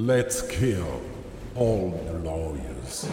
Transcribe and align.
Let's 0.00 0.40
kill 0.40 0.86
all 1.54 1.92
the 2.06 2.24
lawyers. 2.24 3.06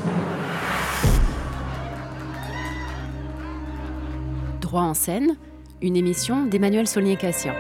Droit 4.62 4.84
en 4.84 4.94
scène, 4.94 5.36
une 5.82 5.98
émission 5.98 6.46
d'Emmanuel 6.46 6.88
Saulnier-Cassia. 6.88 7.54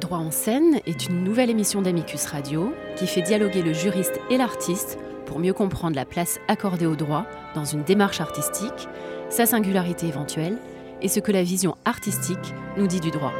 Droit 0.00 0.18
en 0.18 0.32
scène 0.32 0.80
est 0.86 1.06
une 1.06 1.22
nouvelle 1.22 1.50
émission 1.50 1.82
d'Amicus 1.82 2.26
Radio 2.26 2.74
qui 2.96 3.06
fait 3.06 3.22
dialoguer 3.22 3.62
le 3.62 3.74
juriste 3.74 4.18
et 4.28 4.38
l'artiste 4.38 4.98
pour 5.24 5.38
mieux 5.38 5.52
comprendre 5.52 5.94
la 5.94 6.04
place 6.04 6.40
accordée 6.48 6.86
au 6.86 6.96
droit 6.96 7.26
dans 7.54 7.64
une 7.64 7.84
démarche 7.84 8.20
artistique, 8.20 8.88
sa 9.30 9.46
singularité 9.46 10.08
éventuelle 10.08 10.58
et 11.02 11.08
ce 11.08 11.20
que 11.20 11.32
la 11.32 11.42
vision 11.42 11.76
artistique 11.84 12.54
nous 12.76 12.86
dit 12.86 13.00
du 13.00 13.10
droit. 13.10 13.32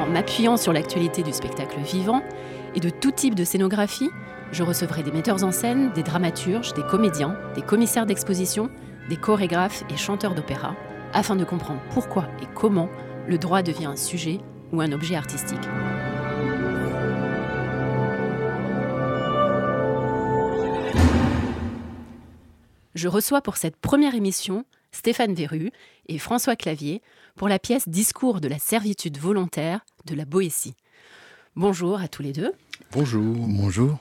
En 0.00 0.06
m'appuyant 0.06 0.56
sur 0.56 0.72
l'actualité 0.72 1.22
du 1.22 1.32
spectacle 1.32 1.78
vivant 1.80 2.22
et 2.74 2.80
de 2.80 2.90
tout 2.90 3.10
type 3.10 3.34
de 3.34 3.44
scénographie, 3.44 4.10
je 4.52 4.62
recevrai 4.62 5.02
des 5.02 5.12
metteurs 5.12 5.44
en 5.44 5.52
scène, 5.52 5.92
des 5.92 6.02
dramaturges, 6.02 6.72
des 6.74 6.82
comédiens, 6.82 7.36
des 7.54 7.62
commissaires 7.62 8.06
d'exposition, 8.06 8.70
des 9.08 9.16
chorégraphes 9.16 9.84
et 9.90 9.96
chanteurs 9.96 10.34
d'opéra, 10.34 10.74
afin 11.12 11.36
de 11.36 11.44
comprendre 11.44 11.80
pourquoi 11.90 12.26
et 12.42 12.46
comment 12.54 12.88
le 13.26 13.38
droit 13.38 13.62
devient 13.62 13.86
un 13.86 13.96
sujet 13.96 14.40
ou 14.72 14.80
un 14.80 14.92
objet 14.92 15.16
artistique. 15.16 15.58
Je 22.98 23.06
reçois 23.06 23.42
pour 23.42 23.58
cette 23.58 23.76
première 23.76 24.16
émission 24.16 24.64
Stéphane 24.90 25.32
Verru 25.32 25.70
et 26.08 26.18
François 26.18 26.56
Clavier 26.56 27.00
pour 27.36 27.48
la 27.48 27.60
pièce 27.60 27.88
Discours 27.88 28.40
de 28.40 28.48
la 28.48 28.58
servitude 28.58 29.18
volontaire 29.18 29.86
de 30.04 30.16
la 30.16 30.24
Boétie. 30.24 30.74
Bonjour 31.54 32.00
à 32.00 32.08
tous 32.08 32.22
les 32.22 32.32
deux. 32.32 32.50
Bonjour. 32.90 33.36
Bonjour. 33.36 33.98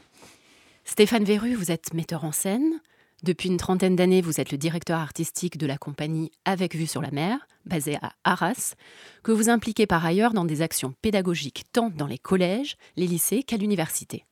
Stéphane 0.83 1.25
Verru, 1.25 1.53
vous 1.53 1.69
êtes 1.69 1.93
metteur 1.93 2.23
en 2.23 2.31
scène. 2.31 2.81
Depuis 3.21 3.49
une 3.49 3.57
trentaine 3.57 3.95
d'années, 3.95 4.21
vous 4.21 4.41
êtes 4.41 4.51
le 4.51 4.57
directeur 4.57 4.99
artistique 4.99 5.59
de 5.59 5.67
la 5.67 5.77
compagnie 5.77 6.31
Avec 6.45 6.73
Vue 6.73 6.87
sur 6.87 7.03
la 7.03 7.11
mer, 7.11 7.47
basée 7.67 7.97
à 8.01 8.13
Arras, 8.23 8.73
que 9.21 9.31
vous 9.31 9.47
impliquez 9.47 9.85
par 9.85 10.03
ailleurs 10.07 10.33
dans 10.33 10.45
des 10.45 10.63
actions 10.63 10.95
pédagogiques 11.03 11.65
tant 11.71 11.91
dans 11.91 12.07
les 12.07 12.17
collèges, 12.17 12.77
les 12.95 13.05
lycées 13.05 13.43
qu'à 13.43 13.57
l'université. 13.57 14.25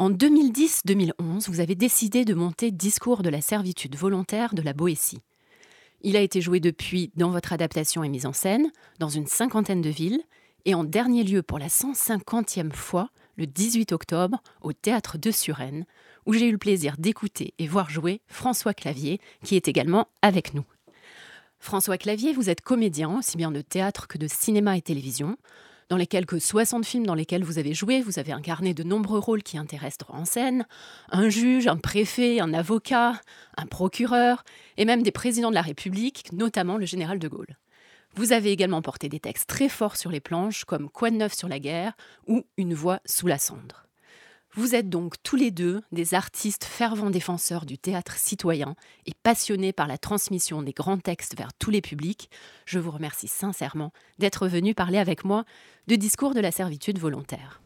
En 0.00 0.10
2010-2011, 0.10 1.48
vous 1.48 1.58
avez 1.58 1.74
décidé 1.74 2.24
de 2.24 2.32
monter 2.32 2.70
Discours 2.70 3.24
de 3.24 3.30
la 3.30 3.40
servitude 3.40 3.96
volontaire 3.96 4.54
de 4.54 4.62
la 4.62 4.72
Boétie. 4.72 5.18
Il 6.02 6.16
a 6.16 6.20
été 6.20 6.40
joué 6.40 6.60
depuis 6.60 7.10
dans 7.16 7.30
votre 7.30 7.52
adaptation 7.52 8.04
et 8.04 8.08
mise 8.08 8.24
en 8.24 8.32
scène, 8.32 8.70
dans 9.00 9.08
une 9.08 9.26
cinquantaine 9.26 9.82
de 9.82 9.90
villes, 9.90 10.22
et 10.66 10.76
en 10.76 10.84
dernier 10.84 11.24
lieu 11.24 11.42
pour 11.42 11.58
la 11.58 11.66
150e 11.66 12.70
fois, 12.70 13.10
le 13.36 13.48
18 13.48 13.90
octobre, 13.90 14.40
au 14.60 14.72
Théâtre 14.72 15.18
de 15.18 15.32
Suresnes, 15.32 15.84
où 16.26 16.32
j'ai 16.32 16.46
eu 16.46 16.52
le 16.52 16.58
plaisir 16.58 16.94
d'écouter 16.96 17.52
et 17.58 17.66
voir 17.66 17.90
jouer 17.90 18.20
François 18.28 18.74
Clavier, 18.74 19.20
qui 19.42 19.56
est 19.56 19.66
également 19.66 20.06
avec 20.22 20.54
nous. 20.54 20.64
François 21.58 21.98
Clavier, 21.98 22.32
vous 22.32 22.50
êtes 22.50 22.60
comédien, 22.60 23.18
aussi 23.18 23.36
bien 23.36 23.50
de 23.50 23.62
théâtre 23.62 24.06
que 24.06 24.16
de 24.16 24.28
cinéma 24.28 24.76
et 24.76 24.82
télévision. 24.82 25.36
Dans 25.88 25.96
les 25.96 26.06
quelques 26.06 26.38
60 26.38 26.84
films 26.84 27.06
dans 27.06 27.14
lesquels 27.14 27.42
vous 27.42 27.58
avez 27.58 27.72
joué, 27.72 28.02
vous 28.02 28.18
avez 28.18 28.32
incarné 28.32 28.74
de 28.74 28.82
nombreux 28.82 29.18
rôles 29.18 29.42
qui 29.42 29.56
intéressent 29.56 30.06
en 30.10 30.26
scène. 30.26 30.66
Un 31.10 31.30
juge, 31.30 31.66
un 31.66 31.78
préfet, 31.78 32.40
un 32.40 32.52
avocat, 32.52 33.18
un 33.56 33.64
procureur, 33.64 34.44
et 34.76 34.84
même 34.84 35.02
des 35.02 35.12
présidents 35.12 35.48
de 35.48 35.54
la 35.54 35.62
République, 35.62 36.30
notamment 36.32 36.76
le 36.76 36.84
général 36.84 37.18
de 37.18 37.28
Gaulle. 37.28 37.56
Vous 38.16 38.32
avez 38.32 38.52
également 38.52 38.82
porté 38.82 39.08
des 39.08 39.20
textes 39.20 39.48
très 39.48 39.70
forts 39.70 39.96
sur 39.96 40.10
les 40.10 40.20
planches, 40.20 40.64
comme 40.64 40.90
Quoi 40.90 41.10
de 41.10 41.16
neuf 41.16 41.32
sur 41.32 41.48
la 41.48 41.58
guerre 41.58 41.94
ou 42.26 42.44
Une 42.58 42.74
voix 42.74 43.00
sous 43.06 43.26
la 43.26 43.38
cendre. 43.38 43.87
Vous 44.58 44.74
êtes 44.74 44.90
donc 44.90 45.14
tous 45.22 45.36
les 45.36 45.52
deux 45.52 45.82
des 45.92 46.14
artistes 46.14 46.64
fervents 46.64 47.10
défenseurs 47.10 47.64
du 47.64 47.78
théâtre 47.78 48.16
citoyen 48.16 48.74
et 49.06 49.12
passionnés 49.22 49.72
par 49.72 49.86
la 49.86 49.98
transmission 49.98 50.62
des 50.62 50.72
grands 50.72 50.98
textes 50.98 51.38
vers 51.38 51.52
tous 51.60 51.70
les 51.70 51.80
publics. 51.80 52.28
Je 52.64 52.80
vous 52.80 52.90
remercie 52.90 53.28
sincèrement 53.28 53.92
d'être 54.18 54.48
venus 54.48 54.74
parler 54.74 54.98
avec 54.98 55.24
moi 55.24 55.44
de 55.86 55.94
discours 55.94 56.34
de 56.34 56.40
la 56.40 56.50
servitude 56.50 56.98
volontaire. 56.98 57.62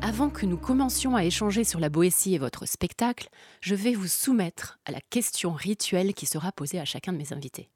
Avant 0.00 0.30
que 0.30 0.46
nous 0.46 0.56
commencions 0.56 1.16
à 1.16 1.24
échanger 1.24 1.64
sur 1.64 1.80
la 1.80 1.88
Boétie 1.88 2.36
et 2.36 2.38
votre 2.38 2.66
spectacle, 2.66 3.30
je 3.60 3.74
vais 3.74 3.94
vous 3.94 4.06
soumettre 4.06 4.78
à 4.84 4.92
la 4.92 5.00
question 5.00 5.54
rituelle 5.54 6.14
qui 6.14 6.26
sera 6.26 6.52
posée 6.52 6.78
à 6.78 6.84
chacun 6.84 7.12
de 7.12 7.18
mes 7.18 7.32
invités. 7.32 7.68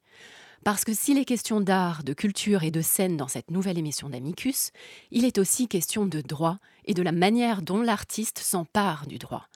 Parce 0.63 0.83
que 0.83 0.93
s'il 0.93 1.17
est 1.17 1.25
question 1.25 1.61
d'art, 1.61 2.03
de 2.03 2.13
culture 2.13 2.63
et 2.63 2.71
de 2.71 2.81
scène 2.81 3.17
dans 3.17 3.27
cette 3.27 3.51
nouvelle 3.51 3.77
émission 3.77 4.09
d'Amicus, 4.09 4.71
il 5.11 5.25
est 5.25 5.37
aussi 5.37 5.67
question 5.67 6.05
de 6.05 6.21
droit 6.21 6.59
et 6.85 6.93
de 6.93 7.03
la 7.03 7.11
manière 7.11 7.61
dont 7.61 7.81
l'artiste 7.81 8.39
s'empare 8.39 9.07
du 9.07 9.17
droit. 9.17 9.47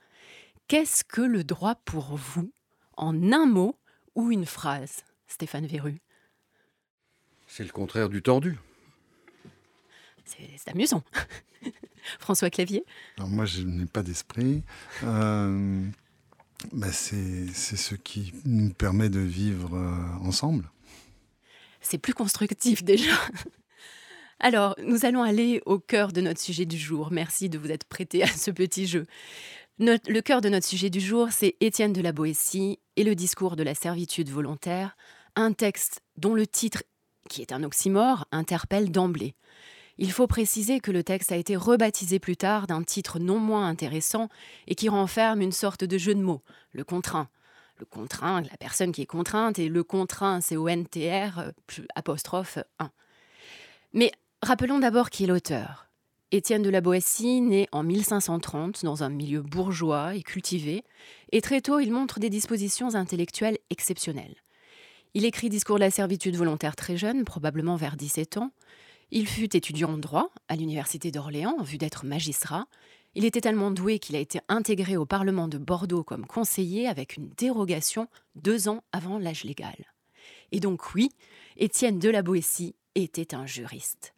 Qu'est-ce 0.68 1.04
que 1.04 1.22
le 1.22 1.44
droit 1.44 1.76
pour 1.76 2.16
vous? 2.16 2.52
En 2.96 3.32
un 3.32 3.46
mot 3.46 3.76
ou 4.16 4.32
une 4.32 4.46
phrase, 4.46 5.04
Stéphane 5.28 5.66
Verru? 5.66 6.02
C'est 7.48 7.64
le 7.64 7.72
contraire 7.72 8.10
du 8.10 8.22
tordu. 8.22 8.58
C'est 10.26 10.70
amusant. 10.70 11.04
François 12.20 12.50
Clavier? 12.50 12.86
Alors 13.18 13.30
moi, 13.30 13.46
je 13.46 13.62
n'ai 13.62 13.86
pas 13.86 14.04
d'esprit. 14.04 14.64
Euh, 15.04 15.84
bah, 16.74 16.92
c'est 16.92 17.48
ce 17.54 17.96
qui 17.96 18.34
nous 18.46 18.70
permet 18.74 19.10
de 19.10 19.20
vivre 19.20 19.76
euh, 19.76 20.28
ensemble. 20.28 20.70
C'est 21.82 21.98
plus 21.98 22.14
constructif 22.14 22.84
déjà. 22.84 23.12
Alors, 24.40 24.76
nous 24.82 25.06
allons 25.06 25.22
aller 25.22 25.62
au 25.66 25.80
cœur 25.80 26.14
de 26.14 26.22
notre 26.22 26.40
sujet 26.40 26.66
du 26.66 26.78
jour. 26.78 27.10
Merci 27.12 27.50
de 27.50 27.58
vous 27.58 27.72
être 27.72 27.86
prêté 27.86 28.24
à 28.24 28.28
ce 28.28 28.52
petit 28.52 28.88
jeu. 28.88 29.06
le 29.80 30.20
cœur 30.22 30.42
de 30.42 30.50
notre 30.50 30.66
sujet 30.68 30.90
du 30.90 31.02
jour, 31.02 31.28
c'est 31.32 31.56
Étienne 31.60 31.94
de 31.94 32.02
la 32.02 32.14
Boétie 32.14 32.80
et 32.96 33.04
le 33.04 33.16
discours 33.16 33.56
de 33.56 33.64
la 33.64 33.76
servitude 33.76 34.30
volontaire, 34.30 34.96
un 35.36 35.52
texte 35.52 36.02
dont 36.18 36.34
le 36.34 36.48
titre, 36.48 36.84
qui 37.30 37.42
est 37.42 37.52
un 37.52 37.64
oxymore, 37.64 38.26
interpelle 38.32 38.92
d'emblée. 38.92 39.36
Il 39.98 40.14
faut 40.14 40.28
préciser 40.28 40.80
que 40.80 40.92
le 40.92 41.04
texte 41.04 41.34
a 41.34 41.36
été 41.36 41.58
rebaptisé 41.58 42.20
plus 42.20 42.38
tard 42.38 42.68
d'un 42.68 42.84
titre 42.84 43.20
non 43.20 43.40
moins 43.40 43.68
intéressant 43.68 44.30
et 44.68 44.76
qui 44.76 44.88
renferme 44.88 45.42
une 45.42 45.52
sorte 45.52 45.84
de 45.84 45.98
jeu 45.98 46.16
de 46.16 46.22
mots, 46.22 46.42
le 46.72 46.86
contraint. 46.86 47.28
Le 47.80 47.86
contraint, 47.86 48.42
la 48.42 48.58
personne 48.58 48.92
qui 48.92 49.02
est 49.02 49.06
contrainte, 49.06 49.58
et 49.58 49.70
le 49.70 49.84
contraint, 49.84 50.42
c'est 50.42 50.58
O-N-T-R, 50.58 51.40
euh, 51.40 51.52
apostrophe 51.96 52.60
1. 52.80 52.92
Mais 53.94 54.12
rappelons 54.42 54.80
d'abord 54.80 55.10
qui 55.10 55.24
est 55.24 55.28
l'auteur. 55.28 55.88
Étienne 56.32 56.62
de 56.62 56.70
la 56.70 56.82
Boétie, 56.82 57.42
né 57.42 57.68
en 57.72 57.84
1530 57.84 58.84
dans 58.84 59.04
un 59.04 59.10
milieu 59.10 59.42
bourgeois 59.42 60.14
et 60.14 60.22
cultivé, 60.22 60.84
et 61.32 61.42
très 61.42 61.62
tôt 61.62 61.80
il 61.80 61.92
montre 61.92 62.20
des 62.20 62.30
dispositions 62.30 62.96
intellectuelles 62.96 63.58
exceptionnelles. 63.70 64.36
Il 65.14 65.26
écrit 65.26 65.50
Discours 65.50 65.78
de 65.78 65.82
la 65.82 65.90
servitude 65.90 66.36
volontaire 66.36 66.76
très 66.76 66.98
jeune, 66.98 67.24
probablement 67.24 67.78
vers 67.78 67.96
17 67.96 68.38
ans, 68.38 68.52
il 69.12 69.28
fut 69.28 69.56
étudiant 69.56 69.94
en 69.94 69.98
droit 69.98 70.30
à 70.48 70.56
l'université 70.56 71.12
d'Orléans 71.12 71.56
en 71.58 71.64
vue 71.64 71.78
d'être 71.78 72.06
magistrat. 72.06 72.68
Il 73.16 73.26
était 73.26 73.42
tellement 73.42 73.72
doué 73.72 74.00
qu'il 74.00 74.16
a 74.16 74.20
été 74.20 74.40
intégré 74.48 74.96
au 74.96 75.06
Parlement 75.06 75.48
de 75.48 75.58
Bordeaux 75.58 76.04
comme 76.04 76.26
conseiller 76.26 76.88
avec 76.88 77.18
une 77.18 77.30
dérogation 77.30 78.08
deux 78.36 78.70
ans 78.70 78.84
avant 78.92 79.18
l'âge 79.18 79.44
légal. 79.44 79.76
Et 80.52 80.60
donc 80.60 80.94
oui, 80.94 81.10
Étienne 81.58 82.00
de 82.00 82.10
la 82.10 82.22
Boétie 82.22 82.76
était 82.96 83.34
un 83.34 83.46
juriste. 83.46 84.14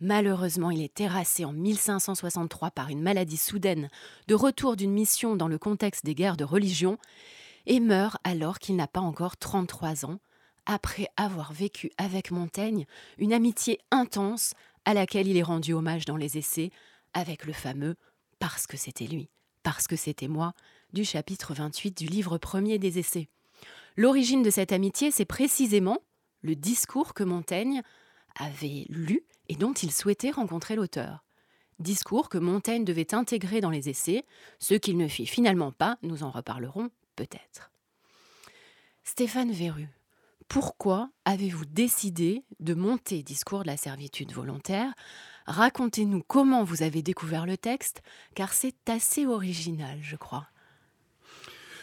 Malheureusement, 0.00 0.70
il 0.70 0.82
est 0.82 0.92
terrassé 0.92 1.44
en 1.44 1.52
1563 1.52 2.70
par 2.70 2.90
une 2.90 3.02
maladie 3.02 3.38
soudaine 3.38 3.88
de 4.28 4.34
retour 4.34 4.76
d'une 4.76 4.92
mission 4.92 5.36
dans 5.36 5.48
le 5.48 5.58
contexte 5.58 6.04
des 6.04 6.14
guerres 6.14 6.36
de 6.36 6.44
religion 6.44 6.98
et 7.64 7.80
meurt 7.80 8.18
alors 8.22 8.58
qu'il 8.58 8.76
n'a 8.76 8.86
pas 8.86 9.00
encore 9.00 9.36
33 9.36 10.04
ans, 10.04 10.20
après 10.66 11.08
avoir 11.16 11.52
vécu 11.52 11.90
avec 11.96 12.30
Montaigne 12.30 12.86
une 13.18 13.32
amitié 13.32 13.78
intense 13.90 14.54
à 14.84 14.94
laquelle 14.94 15.28
il 15.28 15.36
est 15.36 15.42
rendu 15.42 15.72
hommage 15.72 16.04
dans 16.04 16.16
les 16.16 16.36
essais, 16.38 16.70
avec 17.14 17.46
le 17.46 17.52
fameux 17.52 17.96
Parce 18.38 18.66
que 18.66 18.76
c'était 18.76 19.06
lui, 19.06 19.28
parce 19.62 19.86
que 19.86 19.96
c'était 19.96 20.28
moi, 20.28 20.54
du 20.92 21.04
chapitre 21.04 21.54
28 21.54 21.96
du 21.96 22.06
livre 22.06 22.38
premier 22.38 22.78
des 22.78 22.98
essais. 22.98 23.28
L'origine 23.96 24.42
de 24.42 24.50
cette 24.50 24.72
amitié, 24.72 25.10
c'est 25.10 25.24
précisément 25.24 25.98
le 26.42 26.54
discours 26.54 27.14
que 27.14 27.24
Montaigne 27.24 27.82
avait 28.38 28.86
lu 28.88 29.24
et 29.48 29.56
dont 29.56 29.72
il 29.72 29.90
souhaitait 29.90 30.30
rencontrer 30.30 30.76
l'auteur. 30.76 31.24
Discours 31.78 32.28
que 32.28 32.38
Montaigne 32.38 32.84
devait 32.84 33.14
intégrer 33.14 33.60
dans 33.60 33.70
les 33.70 33.88
essais, 33.88 34.24
ce 34.58 34.74
qu'il 34.74 34.96
ne 34.96 35.08
fit 35.08 35.26
finalement 35.26 35.72
pas, 35.72 35.98
nous 36.02 36.22
en 36.22 36.30
reparlerons 36.30 36.90
peut-être. 37.16 37.70
Stéphane 39.04 39.52
Verru, 39.52 39.88
Pourquoi 40.48 41.10
avez-vous 41.24 41.64
décidé 41.66 42.44
de 42.60 42.74
monter 42.74 43.22
Discours 43.22 43.62
de 43.62 43.68
la 43.68 43.76
servitude 43.76 44.32
volontaire 44.32 44.92
Racontez-nous 45.46 46.22
comment 46.26 46.64
vous 46.64 46.82
avez 46.82 47.02
découvert 47.02 47.46
le 47.46 47.56
texte, 47.56 48.02
car 48.34 48.52
c'est 48.52 48.88
assez 48.88 49.26
original, 49.26 49.98
je 50.02 50.16
crois. 50.16 50.48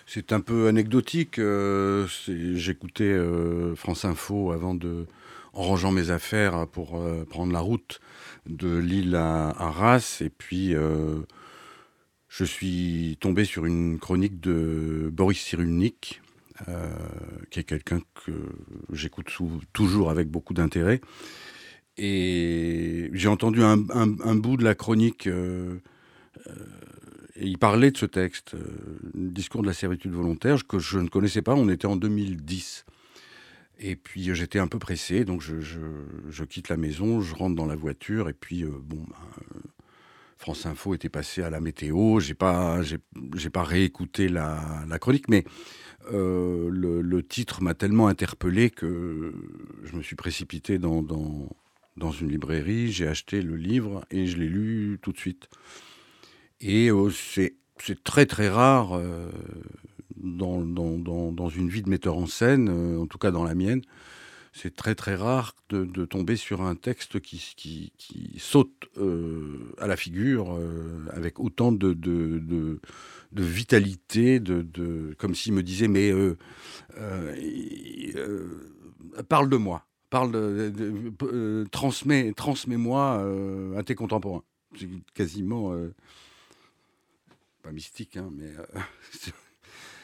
C'est 0.05 0.33
un 0.33 0.41
peu 0.41 0.67
anecdotique. 0.67 1.39
Euh, 1.39 2.07
j'écoutais 2.27 3.05
euh, 3.05 3.75
France 3.75 4.05
Info 4.05 4.51
avant 4.51 4.75
de, 4.75 5.07
en 5.53 5.63
rangeant 5.63 5.91
mes 5.91 6.11
affaires 6.11 6.67
pour 6.67 6.97
euh, 6.97 7.25
prendre 7.25 7.53
la 7.53 7.61
route 7.61 8.01
de 8.45 8.77
Lille 8.77 9.15
à, 9.15 9.49
Arras, 9.49 10.17
et 10.21 10.29
puis 10.29 10.75
je 12.27 12.43
suis 12.43 13.17
tombé 13.21 13.45
sur 13.45 13.65
une 13.65 13.97
chronique 13.99 14.41
de 14.41 15.09
Boris 15.13 15.39
Cyrulnik, 15.39 16.21
qui 17.49 17.59
est 17.59 17.63
quelqu'un 17.63 18.01
que 18.25 18.31
j'écoute 18.91 19.27
toujours 19.71 20.09
avec 20.09 20.29
beaucoup 20.29 20.53
d'intérêt. 20.53 20.99
Et 21.95 23.09
j'ai 23.23 23.29
entendu 23.29 23.61
un, 23.63 23.77
bout 24.35 24.57
de 24.57 24.63
la 24.63 24.75
chronique 24.75 25.27
et 27.35 27.47
il 27.47 27.57
parlait 27.57 27.91
de 27.91 27.97
ce 27.97 28.05
texte, 28.05 28.53
euh, 28.53 28.59
Discours 29.13 29.63
de 29.63 29.67
la 29.67 29.73
servitude 29.73 30.11
volontaire, 30.11 30.65
que 30.67 30.79
je 30.79 30.99
ne 30.99 31.07
connaissais 31.07 31.41
pas. 31.41 31.55
On 31.55 31.67
était 31.69 31.87
en 31.87 31.95
2010. 31.95 32.85
Et 33.79 33.95
puis 33.95 34.29
euh, 34.29 34.33
j'étais 34.33 34.59
un 34.59 34.67
peu 34.67 34.77
pressé, 34.77 35.25
donc 35.25 35.41
je, 35.41 36.43
quitte 36.43 36.69
la 36.69 36.77
maison, 36.77 37.21
je 37.21 37.33
rentre 37.33 37.55
dans 37.55 37.65
la 37.65 37.75
voiture, 37.75 38.29
et 38.29 38.33
puis 38.33 38.63
euh, 38.63 38.69
bon, 38.69 38.97
ben, 38.97 39.15
France 40.37 40.65
Info 40.65 40.93
était 40.93 41.09
passé 41.09 41.41
à 41.41 41.49
la 41.49 41.59
météo. 41.59 42.19
J'ai 42.19 42.35
pas, 42.35 42.81
j'ai, 42.83 43.49
pas 43.49 43.63
réécouté 43.63 44.29
la, 44.29 44.85
chronique, 44.99 45.27
mais 45.27 45.43
le, 46.11 47.21
titre 47.21 47.63
m'a 47.63 47.73
tellement 47.73 48.07
interpellé 48.07 48.69
que 48.69 49.33
je 49.83 49.95
me 49.95 50.01
suis 50.03 50.15
précipité 50.15 50.77
dans, 50.77 51.01
dans 51.97 52.11
une 52.11 52.29
librairie, 52.29 52.91
j'ai 52.91 53.07
acheté 53.07 53.41
le 53.41 53.55
livre 53.55 54.05
et 54.09 54.25
je 54.27 54.37
l'ai 54.37 54.47
lu 54.47 54.99
tout 55.01 55.11
de 55.11 55.17
suite. 55.17 55.49
Et 56.61 56.89
euh, 56.89 57.09
c'est 57.09 57.55
très 58.03 58.25
très 58.25 58.49
rare 58.49 58.93
euh, 58.93 59.29
dans, 60.15 60.61
dans, 60.61 61.49
une 61.49 61.69
vie 61.69 61.81
de 61.81 61.89
metteur 61.89 62.17
en 62.17 62.25
scène, 62.25 62.69
euh, 62.69 62.99
en 62.99 63.05
tout 63.05 63.17
cas 63.17 63.31
dans 63.31 63.43
la 63.43 63.53
mienne, 63.53 63.81
c'est 64.53 64.75
très 64.75 64.95
très 64.95 65.15
rare 65.15 65.55
de, 65.69 66.05
tomber 66.05 66.35
sur 66.35 66.61
un 66.61 66.75
texte 66.75 67.19
qui, 67.19 67.53
qui, 67.57 67.91
saute 68.37 68.87
à 69.79 69.87
la 69.87 69.97
figure 69.97 70.59
avec 71.09 71.39
autant 71.39 71.71
de, 71.71 71.93
de, 71.93 72.79
vitalité, 73.33 74.39
de, 74.39 75.15
comme 75.17 75.33
s'il 75.33 75.53
me 75.53 75.63
disait 75.63 75.87
mais 75.87 76.13
parle 79.27 79.49
de 79.49 79.57
moi, 79.57 79.87
parle 80.13 80.31
de, 80.31 81.65
transmets, 81.71 82.33
transmets-moi 82.33 83.25
à 83.77 83.83
tes 83.83 83.95
contemporains. 83.95 84.43
C'est 84.77 84.87
quasiment 85.13 85.73
pas 87.63 87.71
mystique, 87.71 88.17
hein, 88.17 88.29
mais. 88.31 88.45
Euh, 88.45 88.79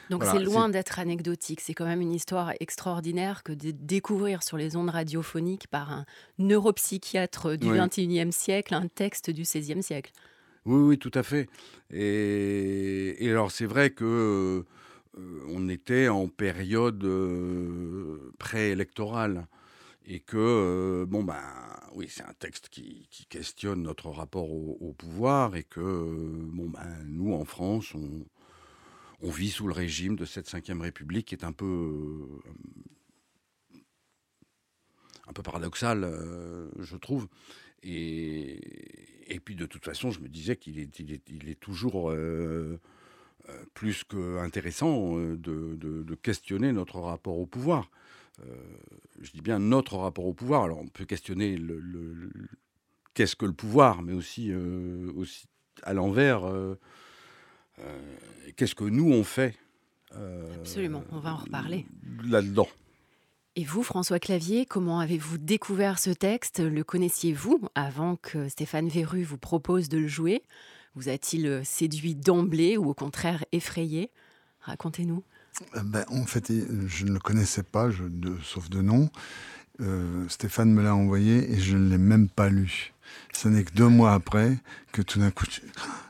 Donc 0.10 0.24
c'est 0.24 0.40
loin 0.40 0.70
d'être 0.70 0.98
anecdotique, 0.98 1.62
c'est 1.62 1.76
quand 1.76 1.86
même 1.86 2.02
une 2.02 2.14
histoire 2.14 2.54
extraordinaire 2.60 3.44
que 3.44 3.52
de 3.52 3.70
découvrir 3.70 4.42
sur 4.42 4.58
les 4.58 4.76
ondes 4.76 4.90
radiophoniques 4.90 5.68
par 5.68 5.92
un 5.92 6.06
neuropsychiatre 6.40 7.60
du 7.60 7.70
XXIe 7.70 8.32
siècle 8.32 8.74
un 8.74 8.88
texte 8.88 9.30
du 9.30 9.44
XVIe 9.44 9.84
siècle. 9.84 10.12
Oui, 10.66 10.82
oui, 10.82 10.98
tout 10.98 11.12
à 11.14 11.22
fait. 11.22 11.48
Et, 11.92 13.16
alors 13.30 13.52
c'est 13.52 13.68
vrai 13.68 13.92
que 13.92 14.66
euh, 15.16 15.42
on 15.48 15.70
était 15.70 16.08
en 16.08 16.28
période 16.28 17.04
euh, 17.04 18.34
préélectorale 18.40 19.46
et 20.06 20.19
que 20.19 21.06
bon 21.07 21.24
ben 21.24 21.69
oui, 21.94 22.07
c'est 22.10 22.24
un 22.24 22.34
texte 22.34 22.69
qui, 22.69 23.07
questionne 23.30 23.84
notre 23.84 24.10
rapport 24.10 24.50
au, 24.50 24.94
pouvoir 24.98 25.56
et 25.56 25.63
que, 25.63 25.81
bon, 25.81 26.69
ben, 26.69 27.04
nous, 27.06 27.34
en 27.34 27.46
France, 27.46 27.94
on, 29.22 29.30
vit 29.30 29.50
sous 29.50 29.68
le 29.68 29.74
régime 29.74 30.16
de 30.16 30.25
cette 30.25 30.50
Ve 30.50 30.81
République 30.81 31.28
qui 31.28 31.36
est 31.36 31.44
un 31.44 31.51
peu, 31.51 32.40
un 35.28 35.34
peu 35.34 35.44
paradoxal, 35.44 36.04
euh, 36.04 36.69
je 36.80 36.95
trouve. 36.95 37.28
Et, 37.84 39.34
et, 39.34 39.40
puis, 39.40 39.56
de 39.56 39.66
toute 39.66 39.86
façon, 39.86 40.12
je 40.12 40.19
me 40.19 40.28
disais 40.28 40.56
qu'il 40.56 40.80
est, 40.80 41.00
il 41.00 41.50
est, 41.50 41.60
toujours 41.60 42.12
euh, 42.12 42.80
euh, 43.50 43.66
plus 43.74 44.04
qu'intéressant 44.04 45.18
de, 45.18 45.75
de, 45.75 46.16
questionner 46.16 46.72
notre 46.72 47.00
rapport 47.00 47.38
au 47.38 47.45
pouvoir. 47.45 47.90
Euh, 48.42 48.56
je 49.22 49.32
dis 49.32 49.42
bien 49.42 49.60
notre 49.60 49.98
rapport 49.98 50.26
au 50.26 50.34
pouvoir. 50.34 50.64
Alors 50.64 50.80
on 50.80 50.88
peut 50.88 51.06
questionner 51.06 51.58
le, 51.58 52.32
qu'est-ce 53.14 53.36
que 53.36 53.46
le 53.46 53.54
pouvoir, 53.54 54.02
mais 54.02 54.14
aussi, 54.14 54.52
euh, 54.52 55.12
aussi 55.16 55.48
à 55.84 55.94
l'envers, 55.94 56.46
euh, 56.46 56.76
qu'est-ce 58.56 58.76
que 58.76 58.86
nous 58.86 59.12
on 59.12 59.24
fait. 59.24 59.56
Absolument, 60.56 61.04
on 61.12 61.20
va 61.20 61.34
en 61.34 61.38
reparler. 61.38 61.86
Là-dedans. 62.24 62.68
Et 63.56 63.64
vous, 63.64 63.84
François 63.84 64.20
Clavier, 64.20 64.66
comment 64.66 65.00
avez-vous 65.00 65.38
découvert 65.38 66.00
ce 66.00 66.10
texte? 66.10 66.60
Le 66.60 66.84
connaissiez-vous 66.84 67.62
avant 67.76 68.16
que 68.16 68.48
Stéphane 68.50 68.88
Verru 68.88 69.24
vous 69.24 69.38
propose 69.38 69.90
de 69.90 69.98
le 69.98 70.08
jouer? 70.08 70.44
Vous 70.96 71.10
a-t-il 71.10 71.62
séduit 71.64 72.16
d'emblée 72.16 72.78
ou 72.78 72.90
au 72.90 72.94
contraire 72.94 73.46
effrayé? 73.52 74.12
Racontez-nous. 74.62 75.24
Euh, 75.75 75.81
ben, 75.84 76.06
en 76.10 76.25
fait, 76.25 76.51
je 76.88 77.06
ne 77.06 77.12
le 77.12 77.19
connaissais 77.19 77.63
pas, 77.63 77.90
sauf 78.44 78.69
de 78.69 78.81
nom. 78.81 79.10
Euh, 79.81 80.28
Stéphane 80.28 80.72
me 80.72 80.84
l'a 80.84 80.96
envoyé 80.96 81.52
et 81.52 81.60
je 81.60 81.78
ne 81.78 81.90
l'ai 81.90 81.98
même 81.98 82.28
pas 82.28 82.50
lu. 82.50 82.94
Ce 83.34 83.48
n'est 83.48 83.64
que 83.64 83.74
deux 83.74 83.88
mois 83.88 84.14
après 84.14 84.58
que 84.92 85.02
tout 85.02 85.20
d'un 85.20 85.31
coup, 85.31 85.46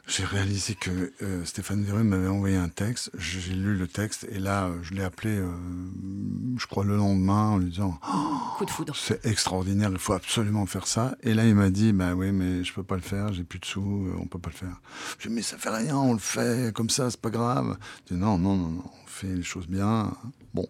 j'ai 0.07 0.25
réalisé 0.25 0.73
que 0.73 1.13
euh, 1.21 1.45
Stéphane 1.45 1.83
Verru 1.83 2.03
m'avait 2.03 2.27
envoyé 2.27 2.57
un 2.57 2.69
texte. 2.69 3.11
J'ai 3.17 3.53
lu 3.53 3.75
le 3.75 3.87
texte 3.87 4.27
et 4.31 4.39
là, 4.39 4.71
je 4.81 4.93
l'ai 4.93 5.03
appelé, 5.03 5.39
je 6.57 6.65
crois, 6.65 6.83
le 6.83 6.97
lendemain 6.97 7.49
en 7.49 7.57
lui 7.57 7.69
disant 7.69 7.99
Coup 8.57 8.65
de 8.65 8.71
foudre. 8.71 8.95
C'est 8.95 9.25
extraordinaire, 9.25 9.89
il 9.91 9.99
faut 9.99 10.13
absolument 10.13 10.65
faire 10.65 10.87
ça. 10.87 11.15
Et 11.21 11.33
là, 11.33 11.45
il 11.45 11.55
m'a 11.55 11.69
dit 11.69 11.93
Bah 11.93 12.15
oui, 12.15 12.31
mais 12.31 12.63
je 12.63 12.73
peux 12.73 12.83
pas 12.83 12.95
le 12.95 13.01
faire, 13.01 13.31
j'ai 13.33 13.43
plus 13.43 13.59
de 13.59 13.65
sous, 13.65 14.11
on 14.19 14.25
peut 14.25 14.39
pas 14.39 14.49
le 14.49 14.55
faire. 14.55 14.81
Je 15.19 15.29
dit 15.29 15.33
Mais 15.33 15.41
ça 15.41 15.57
fait 15.57 15.69
rien, 15.69 15.95
on 15.95 16.13
le 16.13 16.19
fait 16.19 16.73
comme 16.73 16.89
ça, 16.89 17.09
c'est 17.11 17.21
pas 17.21 17.29
grave. 17.29 17.77
Je 18.07 18.15
dis, 18.15 18.19
Non, 18.19 18.37
non, 18.37 18.57
non, 18.57 18.69
non, 18.69 18.83
on 18.85 19.07
fait 19.07 19.27
les 19.27 19.43
choses 19.43 19.67
bien. 19.67 20.11
Bon, 20.53 20.67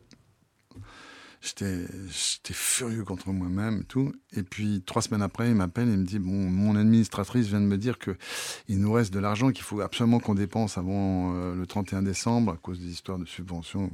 J'étais, 1.42 2.54
furieux 2.54 3.06
contre 3.06 3.30
moi-même 3.30 3.82
et 3.82 3.84
tout. 3.86 4.12
Et 4.34 4.44
puis, 4.44 4.84
trois 4.86 5.02
semaines 5.02 5.22
après, 5.22 5.50
il 5.50 5.56
m'appelle 5.56 5.88
et 5.88 5.94
il 5.94 6.00
me 6.00 6.06
dit 6.06 6.20
Bon, 6.20 6.32
mon 6.32 6.76
administratrice 6.76 7.48
vient 7.48 7.62
de 7.62 7.66
me 7.66 7.78
dire 7.78 7.98
qu'il 7.98 8.80
nous 8.80 8.92
reste 8.92 9.14
de 9.14 9.20
l'argent 9.20 9.52
qu'il 9.52 9.64
faut 9.64 9.80
absolument 9.80 10.20
qu'on 10.20 10.36
dépense 10.36 10.78
avant 10.78 11.34
euh, 11.36 11.56
le 11.56 11.66
31 11.66 12.02
décembre 12.02 12.54
à 12.54 12.58
cause 12.58 12.80
des 12.80 12.92
histoires 12.92 13.18
de 13.18 13.26
subventions. 13.26 13.90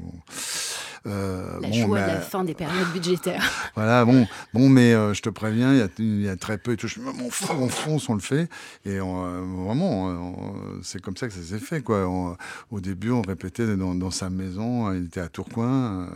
Euh, 1.07 1.59
la 1.61 1.69
bon, 1.69 1.93
la 1.93 2.21
fin 2.21 2.43
des 2.43 2.53
périodes 2.53 2.91
budgétaires. 2.91 3.43
voilà, 3.75 4.05
bon, 4.05 4.27
bon 4.53 4.69
mais 4.69 4.93
euh, 4.93 5.13
je 5.13 5.21
te 5.21 5.29
préviens, 5.29 5.87
il 5.99 6.21
y, 6.21 6.29
a, 6.29 6.35
très 6.35 6.57
peu 6.57 6.73
et 6.73 6.77
tout. 6.77 6.87
Je 6.87 6.99
me 6.99 7.09
on 7.09 7.69
fonce, 7.69 8.09
on 8.09 8.15
le 8.15 8.19
fait. 8.19 8.49
Et 8.85 8.99
vraiment, 8.99 10.35
c'est 10.81 11.01
comme 11.01 11.17
ça 11.17 11.27
que 11.27 11.33
ça 11.33 11.41
s'est 11.41 11.63
fait. 11.63 11.81
Quoi. 11.81 12.37
au 12.71 12.79
début, 12.79 13.11
on 13.11 13.21
répétait 13.21 13.75
dans, 13.75 13.95
dans, 13.95 14.11
sa 14.11 14.29
maison, 14.29 14.91
il 14.93 15.05
était 15.05 15.21
à 15.21 15.27
Tourcoing. 15.27 16.07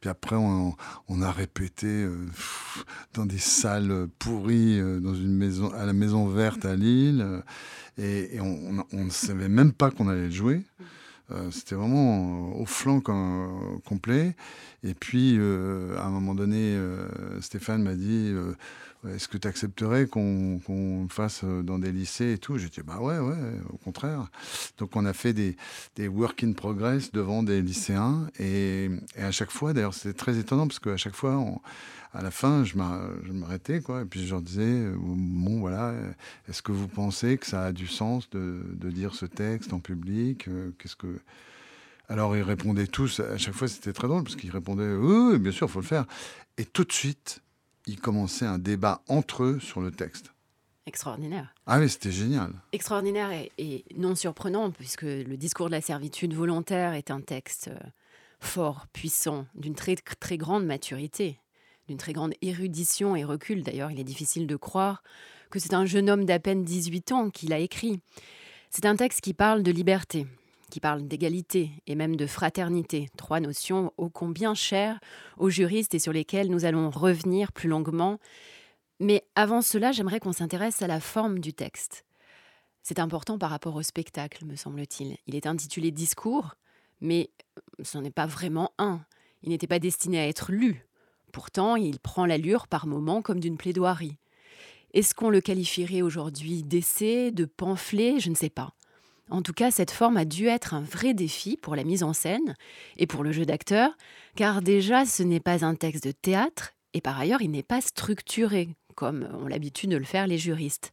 puis 0.00 0.10
après, 0.10 0.36
on, 0.36 1.22
a 1.22 1.30
répété 1.30 1.86
euh, 1.86 2.26
dans 3.14 3.26
des 3.26 3.38
salles 3.38 4.08
pourries, 4.18 4.80
euh, 4.80 5.00
dans 5.00 5.14
une 5.14 5.36
maison, 5.36 5.72
à 5.72 5.84
la 5.84 5.92
Maison 5.92 6.26
Verte 6.26 6.64
à 6.64 6.74
Lille, 6.74 7.22
euh, 7.22 7.40
et, 7.98 8.40
on 8.40 8.84
ne 8.92 9.10
savait 9.10 9.48
même 9.48 9.72
pas 9.72 9.90
qu'on 9.90 10.08
allait 10.08 10.26
le 10.26 10.30
jouer. 10.30 10.62
C'était 11.50 11.74
vraiment 11.74 12.56
au 12.58 12.66
flanc 12.66 13.00
complet. 13.84 14.34
Et 14.82 14.94
puis, 14.94 15.38
à 15.38 16.04
un 16.04 16.10
moment 16.10 16.34
donné, 16.34 16.76
Stéphane 17.40 17.82
m'a 17.82 17.94
dit 17.94 18.32
est-ce 19.08 19.28
que 19.28 19.38
tu 19.38 19.48
accepterais 19.48 20.06
qu'on 20.06 21.06
fasse 21.08 21.40
euh, 21.44 21.62
dans 21.62 21.78
des 21.78 21.90
lycées 21.90 22.32
et 22.32 22.38
tout? 22.38 22.58
J'ai 22.58 22.68
dit, 22.68 22.82
bah 22.84 22.98
ouais, 23.00 23.18
ouais, 23.18 23.36
au 23.72 23.78
contraire. 23.78 24.28
Donc 24.76 24.94
on 24.94 25.06
a 25.06 25.14
fait 25.14 25.32
des, 25.32 25.56
des 25.96 26.06
work 26.06 26.44
in 26.44 26.52
progress 26.52 27.10
devant 27.10 27.42
des 27.42 27.62
lycéens. 27.62 28.26
Et, 28.38 28.90
à 29.18 29.30
chaque 29.30 29.50
fois, 29.50 29.72
d'ailleurs, 29.72 29.94
c'était 29.94 30.16
très 30.16 30.36
étonnant 30.38 30.66
parce 30.66 30.78
qu'à 30.78 30.98
chaque 30.98 31.14
fois, 31.14 31.42
à 32.12 32.22
la 32.22 32.30
fin, 32.30 32.64
je 32.64 32.76
m'arrêtais, 32.76 33.80
quoi. 33.80 34.02
Et 34.02 34.04
puis 34.04 34.26
je 34.26 34.32
leur 34.32 34.42
disais, 34.42 34.62
euh, 34.62 34.94
bon, 34.96 35.60
voilà, 35.60 35.94
est-ce 36.48 36.62
que 36.62 36.72
vous 36.72 36.88
pensez 36.88 37.38
que 37.38 37.46
ça 37.46 37.66
a 37.66 37.72
du 37.72 37.86
sens 37.86 38.28
de, 38.30 38.62
de 38.72 38.90
dire 38.90 39.14
ce 39.14 39.26
texte 39.26 39.72
en 39.72 39.78
public 39.78 40.48
euh, 40.48 40.70
Qu'est-ce 40.78 40.96
que. 40.96 41.20
Alors 42.08 42.36
ils 42.36 42.42
répondaient 42.42 42.88
tous, 42.88 43.20
à 43.20 43.38
chaque 43.38 43.54
fois 43.54 43.68
c'était 43.68 43.92
très 43.92 44.08
drôle 44.08 44.24
parce 44.24 44.34
qu'ils 44.34 44.50
répondaient 44.50 44.94
oui, 44.94 45.38
bien 45.38 45.52
sûr, 45.52 45.68
il 45.68 45.70
faut 45.70 45.80
le 45.80 45.86
faire. 45.86 46.06
Et 46.58 46.64
tout 46.64 46.82
de 46.82 46.92
suite, 46.92 47.40
ils 47.86 48.00
commençaient 48.00 48.46
un 48.46 48.58
débat 48.58 49.02
entre 49.06 49.44
eux 49.44 49.60
sur 49.60 49.80
le 49.80 49.92
texte. 49.92 50.32
Extraordinaire. 50.86 51.54
Ah 51.66 51.78
oui, 51.78 51.88
c'était 51.88 52.10
génial. 52.10 52.52
Extraordinaire 52.72 53.30
et, 53.58 53.84
non 53.96 54.16
surprenant, 54.16 54.72
puisque 54.72 55.02
le 55.02 55.36
discours 55.36 55.66
de 55.66 55.72
la 55.72 55.80
servitude 55.80 56.34
volontaire 56.34 56.94
est 56.94 57.12
un 57.12 57.20
texte 57.20 57.68
euh, 57.68 57.78
fort, 58.40 58.86
puissant, 58.92 59.46
d'une 59.54 59.76
très, 59.76 59.94
très 59.94 60.36
grande 60.36 60.66
maturité, 60.66 61.38
d'une 61.90 61.98
très 61.98 62.12
grande 62.12 62.34
érudition 62.40 63.16
et 63.16 63.24
recul. 63.24 63.64
D'ailleurs, 63.64 63.90
il 63.90 63.98
est 63.98 64.04
difficile 64.04 64.46
de 64.46 64.54
croire 64.54 65.02
que 65.50 65.58
c'est 65.58 65.74
un 65.74 65.86
jeune 65.86 66.08
homme 66.08 66.24
d'à 66.24 66.38
peine 66.38 66.62
18 66.62 67.10
ans 67.10 67.30
qui 67.30 67.48
l'a 67.48 67.58
écrit. 67.58 68.00
C'est 68.70 68.86
un 68.86 68.94
texte 68.94 69.20
qui 69.22 69.34
parle 69.34 69.64
de 69.64 69.72
liberté, 69.72 70.28
qui 70.70 70.78
parle 70.78 71.08
d'égalité 71.08 71.72
et 71.88 71.96
même 71.96 72.14
de 72.14 72.28
fraternité, 72.28 73.08
trois 73.16 73.40
notions 73.40 73.92
ô 73.96 74.08
combien 74.08 74.54
chères 74.54 75.00
aux 75.36 75.50
juristes 75.50 75.92
et 75.96 75.98
sur 75.98 76.12
lesquelles 76.12 76.48
nous 76.48 76.64
allons 76.64 76.90
revenir 76.90 77.50
plus 77.50 77.68
longuement. 77.68 78.20
Mais 79.00 79.24
avant 79.34 79.60
cela, 79.60 79.90
j'aimerais 79.90 80.20
qu'on 80.20 80.32
s'intéresse 80.32 80.82
à 80.82 80.86
la 80.86 81.00
forme 81.00 81.40
du 81.40 81.54
texte. 81.54 82.04
C'est 82.84 83.00
important 83.00 83.36
par 83.36 83.50
rapport 83.50 83.74
au 83.74 83.82
spectacle, 83.82 84.44
me 84.44 84.54
semble-t-il. 84.54 85.16
Il 85.26 85.34
est 85.34 85.48
intitulé 85.48 85.90
Discours, 85.90 86.54
mais 87.00 87.30
ce 87.82 87.98
n'en 87.98 88.04
est 88.04 88.12
pas 88.12 88.26
vraiment 88.26 88.70
un. 88.78 89.00
Il 89.42 89.48
n'était 89.48 89.66
pas 89.66 89.80
destiné 89.80 90.20
à 90.20 90.28
être 90.28 90.52
lu. 90.52 90.86
Pourtant, 91.32 91.76
il 91.76 91.98
prend 92.00 92.26
l'allure 92.26 92.66
par 92.66 92.86
moments 92.86 93.22
comme 93.22 93.40
d'une 93.40 93.56
plaidoirie. 93.56 94.18
Est-ce 94.92 95.14
qu'on 95.14 95.30
le 95.30 95.40
qualifierait 95.40 96.02
aujourd'hui 96.02 96.62
d'essai, 96.62 97.30
de 97.30 97.44
pamphlet? 97.44 98.18
Je 98.18 98.30
ne 98.30 98.34
sais 98.34 98.50
pas. 98.50 98.74
En 99.30 99.42
tout 99.42 99.52
cas, 99.52 99.70
cette 99.70 99.92
forme 99.92 100.16
a 100.16 100.24
dû 100.24 100.48
être 100.48 100.74
un 100.74 100.80
vrai 100.80 101.14
défi 101.14 101.56
pour 101.56 101.76
la 101.76 101.84
mise 101.84 102.02
en 102.02 102.12
scène 102.12 102.56
et 102.96 103.06
pour 103.06 103.22
le 103.22 103.30
jeu 103.30 103.46
d'acteur, 103.46 103.96
car 104.34 104.60
déjà 104.60 105.06
ce 105.06 105.22
n'est 105.22 105.40
pas 105.40 105.64
un 105.64 105.76
texte 105.76 106.04
de 106.04 106.10
théâtre, 106.10 106.72
et 106.94 107.00
par 107.00 107.18
ailleurs 107.18 107.40
il 107.40 107.52
n'est 107.52 107.62
pas 107.62 107.80
structuré, 107.80 108.70
comme 108.96 109.28
ont 109.40 109.46
l'habitude 109.46 109.90
de 109.90 109.96
le 109.96 110.04
faire 110.04 110.26
les 110.26 110.38
juristes. 110.38 110.92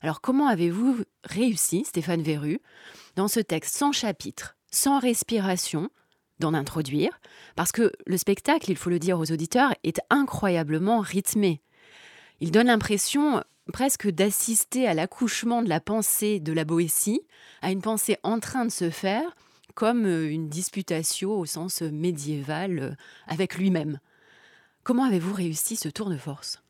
Alors 0.00 0.20
comment 0.20 0.48
avez-vous 0.48 1.04
réussi, 1.22 1.84
Stéphane 1.84 2.22
Verru, 2.22 2.60
dans 3.14 3.28
ce 3.28 3.38
texte 3.38 3.76
sans 3.76 3.92
chapitre, 3.92 4.56
sans 4.72 4.98
respiration, 4.98 5.88
d'en 6.38 6.54
introduire 6.54 7.20
Parce 7.54 7.72
que 7.72 7.92
le 8.06 8.16
spectacle, 8.16 8.70
il 8.70 8.76
faut 8.76 8.90
le 8.90 8.98
dire 8.98 9.18
aux 9.18 9.32
auditeurs, 9.32 9.72
est 9.84 10.00
incroyablement 10.10 11.00
rythmé. 11.00 11.62
Il 12.40 12.50
donne 12.50 12.66
l'impression 12.66 13.42
presque 13.72 14.08
d'assister 14.08 14.86
à 14.86 14.94
l'accouchement 14.94 15.62
de 15.62 15.68
la 15.68 15.80
pensée 15.80 16.40
de 16.40 16.52
la 16.52 16.64
Boétie, 16.64 17.22
à 17.62 17.70
une 17.70 17.82
pensée 17.82 18.18
en 18.22 18.38
train 18.38 18.64
de 18.64 18.70
se 18.70 18.90
faire, 18.90 19.34
comme 19.74 20.06
euh, 20.06 20.30
une 20.30 20.48
disputation 20.48 21.32
au 21.32 21.46
sens 21.46 21.82
médiéval 21.82 22.78
euh, 22.78 22.90
avec 23.26 23.56
lui-même. 23.56 23.98
Comment 24.82 25.04
avez-vous 25.04 25.34
réussi 25.34 25.76
ce 25.76 25.88
tour 25.88 26.10
de 26.10 26.16
force? 26.16 26.62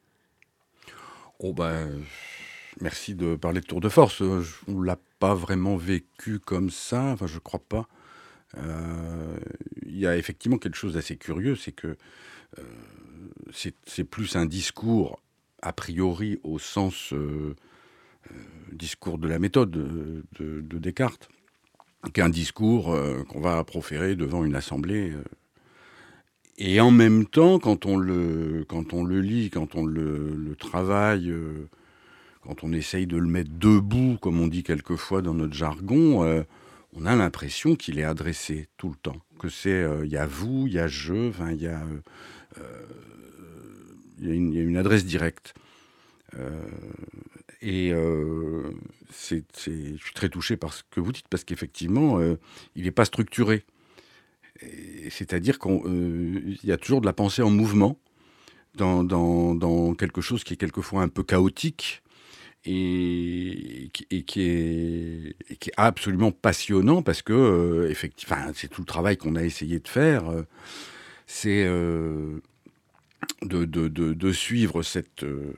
Oh 1.38 1.52
ben, 1.52 2.02
merci 2.80 3.14
de 3.14 3.36
parler 3.36 3.60
de 3.60 3.66
tour 3.66 3.80
de 3.80 3.88
force. 3.88 4.22
On 4.22 4.42
ne 4.68 4.84
l'a 4.84 4.98
pas 5.18 5.34
vraiment 5.34 5.76
vécu 5.76 6.38
comme 6.38 6.70
ça, 6.70 7.02
enfin 7.04 7.26
je 7.26 7.38
crois 7.38 7.60
pas. 7.60 7.86
Euh, 8.56 9.36
il 9.84 9.98
y 9.98 10.06
a 10.06 10.16
effectivement 10.16 10.58
quelque 10.58 10.76
chose 10.76 10.94
d'assez 10.94 11.16
curieux, 11.16 11.56
c'est 11.56 11.72
que 11.72 11.96
c'est 13.52 14.04
plus 14.04 14.36
un 14.36 14.46
discours 14.46 15.20
a 15.62 15.72
priori 15.72 16.38
au 16.44 16.58
sens 16.58 17.12
euh, 17.12 17.54
euh, 18.30 18.34
discours 18.72 19.18
de 19.18 19.28
la 19.28 19.38
méthode 19.38 19.70
de, 19.70 20.78
Descartes, 20.78 21.28
qu'un 22.12 22.28
discours 22.28 22.92
euh, 22.92 23.24
qu'on 23.24 23.40
va 23.40 23.62
proférer 23.64 24.14
devant 24.16 24.44
une 24.44 24.54
assemblée. 24.54 25.12
et 26.58 26.80
en 26.80 26.90
même 26.90 27.26
temps, 27.26 27.58
quand 27.58 27.86
on 27.86 27.96
le, 27.96 28.64
quand 28.68 28.92
on 28.92 29.02
le 29.02 29.20
lit, 29.20 29.50
quand 29.50 29.74
on 29.74 29.84
le, 29.84 30.54
travaille, 30.58 31.34
quand 32.42 32.62
on 32.62 32.72
essaye 32.72 33.06
de 33.06 33.16
le 33.16 33.26
mettre 33.26 33.50
debout, 33.52 34.18
comme 34.20 34.40
on 34.40 34.46
dit 34.46 34.62
quelquefois 34.62 35.20
dans 35.20 35.34
notre 35.34 35.54
jargon, 35.54 36.44
on 36.96 37.06
a 37.06 37.14
l'impression 37.14 37.76
qu'il 37.76 37.98
est 37.98 38.04
adressé 38.04 38.68
tout 38.76 38.88
le 38.88 38.96
temps. 38.96 39.20
Que 39.38 39.48
c'est, 39.48 39.84
il 40.02 40.10
y 40.10 40.16
a 40.16 40.26
vous, 40.26 40.66
il 40.66 40.72
y 40.72 40.78
a 40.78 40.88
je, 40.88 41.30
il 44.18 44.24
y 44.24 44.58
a 44.58 44.62
une 44.62 44.76
adresse 44.76 45.04
directe. 45.04 45.54
Euh, 46.38 46.50
et 47.62 47.90
euh, 47.92 48.70
c'est, 49.10 49.44
je 49.54 50.02
suis 50.02 50.14
très 50.14 50.28
touché 50.28 50.56
par 50.56 50.72
ce 50.72 50.82
que 50.90 51.00
vous 51.00 51.12
dites, 51.12 51.28
parce 51.28 51.44
qu'effectivement, 51.44 52.18
euh, 52.18 52.36
il 52.74 52.84
n'est 52.84 52.90
pas 52.90 53.04
structuré. 53.04 53.64
C'est-à-dire 55.10 55.58
qu'il 55.58 56.58
y 56.64 56.72
a 56.72 56.78
toujours 56.78 57.02
de 57.02 57.06
la 57.06 57.12
pensée 57.12 57.42
en 57.42 57.50
mouvement, 57.50 57.98
dans, 58.74 59.94
quelque 59.94 60.22
chose 60.22 60.44
qui 60.44 60.54
est 60.54 60.56
quelquefois 60.56 61.02
un 61.02 61.08
peu 61.08 61.22
chaotique, 61.22 62.02
et, 62.66 63.90
qui, 63.92 64.40
est, 64.40 65.36
absolument 65.76 66.32
passionnant 66.32 67.02
parce 67.02 67.22
que 67.22 67.86
effectivement, 67.90 68.36
c'est 68.54 68.68
tout 68.68 68.82
le 68.82 68.86
travail 68.86 69.16
qu'on 69.16 69.36
a 69.36 69.42
essayé 69.42 69.78
de 69.78 69.88
faire. 69.88 70.24
c'est 71.26 71.66
de, 73.42 73.64
de, 73.88 74.32
suivre 74.32 74.82
cette, 74.82 75.24
euh, 75.24 75.52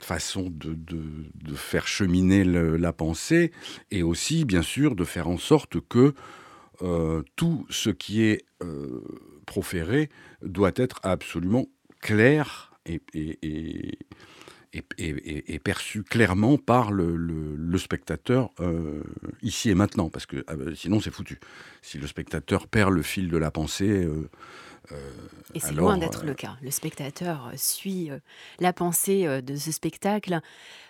façon 0.00 0.50
de, 0.50 1.54
faire 1.54 1.86
cheminer 1.86 2.44
la 2.44 2.92
pensée 2.92 3.52
et 3.90 4.02
aussi, 4.02 4.44
bien 4.44 4.62
sûr, 4.62 4.94
de 4.94 5.04
faire 5.04 5.28
en 5.28 5.38
sorte 5.38 5.80
que 5.88 6.14
euh, 6.82 7.22
tout 7.36 7.66
ce 7.68 7.90
qui 7.90 8.22
est 8.22 8.44
euh, 8.62 9.02
proféré 9.46 10.08
doit 10.42 10.72
être 10.76 11.00
absolument 11.02 11.66
clair 12.00 12.72
et, 12.86 13.98
et, 14.72 15.58
perçu 15.58 16.02
clairement 16.02 16.56
par 16.58 16.92
le, 16.92 17.16
le, 17.16 17.78
spectateur 17.78 18.50
ici 19.42 19.70
et 19.70 19.74
maintenant, 19.74 20.10
parce 20.10 20.26
que 20.26 20.44
ah 20.46 20.54
ben, 20.54 20.74
sinon 20.74 21.00
c'est 21.00 21.10
foutu. 21.10 21.40
Si 21.82 21.98
le 21.98 22.06
spectateur 22.06 22.68
perd 22.68 22.92
le 22.92 23.02
fil 23.02 23.28
de 23.28 23.36
la 23.36 23.50
pensée, 23.50 24.06
euh, 24.92 25.10
et 25.54 25.60
c'est 25.60 25.72
loin 25.72 25.98
d'être 25.98 26.24
le 26.24 26.32
euh, 26.32 26.34
cas. 26.34 26.56
Le 26.62 26.70
spectateur 26.70 27.48
euh, 27.48 27.56
suit 27.56 28.10
la 28.58 28.72
pensée 28.72 29.42
de 29.42 29.56
ce 29.56 29.72
spectacle. 29.72 30.40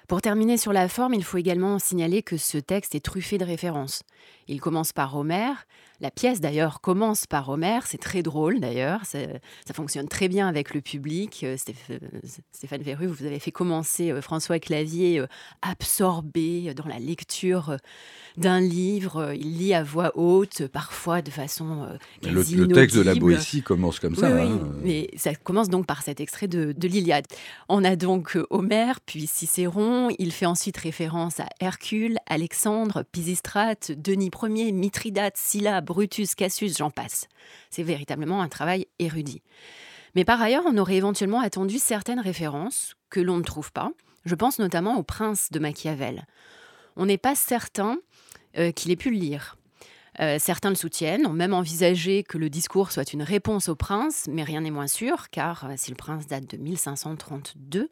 Pour 0.09 0.23
terminer 0.23 0.57
sur 0.57 0.73
la 0.73 0.89
forme, 0.89 1.15
il 1.15 1.25
faut 1.25 1.39
également 1.39 1.79
signaler 1.79 2.23
que 2.23 2.37
ce 2.37 2.59
texte 2.59 2.95
est 2.95 3.05
truffé 3.05 3.39
de 3.39 3.45
références. 3.45 4.03
Il 4.49 4.61
commence 4.61 4.93
par 4.93 5.17
Homère, 5.17 5.67
la 6.01 6.11
pièce 6.11 6.41
d'ailleurs 6.41 6.81
commence 6.81 7.27
par 7.27 7.49
Homère, 7.49 7.87
c'est 7.87 7.99
très 7.99 8.23
drôle 8.23 8.61
d'ailleurs, 8.61 9.03
ça 9.05 9.75
fonctionne 9.75 10.09
très 10.09 10.29
bien 10.29 10.49
avec 10.49 10.75
le 10.75 10.81
public. 10.81 11.45
Stéphane 11.57 12.83
Verru, 12.83 13.07
vous 13.07 13.25
avez 13.25 13.39
fait 13.39 13.51
commencer 13.51 14.13
François 14.21 14.59
Clavier 14.59 15.25
absorbé 15.63 16.75
dans 16.75 16.87
la 16.87 16.99
lecture 16.99 17.77
d'un 18.37 18.61
livre. 18.61 19.33
Il 19.35 19.59
lit 19.59 19.75
à 19.75 19.83
voix 19.83 20.13
haute, 20.17 20.67
parfois 20.69 21.23
de 21.23 21.31
façon 21.31 21.89
quasi 22.23 22.57
le, 22.57 22.67
le, 22.67 22.73
texte 22.73 22.97
de 22.97 23.03
la 23.03 23.15
Boétie 23.15 23.63
commence 23.63 23.99
comme 23.99 24.15
ça. 24.15 24.31
Oui, 24.31 24.43
hein. 24.43 24.73
mais 24.83 25.11
ça 25.17 25.35
commence 25.35 25.69
donc 25.69 25.87
par 25.87 26.03
cet 26.03 26.21
extrait 26.21 26.49
de, 26.49 26.73
de 26.73 26.89
l'Iliade. 26.89 27.27
On 27.69 27.85
a 27.85 27.97
donc 27.97 28.39
Homère, 28.51 29.01
puis 29.01 29.27
Cicéron. 29.27 30.09
Il 30.19 30.33
fait 30.33 30.47
ensuite 30.47 30.77
référence 30.77 31.41
à 31.41 31.47
Hercule, 31.61 32.19
Alexandre, 32.27 33.05
Pisistrate, 33.11 33.93
Denis 33.93 34.31
Ier, 34.43 34.73
Mithridate, 34.73 35.37
Sylla, 35.37 35.81
Brutus, 35.91 36.37
Cassius, 36.37 36.79
j'en 36.79 36.93
passe. 36.93 37.27
C'est 37.69 37.83
véritablement 37.83 38.43
un 38.43 38.49
travail 38.49 38.87
érudit. 39.01 39.43
Mais 40.15 40.25
par 40.25 40.41
ailleurs, 40.41 40.63
on 40.65 40.79
aurait 40.79 40.95
éventuellement 40.95 41.41
attendu 41.41 41.81
certaines 41.81 42.21
références 42.21 42.95
que 43.09 43.19
l'on 43.19 43.39
ne 43.39 43.43
trouve 43.43 43.73
pas. 43.73 43.91
Je 44.25 44.37
pense 44.37 44.61
notamment 44.61 44.99
au 44.99 45.03
prince 45.03 45.49
de 45.51 45.59
Machiavel. 45.59 46.27
On 46.95 47.07
n'est 47.07 47.19
pas 47.19 47.35
certain 47.35 47.99
euh, 48.57 48.71
qu'il 48.71 48.93
ait 48.93 48.97
pu 48.97 49.11
le 49.11 49.17
lire. 49.17 49.57
Euh, 50.21 50.37
certains 50.39 50.69
le 50.69 50.77
soutiennent, 50.77 51.27
ont 51.27 51.33
même 51.33 51.55
envisagé 51.55 52.23
que 52.25 52.37
le 52.37 52.51
discours 52.51 52.93
soit 52.93 53.13
une 53.15 53.23
réponse 53.23 53.71
au 53.71 53.75
prince, 53.75 54.27
mais 54.31 54.43
rien 54.43 54.61
n'est 54.61 54.71
moins 54.71 54.87
sûr, 54.87 55.31
car 55.31 55.65
euh, 55.65 55.75
si 55.77 55.91
le 55.91 55.97
prince 55.97 56.27
date 56.27 56.47
de 56.51 56.59
1532, 56.59 57.91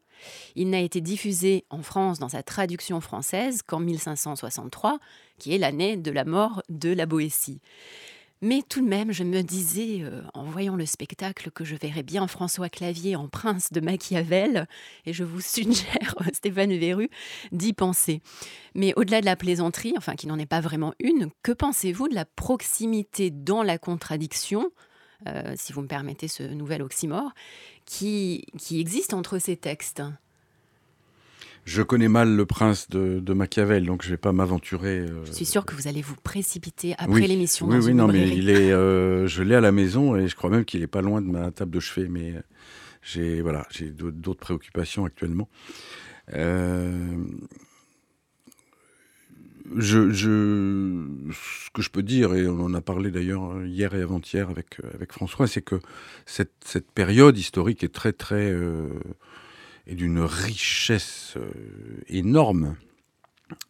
il 0.54 0.68
n'a 0.68 0.80
été 0.80 1.00
diffusé 1.00 1.64
en 1.70 1.82
France 1.82 2.18
dans 2.18 2.28
sa 2.28 2.42
traduction 2.42 3.00
française 3.00 3.62
qu'en 3.62 3.80
1563, 3.80 4.98
qui 5.38 5.54
est 5.54 5.58
l'année 5.58 5.96
de 5.96 6.10
la 6.10 6.24
mort 6.24 6.62
de 6.68 6.92
la 6.92 7.06
Boétie. 7.06 7.60
Mais 8.40 8.62
tout 8.68 8.80
de 8.80 8.88
même, 8.88 9.12
je 9.12 9.24
me 9.24 9.42
disais, 9.42 10.02
euh, 10.02 10.22
en 10.32 10.44
voyant 10.44 10.76
le 10.76 10.86
spectacle, 10.86 11.50
que 11.50 11.64
je 11.64 11.74
verrais 11.74 12.04
bien 12.04 12.26
François 12.28 12.68
Clavier 12.68 13.16
en 13.16 13.28
prince 13.28 13.72
de 13.72 13.80
Machiavel, 13.80 14.68
et 15.06 15.12
je 15.12 15.24
vous 15.24 15.40
suggère, 15.42 16.14
Stéphane 16.32 16.76
Verru, 16.76 17.10
d'y 17.50 17.72
penser. 17.72 18.22
Mais 18.74 18.92
au-delà 18.96 19.20
de 19.20 19.26
la 19.26 19.36
plaisanterie, 19.36 19.94
enfin 19.96 20.14
qui 20.14 20.28
n'en 20.28 20.38
est 20.38 20.46
pas 20.46 20.60
vraiment 20.60 20.94
une, 21.00 21.30
que 21.42 21.52
pensez-vous 21.52 22.08
de 22.08 22.14
la 22.14 22.24
proximité 22.24 23.30
dans 23.30 23.64
la 23.64 23.78
contradiction, 23.78 24.70
euh, 25.26 25.54
si 25.56 25.72
vous 25.72 25.82
me 25.82 25.88
permettez 25.88 26.28
ce 26.28 26.44
nouvel 26.44 26.82
oxymore, 26.82 27.32
qui, 27.86 28.46
qui 28.56 28.78
existe 28.78 29.14
entre 29.14 29.38
ces 29.38 29.56
textes? 29.56 30.02
Je 31.68 31.82
connais 31.82 32.08
mal 32.08 32.34
le 32.34 32.46
prince 32.46 32.88
de, 32.88 33.32
Machiavel, 33.34 33.84
donc 33.84 34.02
je 34.02 34.08
ne 34.08 34.12
vais 34.14 34.16
pas 34.16 34.32
m'aventurer. 34.32 35.00
Euh, 35.00 35.22
je 35.26 35.32
suis 35.32 35.44
sûr 35.44 35.66
que 35.66 35.74
vous 35.74 35.86
allez 35.86 36.00
vous 36.00 36.16
précipiter 36.16 36.94
après 36.96 37.26
l'émission. 37.26 37.68
Oui, 37.68 37.76
oui, 37.76 37.92
non, 37.92 38.08
mais 38.08 38.26
il 38.26 38.48
est, 38.48 38.72
euh, 38.72 39.26
je 39.26 39.42
l'ai 39.42 39.54
à 39.54 39.60
la 39.60 39.70
maison 39.70 40.16
et 40.16 40.28
je 40.28 40.34
crois 40.34 40.48
même 40.48 40.64
qu'il 40.64 40.80
n'est 40.80 40.86
pas 40.86 41.02
loin 41.02 41.20
de 41.20 41.26
ma 41.26 41.50
table 41.50 41.70
de 41.72 41.80
chevet, 41.80 42.08
mais 42.08 42.32
euh, 42.32 42.40
j'ai 43.02 43.42
voilà, 43.42 43.66
j'ai 43.70 43.90
d'autres 43.90 44.40
préoccupations 44.40 45.04
actuellement. 45.04 45.46
je, 49.76 50.10
ce 50.10 51.70
que 51.74 51.82
je 51.82 51.90
peux 51.90 52.02
dire, 52.02 52.32
et 52.34 52.48
on 52.48 52.60
en 52.60 52.72
a 52.72 52.80
parlé 52.80 53.10
d'ailleurs 53.10 53.62
hier 53.66 53.94
et 53.94 54.00
avant-hier 54.00 54.48
avec, 54.48 54.80
avec 54.94 55.12
François, 55.12 55.46
c'est 55.46 55.60
que 55.60 55.80
cette, 56.24 56.54
cette, 56.64 56.90
période 56.90 57.36
historique 57.36 57.84
est 57.84 57.92
très, 57.92 58.14
très. 58.14 58.56
Euh, 59.88 59.92
est 59.92 59.94
d'une 59.94 60.20
richesse 60.20 61.34
euh, 61.36 61.50
énorme 62.08 62.76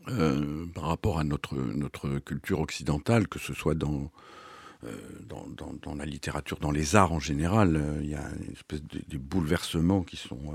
euh, 0.08 0.66
par 0.74 0.84
rapport 0.84 1.18
à 1.18 1.24
notre, 1.24 1.54
notre 1.54 2.18
culture 2.18 2.60
occidentale, 2.60 3.28
que 3.28 3.38
ce 3.38 3.54
soit 3.54 3.74
dans, 3.74 4.10
dans, 5.28 5.46
dans, 5.82 5.94
la 5.94 6.04
littérature, 6.04 6.58
dans 6.58 6.72
les 6.72 6.96
arts 6.96 7.12
en 7.12 7.20
général. 7.20 8.00
Il 8.02 8.08
y 8.08 8.14
a 8.14 8.28
une 8.44 8.52
espèce 8.52 8.82
de, 8.82 9.00
de 9.06 9.18
bouleversements 9.18 10.02
qui 10.02 10.16
sont 10.16 10.54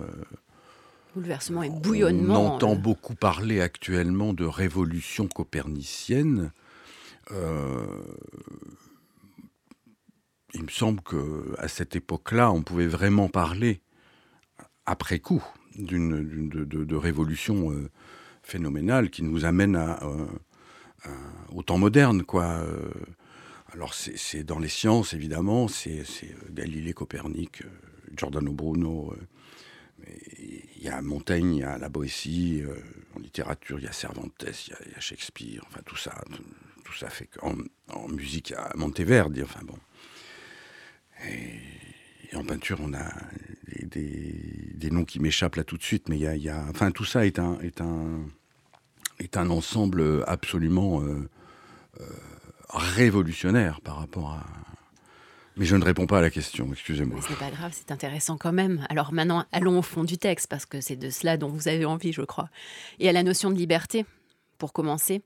Bouleversement 1.16 1.62
et 1.62 1.70
bouillonnement. 1.70 2.42
On 2.42 2.56
entend 2.56 2.74
euh. 2.74 2.76
beaucoup 2.76 3.14
parler 3.14 3.62
actuellement 3.62 4.34
de 4.34 4.46
révolution 4.46 5.28
copernicienne. 5.28 6.52
Euh, 7.32 7.86
il 10.56 10.64
me 10.64 10.70
semble 10.70 11.02
que 11.02 11.54
à 11.60 11.68
cette 11.68 11.96
époque-là, 11.96 12.52
on 12.52 12.64
pouvait 12.64 12.88
vraiment 12.88 13.30
parler, 13.30 13.82
après 14.86 15.20
coup, 15.20 15.44
d'une 15.76 16.50
de, 16.50 16.96
révolution 16.96 17.72
euh, 17.72 17.90
phénoménale 18.44 19.10
qui 19.10 19.24
nous 19.24 19.46
amène 19.46 19.76
à, 19.76 20.00
au 21.50 21.64
temps 21.64 21.78
moderne, 21.78 22.24
quoi. 22.24 22.64
alors 23.74 23.94
c'est 23.94 24.44
dans 24.44 24.60
les 24.60 24.70
sciences, 24.70 25.14
évidemment, 25.14 25.68
c'est 25.68 26.04
Galilée, 26.52 26.94
Copernic, 26.94 27.64
Giordano 28.16 28.54
Bruno 28.54 29.14
il 30.78 30.84
y 30.84 30.90
a 30.90 31.02
Montaigne, 31.02 31.56
il 31.56 31.60
y 31.60 31.64
a 31.64 31.78
la 31.78 31.90
Boétie, 31.90 32.62
euh, 32.62 32.76
en 33.16 33.20
littérature, 33.20 33.80
il 33.80 33.86
y 33.86 33.88
a 33.88 33.92
Cervantes, 33.92 34.46
il 34.68 34.92
y 34.92 34.96
a, 34.96 35.00
Shakespeare, 35.00 35.62
enfin 35.68 35.82
tout 35.86 35.96
ça, 35.96 36.14
tout, 36.84 36.94
ça 36.94 37.10
fait 37.10 37.28
qu'en 37.28 37.56
en 37.90 38.08
musique, 38.08 38.50
il 38.50 38.54
y 38.54 38.56
a 38.56 38.72
Monteverdi, 38.76 39.44
enfin 39.44 39.62
bon. 39.64 39.78
En 42.36 42.44
peinture, 42.44 42.80
on 42.82 42.94
a 42.94 43.12
des, 43.84 44.90
noms 44.92 45.06
qui 45.06 45.20
m'échappent 45.20 45.56
là 45.56 45.64
tout 45.64 45.78
de 45.78 45.84
suite, 45.84 46.10
mais 46.10 46.18
il 46.18 46.42
y 46.42 46.50
a, 46.50 46.66
enfin 46.70 46.92
tout 46.92 47.06
ça 47.06 47.26
est 47.26 47.40
un 47.40 47.58
ensemble 49.50 50.24
absolument 50.28 51.02
euh, 51.02 51.30
euh, 52.00 52.04
révolutionnaire 52.70 53.82
par 53.82 53.98
rapport 53.98 54.32
à, 54.32 54.46
mais 55.56 55.66
je 55.66 55.76
ne 55.76 55.86
réponds 55.86 56.08
pas 56.08 56.18
à 56.18 56.22
la 56.22 56.32
question, 56.32 56.68
excusez-moi. 56.72 57.20
C'est 57.28 57.38
pas 57.38 57.52
grave, 57.52 57.72
c'est 57.74 57.92
intéressant 57.92 58.38
quand 58.38 58.54
même. 58.54 58.88
Alors 58.90 59.14
maintenant, 59.14 59.46
allons 59.52 59.78
au 59.78 59.84
fond 59.84 60.04
du 60.04 60.18
texte, 60.18 60.48
parce 60.48 60.66
que 60.66 60.82
c'est 60.82 60.96
de 60.96 61.12
cela 61.12 61.38
dont 61.38 61.50
vous 61.50 61.68
avez 61.68 61.86
envie, 61.86 62.12
je 62.12 62.24
crois. 62.24 62.50
Et 63.00 63.08
à 63.08 63.12
la 63.12 63.22
notion 63.22 63.52
de 63.52 63.56
liberté, 63.56 64.04
pour 64.64 64.72
commencer, 64.72 65.24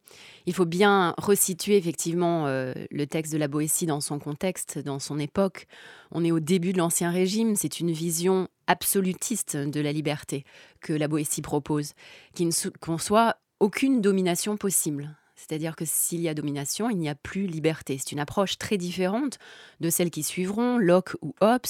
il 0.48 0.56
faut 0.56 0.66
bien 0.66 1.14
resituer 1.20 1.78
effectivement 1.78 2.48
euh, 2.48 2.74
le 2.90 3.06
texte 3.06 3.32
de 3.32 3.38
la 3.38 3.48
Boétie 3.48 3.86
dans 3.86 4.02
son 4.02 4.18
contexte, 4.18 4.80
dans 4.80 4.98
son 4.98 5.20
époque. 5.20 5.68
On 6.10 6.26
est 6.26 6.32
au 6.32 6.40
début 6.40 6.74
de 6.74 6.80
l'Ancien 6.80 7.12
Régime, 7.12 7.56
c'est 7.56 7.80
une 7.80 7.92
vision 7.92 8.48
absolutiste 8.66 9.56
de 9.56 9.80
la 9.80 9.92
liberté 9.92 10.44
que 10.82 10.92
la 10.92 11.08
Boétie 11.08 11.44
propose, 11.44 11.94
qui 12.34 12.48
ne 12.48 12.70
conçoit 12.80 13.36
aucune 13.60 14.02
domination 14.02 14.58
possible. 14.58 15.16
C'est-à-dire 15.36 15.76
que 15.76 15.86
s'il 15.86 16.22
y 16.22 16.30
a 16.30 16.34
domination, 16.34 16.90
il 16.90 16.98
n'y 16.98 17.08
a 17.08 17.14
plus 17.14 17.46
liberté. 17.46 18.00
C'est 18.00 18.14
une 18.14 18.20
approche 18.20 18.58
très 18.58 18.78
différente 18.78 19.38
de 19.82 19.92
celles 19.92 20.10
qui 20.10 20.24
suivront, 20.24 20.80
Locke 20.80 21.16
ou 21.22 21.36
Hobbes, 21.42 21.62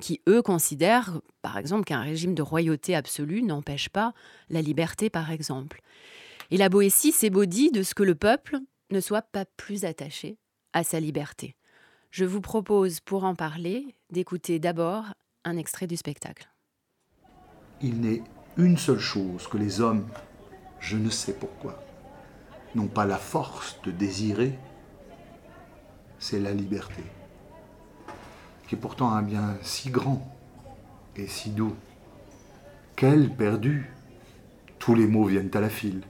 qui, 0.00 0.22
eux, 0.26 0.40
considèrent, 0.40 1.20
par 1.42 1.58
exemple, 1.58 1.84
qu'un 1.84 2.00
régime 2.00 2.34
de 2.34 2.40
royauté 2.40 2.96
absolue 2.96 3.42
n'empêche 3.42 3.90
pas 3.90 4.14
la 4.48 4.62
liberté, 4.62 5.10
par 5.10 5.30
exemple. 5.30 5.82
Et 6.52 6.56
la 6.56 6.68
Boétie 6.68 7.12
s'ébaudit 7.12 7.70
de 7.70 7.84
ce 7.84 7.94
que 7.94 8.02
le 8.02 8.16
peuple 8.16 8.58
ne 8.90 9.00
soit 9.00 9.22
pas 9.22 9.44
plus 9.44 9.84
attaché 9.84 10.36
à 10.72 10.82
sa 10.82 10.98
liberté. 10.98 11.54
Je 12.10 12.24
vous 12.24 12.40
propose, 12.40 12.98
pour 12.98 13.22
en 13.22 13.36
parler, 13.36 13.94
d'écouter 14.10 14.58
d'abord 14.58 15.04
un 15.44 15.56
extrait 15.56 15.86
du 15.86 15.96
spectacle. 15.96 16.50
Il 17.80 18.00
n'est 18.00 18.24
une 18.56 18.76
seule 18.76 18.98
chose 18.98 19.46
que 19.46 19.58
les 19.58 19.80
hommes, 19.80 20.08
je 20.80 20.96
ne 20.96 21.08
sais 21.08 21.34
pourquoi, 21.34 21.84
n'ont 22.74 22.88
pas 22.88 23.06
la 23.06 23.18
force 23.18 23.80
de 23.82 23.92
désirer, 23.92 24.58
c'est 26.18 26.40
la 26.40 26.52
liberté, 26.52 27.04
qui 28.66 28.74
est 28.74 28.78
pourtant 28.78 29.12
un 29.12 29.22
bien 29.22 29.56
si 29.62 29.90
grand 29.90 30.20
et 31.14 31.28
si 31.28 31.50
doux. 31.50 31.76
Quelle 32.96 33.34
perdue 33.34 33.88
Tous 34.80 34.96
les 34.96 35.06
mots 35.06 35.24
viennent 35.24 35.50
à 35.54 35.60
la 35.60 35.70
file. 35.70 36.02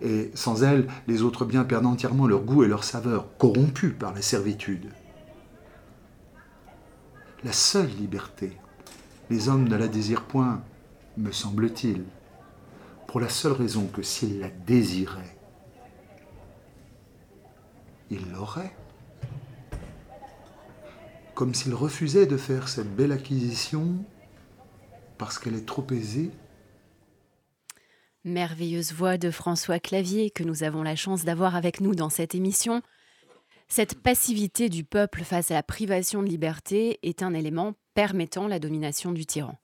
Et 0.00 0.30
sans 0.34 0.62
elle, 0.62 0.88
les 1.06 1.22
autres 1.22 1.44
biens 1.44 1.64
perdent 1.64 1.86
entièrement 1.86 2.26
leur 2.26 2.42
goût 2.42 2.62
et 2.64 2.68
leur 2.68 2.84
saveur, 2.84 3.36
corrompus 3.38 3.94
par 3.98 4.14
la 4.14 4.22
servitude. 4.22 4.88
La 7.44 7.52
seule 7.52 7.90
liberté, 7.90 8.56
les 9.30 9.48
hommes 9.48 9.68
ne 9.68 9.76
la 9.76 9.88
désirent 9.88 10.24
point, 10.24 10.62
me 11.16 11.32
semble-t-il, 11.32 12.04
pour 13.06 13.20
la 13.20 13.28
seule 13.28 13.52
raison 13.52 13.86
que 13.86 14.02
s'ils 14.02 14.38
la 14.40 14.50
désiraient, 14.50 15.36
il 18.10 18.30
l'aurait. 18.32 18.74
Comme 21.34 21.54
s'il 21.54 21.74
refusait 21.74 22.26
de 22.26 22.36
faire 22.36 22.68
cette 22.68 22.94
belle 22.94 23.12
acquisition 23.12 24.04
parce 25.18 25.38
qu'elle 25.38 25.54
est 25.54 25.66
trop 25.66 25.86
aisée. 25.90 26.30
Merveilleuse 28.28 28.92
voix 28.92 29.16
de 29.16 29.30
François 29.30 29.80
Clavier 29.80 30.30
que 30.30 30.44
nous 30.44 30.62
avons 30.62 30.82
la 30.82 30.96
chance 30.96 31.24
d'avoir 31.24 31.56
avec 31.56 31.80
nous 31.80 31.94
dans 31.94 32.10
cette 32.10 32.34
émission. 32.34 32.82
Cette 33.68 34.00
passivité 34.00 34.68
du 34.68 34.84
peuple 34.84 35.24
face 35.24 35.50
à 35.50 35.54
la 35.54 35.62
privation 35.62 36.22
de 36.22 36.28
liberté 36.28 36.98
est 37.02 37.22
un 37.22 37.34
élément 37.34 37.74
permettant 37.94 38.46
la 38.46 38.58
domination 38.58 39.12
du 39.12 39.26
tyran. 39.26 39.58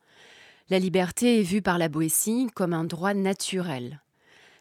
La 0.70 0.78
liberté 0.78 1.40
est 1.40 1.42
vue 1.42 1.62
par 1.62 1.78
la 1.78 1.88
Boétie 1.88 2.48
comme 2.54 2.72
un 2.72 2.84
droit 2.84 3.14
naturel. 3.14 4.02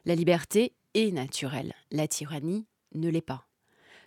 La 0.05 0.15
liberté 0.15 0.73
est 0.93 1.11
naturelle, 1.11 1.73
la 1.91 2.07
tyrannie 2.07 2.67
ne 2.93 3.09
l'est 3.09 3.21
pas. 3.21 3.47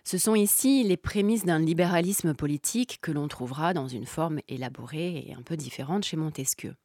Ce 0.03 0.17
sont 0.17 0.35
ici 0.35 0.83
les 0.83 0.95
prémices 0.95 1.43
d'un 1.43 1.59
libéralisme 1.59 2.33
politique 2.33 2.99
que 3.01 3.11
l'on 3.11 3.27
trouvera 3.27 3.73
dans 3.73 3.87
une 3.87 4.05
forme 4.05 4.39
élaborée 4.47 5.25
et 5.27 5.33
un 5.33 5.41
peu 5.41 5.57
différente 5.57 6.05
chez 6.05 6.17
Montesquieu. 6.17 6.75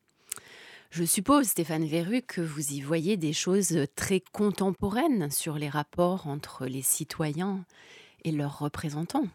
Je 0.92 1.05
suppose, 1.05 1.46
Stéphane 1.46 1.87
Verru, 1.87 2.20
que 2.20 2.42
vous 2.42 2.72
y 2.72 2.83
voyez 2.83 3.16
des 3.16 3.33
choses 3.33 3.87
très 3.96 4.20
contemporaines 4.20 5.31
sur 5.31 5.55
les 5.55 5.70
rapports 5.70 6.26
entre 6.26 6.66
les 6.66 6.83
citoyens 6.83 7.64
et 8.24 8.31
leurs 8.31 8.59
représentants. 8.59 9.26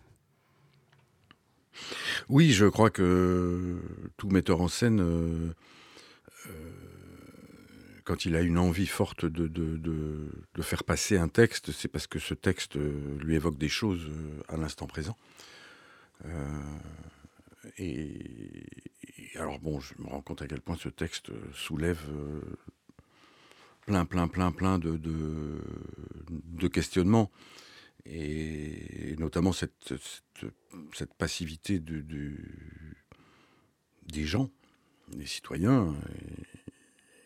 Oui, 2.29 2.51
je 2.51 2.67
crois 2.67 2.91
que 2.91 3.81
tout 4.17 4.29
metteur 4.29 4.61
en 4.61 4.67
scène 4.67 5.01
euh, 5.01 5.51
euh, 6.45 6.51
quand 8.03 8.25
il 8.25 8.35
a 8.35 8.41
une 8.41 8.59
envie 8.59 8.85
forte 8.85 9.25
de, 9.25 10.29
faire 10.61 10.83
passer 10.83 11.17
un 11.17 11.27
texte, 11.27 11.71
c'est 11.71 11.87
parce 11.87 12.05
que 12.05 12.19
ce 12.19 12.35
texte 12.35 12.77
euh, 12.77 13.17
lui 13.19 13.33
évoque 13.33 13.57
des 13.57 13.69
choses 13.69 14.11
à 14.47 14.57
l'instant 14.57 14.85
présent. 14.85 15.17
Alors 19.35 19.59
bon, 19.59 19.79
je 19.79 19.93
me 19.99 20.07
rends 20.07 20.21
compte 20.21 20.41
à 20.41 20.47
quel 20.47 20.61
point 20.61 20.77
ce 20.77 20.89
texte 20.89 21.31
soulève 21.53 22.01
plein, 23.87 24.05
plein, 24.05 24.27
plein, 24.27 24.51
plein 24.51 24.77
de, 24.77 24.97
de, 24.97 26.67
questionnements. 26.67 27.31
Et, 28.05 29.15
notamment 29.17 29.53
cette, 29.53 29.93
cette, 30.93 31.13
passivité 31.15 31.79
de, 31.79 32.03
des 34.05 34.25
gens, 34.25 34.51
des 35.13 35.25
citoyens. 35.25 35.95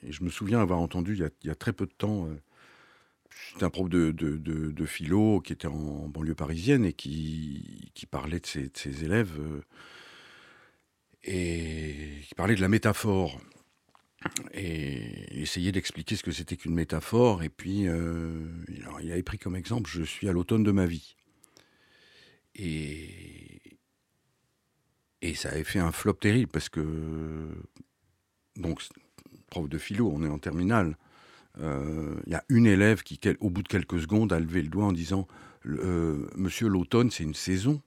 Et 0.04 0.12
je 0.12 0.24
me 0.24 0.30
souviens 0.30 0.62
avoir 0.62 0.80
entendu 0.80 1.16
il 1.16 1.48
y 1.48 1.50
a, 1.50 1.56
très 1.56 1.74
peu 1.74 1.86
de 1.86 1.92
temps, 1.92 2.28
euh, 2.28 2.36
un 3.62 3.70
prof 3.70 3.90
de, 3.90 4.12
de, 4.12 4.86
philo 4.86 5.42
qui 5.42 5.54
était 5.54 5.68
en, 5.68 6.08
banlieue 6.08 6.36
parisienne 6.36 6.86
et 6.86 6.94
qui, 6.94 7.92
qui 7.94 8.06
parlait 8.06 8.40
de 8.40 8.46
ses, 8.46 9.04
élèves 9.04 9.40
euh, 9.40 9.62
et 11.24 12.22
qui 12.28 12.36
parlait 12.36 12.56
de 12.56 12.62
la 12.62 12.68
métaphore 12.68 13.40
et 14.54 15.42
essayait 15.42 15.72
d'expliquer 15.72 16.16
ce 16.16 16.24
que 16.24 16.32
c'était 16.32 16.58
qu'une 16.58 16.74
métaphore. 16.74 17.44
Et 17.44 17.50
puis, 17.50 17.88
euh, 17.88 18.48
il 19.02 19.12
avait 19.12 19.24
pris 19.24 19.38
comme 19.38 19.56
exemple 19.56 19.90
Je 19.90 20.04
suis 20.04 20.30
à 20.30 20.32
l'automne 20.32 20.64
de 20.64 20.72
ma 20.72 20.86
vie. 20.86 21.16
Et, 22.56 23.60
ça 25.36 25.50
avait 25.50 25.64
fait 25.64 25.80
un 25.80 25.92
flop 25.92 26.14
terrible 26.14 26.52
parce 26.52 26.70
que. 26.70 27.48
Donc, 28.58 28.82
prof 29.50 29.68
de 29.70 29.78
philo, 29.78 30.12
on 30.14 30.24
est 30.24 30.30
en 30.30 30.40
terminale. 30.40 30.98
Euh, 31.60 32.16
il 32.26 32.32
y 32.32 32.36
a 32.36 32.44
une 32.50 32.66
élève 32.66 33.04
qui, 33.04 33.20
au 33.40 33.50
bout 33.50 33.64
de 33.64 33.68
quelques 33.68 34.00
secondes, 34.02 34.34
a 34.34 34.40
levé 34.40 34.62
le 34.62 34.68
doigt 34.68 34.86
en 34.86 34.92
disant 34.92 35.28
euh, 35.66 36.28
Monsieur, 36.36 36.68
l'automne, 36.68 37.12
c'est 37.12 37.24
une 37.24 37.34
saison. 37.34 37.82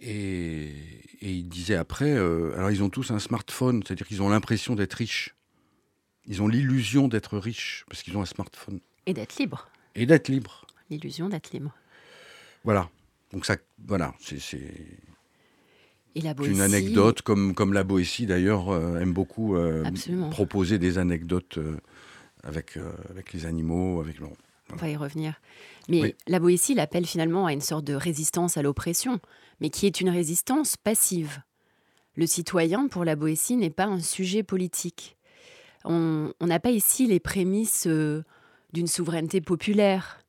Et, 0.00 0.72
il 1.22 1.48
disait 1.48 1.76
après 1.76 2.12
euh, 2.12 2.54
alors 2.56 2.70
ils 2.70 2.82
ont 2.82 2.90
tous 2.90 3.10
un 3.10 3.18
smartphone, 3.18 3.82
c'est-à-dire 3.84 4.06
qu'ils 4.06 4.22
ont 4.22 4.28
l'impression 4.28 4.74
d'être 4.74 4.94
riches. 4.94 5.34
Ils 6.26 6.42
ont 6.42 6.48
l'illusion 6.48 7.08
d'être 7.08 7.38
riches 7.38 7.84
parce 7.88 8.02
qu'ils 8.02 8.16
ont 8.16 8.22
un 8.22 8.26
smartphone. 8.26 8.80
Et 9.06 9.14
d'être 9.14 9.36
libre. 9.38 9.68
Et 9.94 10.06
d'être 10.06 10.28
libre. 10.28 10.66
L'illusion 10.90 11.28
d'être 11.28 11.52
libre. 11.52 11.74
Voilà. 12.64 12.90
Donc 13.32 13.46
ça, 13.46 13.56
voilà, 13.86 14.14
c'est 14.20 14.38
Et 16.14 16.34
Boétie. 16.34 16.52
une 16.52 16.60
anecdote, 16.60 17.22
comme, 17.22 17.54
comme 17.54 17.72
la 17.72 17.84
Boétie 17.84 18.26
d'ailleurs 18.26 18.70
euh, 18.70 18.98
aime 19.00 19.12
beaucoup 19.12 19.56
euh, 19.56 19.84
proposer 20.30 20.78
des 20.78 20.98
anecdotes 20.98 21.58
avec, 22.42 22.78
avec 23.10 23.32
les 23.32 23.46
animaux, 23.46 24.00
avec 24.00 24.18
le... 24.18 24.26
On 24.72 24.76
va 24.76 24.88
y 24.88 24.96
revenir. 24.96 25.40
Mais 25.88 26.02
Oui. 26.02 26.14
la 26.26 26.40
Boétie 26.40 26.74
l'appelle 26.74 27.06
finalement 27.06 27.46
à 27.46 27.52
une 27.52 27.60
sorte 27.60 27.84
de 27.84 27.94
résistance 27.94 28.56
à 28.56 28.62
l'oppression, 28.62 29.20
mais 29.60 29.70
qui 29.70 29.86
est 29.86 30.00
une 30.00 30.10
résistance 30.10 30.76
passive. 30.76 31.40
Le 32.14 32.26
citoyen, 32.26 32.88
pour 32.88 33.04
la 33.04 33.16
Boétie, 33.16 33.56
n'est 33.56 33.70
pas 33.70 33.84
un 33.86 34.00
sujet 34.00 34.42
politique. 34.42 35.16
On 35.84 36.32
n'a 36.40 36.58
pas 36.58 36.70
ici 36.70 37.06
les 37.06 37.20
prémices 37.20 37.86
euh, 37.86 38.24
d'une 38.72 38.88
souveraineté 38.88 39.40
populaire. 39.40 40.20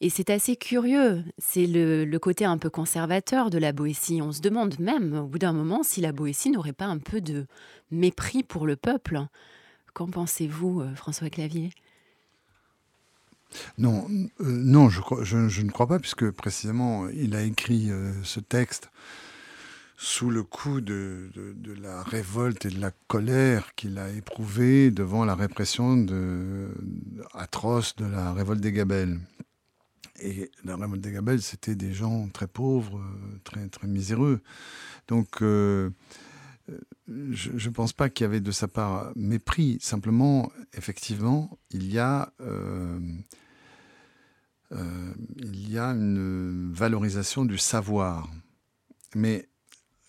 Et 0.00 0.10
c'est 0.10 0.30
assez 0.30 0.56
curieux, 0.56 1.24
c'est 1.38 1.66
le, 1.66 2.04
le 2.04 2.18
côté 2.18 2.44
un 2.44 2.58
peu 2.58 2.70
conservateur 2.70 3.50
de 3.50 3.58
la 3.58 3.72
Boétie. 3.72 4.20
On 4.20 4.32
se 4.32 4.40
demande 4.40 4.78
même, 4.80 5.14
au 5.14 5.26
bout 5.26 5.38
d'un 5.38 5.52
moment, 5.52 5.82
si 5.82 6.00
la 6.00 6.12
Boétie 6.12 6.50
n'aurait 6.50 6.72
pas 6.72 6.86
un 6.86 6.98
peu 6.98 7.20
de 7.20 7.46
mépris 7.90 8.42
pour 8.42 8.66
le 8.66 8.76
peuple. 8.76 9.20
Qu'en 9.94 10.08
pensez-vous, 10.08 10.80
euh, 10.80 10.94
François 10.94 11.30
Clavier? 11.30 11.70
Non, 13.78 14.06
euh, 14.40 14.44
non 14.44 14.88
je, 14.88 15.62
ne 15.62 15.70
crois 15.70 15.86
pas, 15.86 15.98
puisque 15.98 16.30
précisément, 16.30 17.08
il 17.08 17.34
a 17.34 17.42
écrit 17.42 17.90
euh, 17.90 18.12
ce 18.22 18.40
texte 18.40 18.90
sous 19.96 20.30
le 20.30 20.42
coup 20.42 20.80
de, 20.80 21.30
la 21.80 22.02
révolte 22.02 22.66
et 22.66 22.70
de 22.70 22.80
la 22.80 22.90
colère 23.06 23.74
qu'il 23.76 23.98
a 23.98 24.10
éprouvée 24.10 24.90
devant 24.90 25.24
la 25.24 25.36
répression 25.36 26.04
atroce 27.34 27.94
de 27.96 28.06
la 28.06 28.32
révolte 28.32 28.60
des 28.60 28.72
Gabelles. 28.72 29.20
Et 30.20 30.50
la 30.64 30.76
révolte 30.76 31.00
des 31.00 31.12
Gabelles, 31.12 31.42
c'était 31.42 31.76
des 31.76 31.92
gens 31.92 32.28
très 32.32 32.48
pauvres, 32.48 32.98
euh, 32.98 33.38
très, 33.44 33.68
très 33.68 33.86
miséreux. 33.86 34.40
Donc, 35.08 35.42
je 37.08 37.68
ne 37.68 37.74
pense 37.74 37.92
pas 37.92 38.08
qu'il 38.08 38.24
y 38.24 38.26
avait 38.26 38.40
de 38.40 38.52
sa 38.52 38.68
part 38.68 39.12
mépris. 39.16 39.78
Simplement, 39.80 40.50
effectivement, 40.74 41.58
il 41.70 41.92
y 41.92 41.98
a, 41.98 42.32
euh, 42.40 42.98
euh, 44.72 45.14
il 45.36 45.70
y 45.70 45.78
a 45.78 45.88
une 45.88 46.72
valorisation 46.72 47.44
du 47.44 47.58
savoir. 47.58 48.28
Mais 49.14 49.48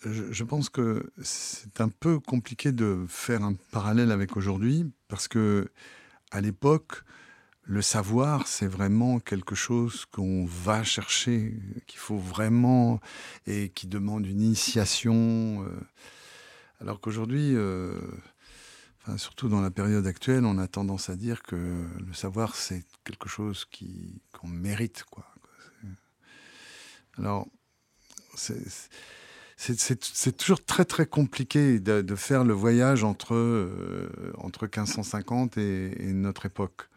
je, 0.06 0.44
pense 0.44 0.70
que 0.70 1.12
c'est 1.22 1.82
un 1.82 1.90
peu 1.90 2.20
compliqué 2.20 2.72
de 2.72 3.06
faire 3.08 3.44
un 3.44 3.56
parallèle 3.72 4.12
avec 4.12 4.38
aujourd'hui 4.38 4.92
parce 5.08 5.28
que 5.28 5.70
à 6.32 6.42
l'époque, 6.42 7.04
le 7.64 7.82
savoir, 7.82 8.48
c'est 8.48 8.68
vraiment 8.68 9.20
quelque 9.20 9.56
chose 9.56 10.06
qu'on 10.06 10.46
va 10.46 10.84
chercher, 10.84 11.58
qu'il 11.88 12.00
faut 12.00 12.18
vraiment 12.18 13.00
et 13.48 13.70
qui 13.70 13.88
demande 13.88 14.26
une 14.26 14.42
initiation. 14.42 15.66
euh, 15.66 15.80
alors 16.82 17.00
qu'aujourd'hui, 17.00 17.56
euh, 17.56 18.00
enfin, 19.02 19.18
surtout 19.18 19.48
dans 19.50 19.62
la 19.62 19.72
période 19.72 20.06
actuelle, 20.08 20.46
on 20.46 20.58
a 20.58 20.68
tendance 20.68 21.10
à 21.10 21.16
dire 21.16 21.44
que 21.44 21.56
le 22.06 22.14
savoir, 22.14 22.56
c'est 22.56 22.84
quelque 23.04 23.30
chose 23.30 23.66
qui- 23.66 24.22
qu'on 24.34 24.48
mérite. 24.48 25.04
Quoi. 25.10 25.26
Alors, 27.18 27.48
c'est 28.36 28.58
c'est- 29.56 29.80
c'est- 29.80 30.04
c'est 30.04 30.36
toujours 30.36 30.66
très 30.66 30.84
très 30.84 31.06
compliqué 31.06 31.80
de, 31.80 32.02
de 32.02 32.16
faire 32.16 32.44
le 32.44 32.54
voyage 32.54 33.04
entre, 33.04 33.34
euh, 33.36 34.10
entre 34.40 34.68
1550 34.68 35.58
et, 35.58 36.10
et 36.10 36.12
notre 36.14 36.46
époque. 36.48 36.90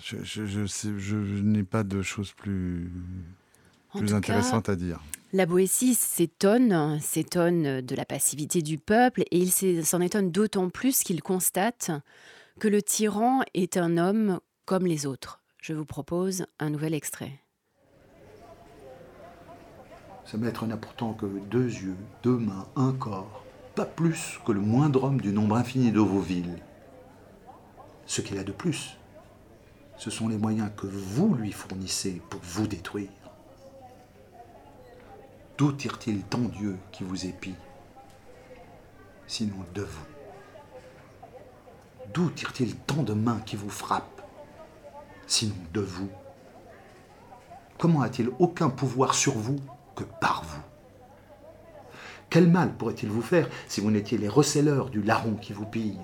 Je, 0.00 0.16
je, 0.22 0.46
je 0.46 0.66
sais- 0.66 0.98
je 0.98 1.16
n'ai 1.16 1.64
pas 1.64 1.82
de 1.82 2.02
choses 2.02 2.32
plus, 2.32 2.90
En 3.94 3.98
plus 4.00 4.12
intéressantes 4.14 4.68
à 4.68 4.76
dire. 4.76 5.00
La 5.34 5.46
Boétie 5.46 5.96
s'étonne, 5.96 7.00
s'étonne 7.00 7.80
de 7.80 7.96
la 7.96 8.04
passivité 8.04 8.62
du 8.62 8.78
peuple 8.78 9.22
et 9.32 9.38
il 9.38 9.84
s'en 9.84 10.00
étonne 10.00 10.30
d'autant 10.30 10.70
plus 10.70 11.02
qu'il 11.02 11.24
constate 11.24 11.90
que 12.60 12.68
le 12.68 12.80
tyran 12.80 13.40
est 13.52 13.76
un 13.76 13.98
homme 13.98 14.38
comme 14.64 14.86
les 14.86 15.06
autres. 15.06 15.42
Je 15.60 15.72
vous 15.72 15.84
propose 15.84 16.46
un 16.60 16.70
nouvel 16.70 16.94
extrait. 16.94 17.40
Ce 20.24 20.36
maître 20.36 20.66
n'a 20.66 20.76
pourtant 20.76 21.14
que 21.14 21.26
deux 21.26 21.66
yeux, 21.66 21.96
deux 22.22 22.38
mains, 22.38 22.68
un 22.76 22.92
corps, 22.92 23.44
pas 23.74 23.86
plus 23.86 24.38
que 24.46 24.52
le 24.52 24.60
moindre 24.60 25.02
homme 25.02 25.20
du 25.20 25.32
nombre 25.32 25.56
infini 25.56 25.90
de 25.90 25.98
vos 25.98 26.20
villes. 26.20 26.62
Ce 28.06 28.20
qu'il 28.20 28.38
a 28.38 28.44
de 28.44 28.52
plus, 28.52 28.98
ce 29.98 30.10
sont 30.10 30.28
les 30.28 30.38
moyens 30.38 30.70
que 30.76 30.86
vous 30.86 31.34
lui 31.34 31.50
fournissez 31.50 32.22
pour 32.30 32.40
vous 32.40 32.68
détruire. 32.68 33.23
D'où 35.56 35.70
tire-t-il 35.70 36.24
tant 36.24 36.38
Dieu 36.38 36.76
qui 36.90 37.04
vous 37.04 37.26
épie 37.26 37.54
Sinon 39.28 39.64
de 39.72 39.82
vous? 39.82 40.06
D'où 42.12 42.28
tire-t-il 42.30 42.74
tant 42.74 43.04
de 43.04 43.12
mains 43.12 43.40
qui 43.46 43.54
vous 43.54 43.70
frappent 43.70 44.22
Sinon 45.28 45.54
de 45.72 45.80
vous? 45.80 46.10
Comment 47.78 48.02
a-t-il 48.02 48.30
aucun 48.40 48.68
pouvoir 48.68 49.14
sur 49.14 49.34
vous 49.34 49.60
que 49.94 50.02
par 50.02 50.42
vous? 50.42 50.62
Quel 52.30 52.50
mal 52.50 52.74
pourrait-il 52.76 53.08
vous 53.08 53.22
faire 53.22 53.48
si 53.68 53.80
vous 53.80 53.92
n'étiez 53.92 54.18
les 54.18 54.28
receleurs 54.28 54.90
du 54.90 55.02
larron 55.02 55.34
qui 55.34 55.52
vous 55.52 55.66
pille 55.66 56.00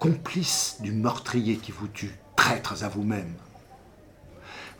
Complices 0.00 0.78
du 0.80 0.92
meurtrier 0.92 1.58
qui 1.58 1.72
vous 1.72 1.88
tue, 1.88 2.18
traîtres 2.36 2.84
à 2.84 2.88
vous-même? 2.88 3.34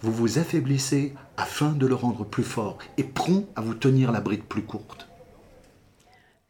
Vous 0.02 0.12
vous 0.12 0.38
affaiblissez 0.38 1.14
afin 1.36 1.72
de 1.72 1.86
le 1.86 1.94
rendre 1.94 2.24
plus 2.24 2.42
fort 2.42 2.78
et 2.96 3.04
prompt 3.04 3.48
à 3.56 3.60
vous 3.60 3.74
tenir 3.74 4.12
la 4.12 4.20
bride 4.20 4.44
plus 4.44 4.62
courte. 4.62 5.08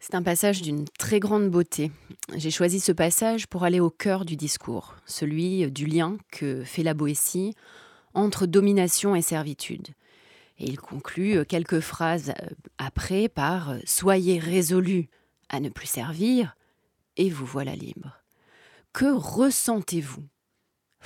C'est 0.01 0.15
un 0.15 0.23
passage 0.23 0.63
d'une 0.63 0.85
très 0.99 1.19
grande 1.19 1.51
beauté. 1.51 1.91
J'ai 2.37 2.51
choisi 2.51 2.79
ce 2.79 2.93
passage 2.93 3.49
pour 3.49 3.65
aller 3.65 3.81
au 3.81 3.91
cœur 3.91 4.25
du 4.25 4.37
discours, 4.37 4.95
celui 5.05 5.71
du 5.71 5.87
lien 5.87 6.17
que 6.31 6.63
fait 6.65 6.85
la 6.85 6.95
Boétie 6.95 7.55
entre 8.15 8.47
domination 8.47 9.17
et 9.17 9.23
servitude. 9.23 9.89
Et 10.59 10.67
il 10.67 10.79
conclut 10.79 11.45
quelques 11.45 11.81
phrases 11.81 12.31
euh, 12.31 12.49
après 12.79 13.29
par⁇ 13.29 13.75
Soyez 13.85 14.39
résolus 14.39 15.09
à 15.49 15.61
ne 15.61 15.69
plus 15.69 15.87
servir, 15.87 16.57
et 17.17 17.31
vous 17.31 17.47
voilà 17.47 17.75
libre. 17.75 18.23
Que 18.93 19.13
ressentez-vous, 19.13 20.25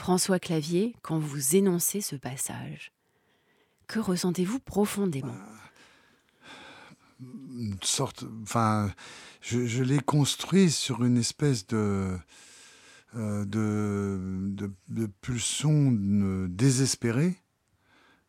François 0.01 0.39
Clavier, 0.39 0.97
quand 1.03 1.19
vous 1.19 1.57
énoncez 1.57 2.01
ce 2.01 2.17
passage 2.17 2.91
Que 3.87 3.99
ressentez-vous 3.99 4.59
profondément? 4.59 5.37
Une 7.21 7.77
sorte. 7.83 8.25
Enfin, 8.43 8.91
je, 9.43 9.83
l'ai 9.83 10.01
construit 10.01 10.71
sur 10.71 11.05
une 11.05 11.19
espèce 11.19 11.67
de. 11.67 12.17
euh, 13.15 13.45
de, 13.45 14.49
de, 14.55 14.73
de 14.89 15.07
pulsion 15.21 15.93
désespérée, 16.49 17.37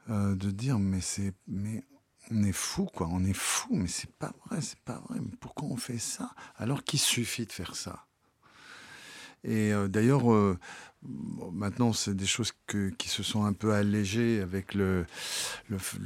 euh, 0.10 0.36
de 0.36 0.52
dire 0.52 0.78
mais 0.78 1.00
c'est 1.00 1.34
mais 1.48 1.86
on 2.32 2.44
est 2.44 2.52
fou 2.52 2.84
quoi, 2.84 3.08
on 3.10 3.24
est 3.24 3.32
fou, 3.32 3.70
mais 3.72 3.88
c'est 3.88 4.12
pas 4.12 4.34
vrai, 4.46 4.60
c'est 4.60 4.80
pas 4.82 5.02
vrai. 5.08 5.20
Mais 5.22 5.38
pourquoi 5.40 5.70
on 5.70 5.78
fait 5.78 6.00
ça? 6.00 6.32
Alors 6.58 6.84
qu'il 6.84 7.00
suffit 7.00 7.46
de 7.46 7.52
faire 7.54 7.78
ça? 7.78 8.08
Et 9.44 9.74
euh, 9.74 9.88
d'ailleurs, 9.88 10.32
maintenant 11.52 11.94
c'est 11.94 12.16
des 12.16 12.26
choses 12.26 12.54
qui 12.98 13.10
se 13.10 13.24
sont 13.24 13.46
un 13.46 13.54
peu 13.54 13.74
allégées 13.74 14.42
avec 14.42 14.74
le, 14.74 15.06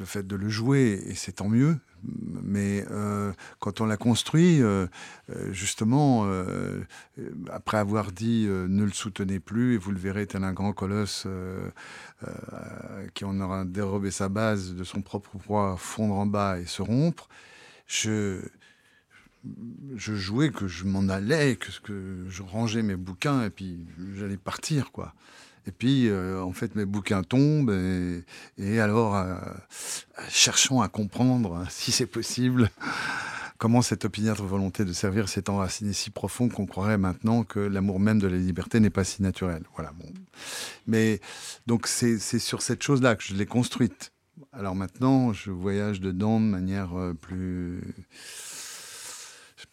fait 0.06 0.26
de 0.26 0.36
le 0.36 0.50
jouer, 0.50 1.04
et 1.08 1.16
c'est 1.16 1.34
tant 1.34 1.50
mieux. 1.50 1.78
Mais 2.44 2.86
euh, 2.92 3.34
quand 3.60 3.82
on 3.82 3.86
l'a 3.86 3.98
construit, 3.98 4.62
euh, 4.62 4.86
euh, 5.32 5.52
justement, 5.52 6.28
après 7.52 7.78
avoir 7.78 8.12
dit 8.12 8.46
ne 8.48 8.84
le 8.84 8.92
soutenez 8.92 9.40
plus, 9.40 9.76
et 9.76 9.78
vous 9.78 9.92
le 9.92 10.00
verrez 10.00 10.28
tel 10.28 10.44
un 10.44 10.54
grand 10.54 10.74
colosse 10.74 11.28
qui 13.14 13.26
en 13.26 13.40
aura 13.40 13.66
dérobé 13.66 14.12
sa 14.12 14.30
base 14.30 14.76
de 14.76 14.84
son 14.84 15.02
propre 15.02 15.38
poids, 15.38 15.76
fondre 15.78 16.16
en 16.16 16.26
bas 16.26 16.60
et 16.60 16.66
se 16.66 16.82
rompre, 16.82 17.28
je, 17.88 18.40
je 19.96 20.14
jouais 20.14 20.50
que 20.50 20.68
je 20.68 20.86
m'en 20.86 21.08
allais, 21.10 21.56
que, 21.56 22.26
je 22.28 22.42
rangeais 22.44 22.82
mes 22.82 22.96
bouquins 22.96 23.44
et 23.44 23.50
puis 23.50 23.86
j'allais 24.18 24.38
partir, 24.38 24.92
quoi. 24.92 25.14
Et 25.68 25.72
puis, 25.72 26.10
euh, 26.10 26.44
en 26.44 26.52
fait, 26.52 26.76
mes 26.76 26.86
bouquins 26.86 27.24
tombent 27.24 27.72
et, 28.58 28.80
alors, 28.80 29.16
euh, 29.16 29.36
cherchons 30.30 30.82
à 30.82 30.90
comprendre, 30.90 31.56
hein, 31.56 31.66
si 31.70 31.92
c'est 31.92 32.06
possible, 32.06 32.70
comment 33.58 33.82
cette 33.82 34.06
opiniâtre 34.06 34.44
volonté 34.44 34.86
de 34.86 34.94
servir 34.94 35.28
s'est 35.28 35.50
enracinée 35.50 35.94
si 35.94 36.12
profond 36.12 36.50
qu'on 36.50 36.68
croirait 36.68 37.00
maintenant 37.00 37.44
que 37.44 37.60
l'amour 37.60 38.00
même 38.00 38.20
de 38.20 38.28
la 38.28 38.38
liberté 38.38 38.80
n'est 38.80 38.92
pas 38.92 39.04
si 39.04 39.24
naturel. 39.24 39.64
Voilà. 39.76 39.92
Bon. 39.94 40.08
Mais 40.86 41.20
donc, 41.66 41.88
c'est 41.88 42.20
sur 42.20 42.62
cette 42.62 42.84
chose-là 42.84 43.16
que 43.16 43.24
je 43.24 43.34
l'ai 43.34 43.48
construite. 43.48 44.12
Alors 44.52 44.76
maintenant, 44.76 45.34
je 45.34 45.52
voyage 45.52 46.00
dedans 46.00 46.40
de 46.40 46.46
manière 46.46 46.98
euh, 46.98 47.14
plus, 47.14 47.82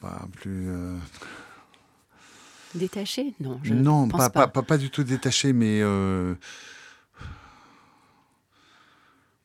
pas, 0.02 0.26
plus, 0.32 0.68
euh, 0.68 0.96
Détaché? 2.74 3.34
Non, 3.40 3.60
je 3.62 3.74
non, 3.74 4.08
pense 4.08 4.18
pas, 4.18 4.30
pas. 4.30 4.48
pas, 4.48 4.62
pas, 4.62 4.78
du 4.78 4.90
tout 4.90 5.04
détaché, 5.04 5.52
mais 5.52 5.80
euh, 5.82 6.34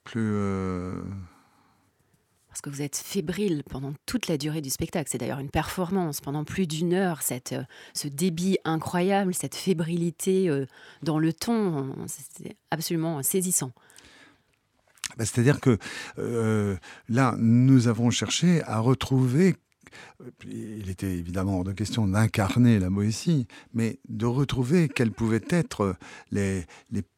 plus. 0.05 0.31
euh, 0.33 1.01
Parce 2.47 2.61
que 2.61 2.69
vous 2.69 2.81
êtes 2.81 2.95
fébrile 2.95 3.63
pendant 3.69 3.93
toute 4.05 4.27
la 4.27 4.37
durée 4.37 4.61
du 4.61 4.69
spectacle. 4.69 5.09
C'est 5.11 5.17
d'ailleurs 5.17 5.39
une 5.39 5.49
performance 5.49 6.21
pendant 6.21 6.45
plus 6.45 6.67
d'une 6.67 6.93
heure, 6.93 7.21
cette, 7.21 7.53
ce 7.93 8.07
débit 8.07 8.57
incroyable, 8.63 9.33
cette 9.33 9.55
fébrilité 9.55 10.49
dans 11.03 11.19
le 11.19 11.33
ton. 11.33 11.93
C'est 12.07 12.55
absolument 12.71 13.21
saisissant. 13.23 13.73
bah, 15.17 15.25
C'est-à-dire 15.25 15.59
que 15.59 15.77
euh, 16.17 16.77
là, 17.09 17.35
nous 17.37 17.89
avons 17.89 18.09
cherché 18.09 18.63
à 18.63 18.79
retrouver. 18.79 19.57
Il 20.45 20.89
était 20.89 21.11
évidemment 21.11 21.57
hors 21.57 21.63
de 21.63 21.73
question 21.73 22.07
d'incarner 22.07 22.79
la 22.79 22.89
Boétie, 22.89 23.47
mais 23.73 23.99
de 24.09 24.25
retrouver 24.25 24.89
quelles 24.89 25.11
pouvaient 25.11 25.45
être 25.49 25.95
les, 26.31 26.65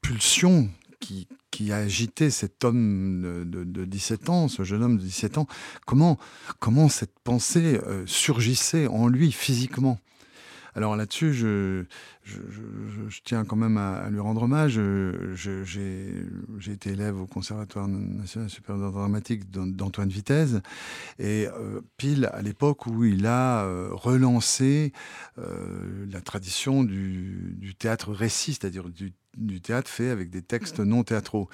pulsions 0.01 0.69
qui, 0.99 1.27
qui 1.51 1.71
agitaient 1.71 2.29
cet 2.29 2.63
homme 2.63 3.21
de, 3.21 3.43
de, 3.43 3.63
de, 3.63 3.85
17 3.85 4.29
ans, 4.29 4.47
ce 4.47 4.63
jeune 4.63 4.83
homme 4.83 4.97
de 4.97 5.03
17 5.03 5.37
ans. 5.37 5.47
Comment, 5.85 6.17
comment 6.59 6.89
cette 6.89 7.17
pensée 7.23 7.79
euh, 7.85 8.05
surgissait 8.05 8.87
en 8.87 9.07
lui 9.07 9.31
physiquement? 9.31 9.99
Alors 10.79 10.95
là-dessus, 10.95 11.33
je, 11.33 11.83
tiens 13.25 13.43
quand 13.43 13.57
même 13.57 13.75
à, 13.75 14.09
lui 14.09 14.21
rendre 14.21 14.43
hommage. 14.43 14.79
J'ai 15.35 16.71
été 16.71 16.91
élève 16.91 17.19
au 17.19 17.25
Conservatoire 17.25 17.89
national 17.89 18.49
supérieur 18.49 18.93
dramatique 18.93 19.51
d'Antoine 19.51 20.07
Vitesse, 20.07 20.55
et 21.19 21.49
euh, 21.49 21.81
pile 21.97 22.29
à 22.31 22.41
l'époque 22.41 22.85
où 22.85 23.03
il 23.03 23.25
a 23.25 23.65
euh, 23.65 23.89
relancé 23.91 24.93
euh, 25.37 26.05
la 26.09 26.21
tradition 26.21 26.85
du, 26.85 27.57
du 27.57 27.75
théâtre 27.75 28.13
récit, 28.13 28.53
c'est-à-dire 28.53 28.87
du 28.87 29.11
du 29.37 29.61
théâtre 29.61 29.89
fait 29.89 30.09
avec 30.09 30.29
des 30.29 30.41
textes 30.41 30.79
non 30.79 31.03
théâtraux. 31.03 31.49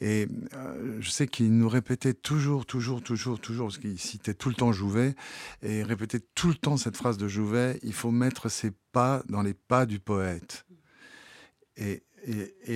Et 0.00 0.28
euh, 0.54 0.98
je 1.00 1.10
sais 1.10 1.26
qu'il 1.26 1.56
nous 1.56 1.68
répétait 1.68 2.14
toujours, 2.14 2.66
toujours, 2.66 3.02
toujours, 3.02 3.40
toujours, 3.40 3.68
parce 3.68 3.78
qu'il 3.78 3.98
citait 3.98 4.34
tout 4.34 4.48
le 4.48 4.54
temps 4.54 4.72
Jouvet, 4.72 5.14
et 5.62 5.80
il 5.80 5.84
répétait 5.84 6.20
tout 6.34 6.48
le 6.48 6.54
temps 6.54 6.76
cette 6.76 6.96
phrase 6.96 7.18
de 7.18 7.28
Jouvet, 7.28 7.78
il 7.82 7.92
faut 7.92 8.10
mettre 8.10 8.48
ses 8.48 8.72
pas 8.92 9.22
dans 9.28 9.42
les 9.42 9.54
pas 9.54 9.86
du 9.86 10.00
poète. 10.00 10.66
Et, 11.76 12.02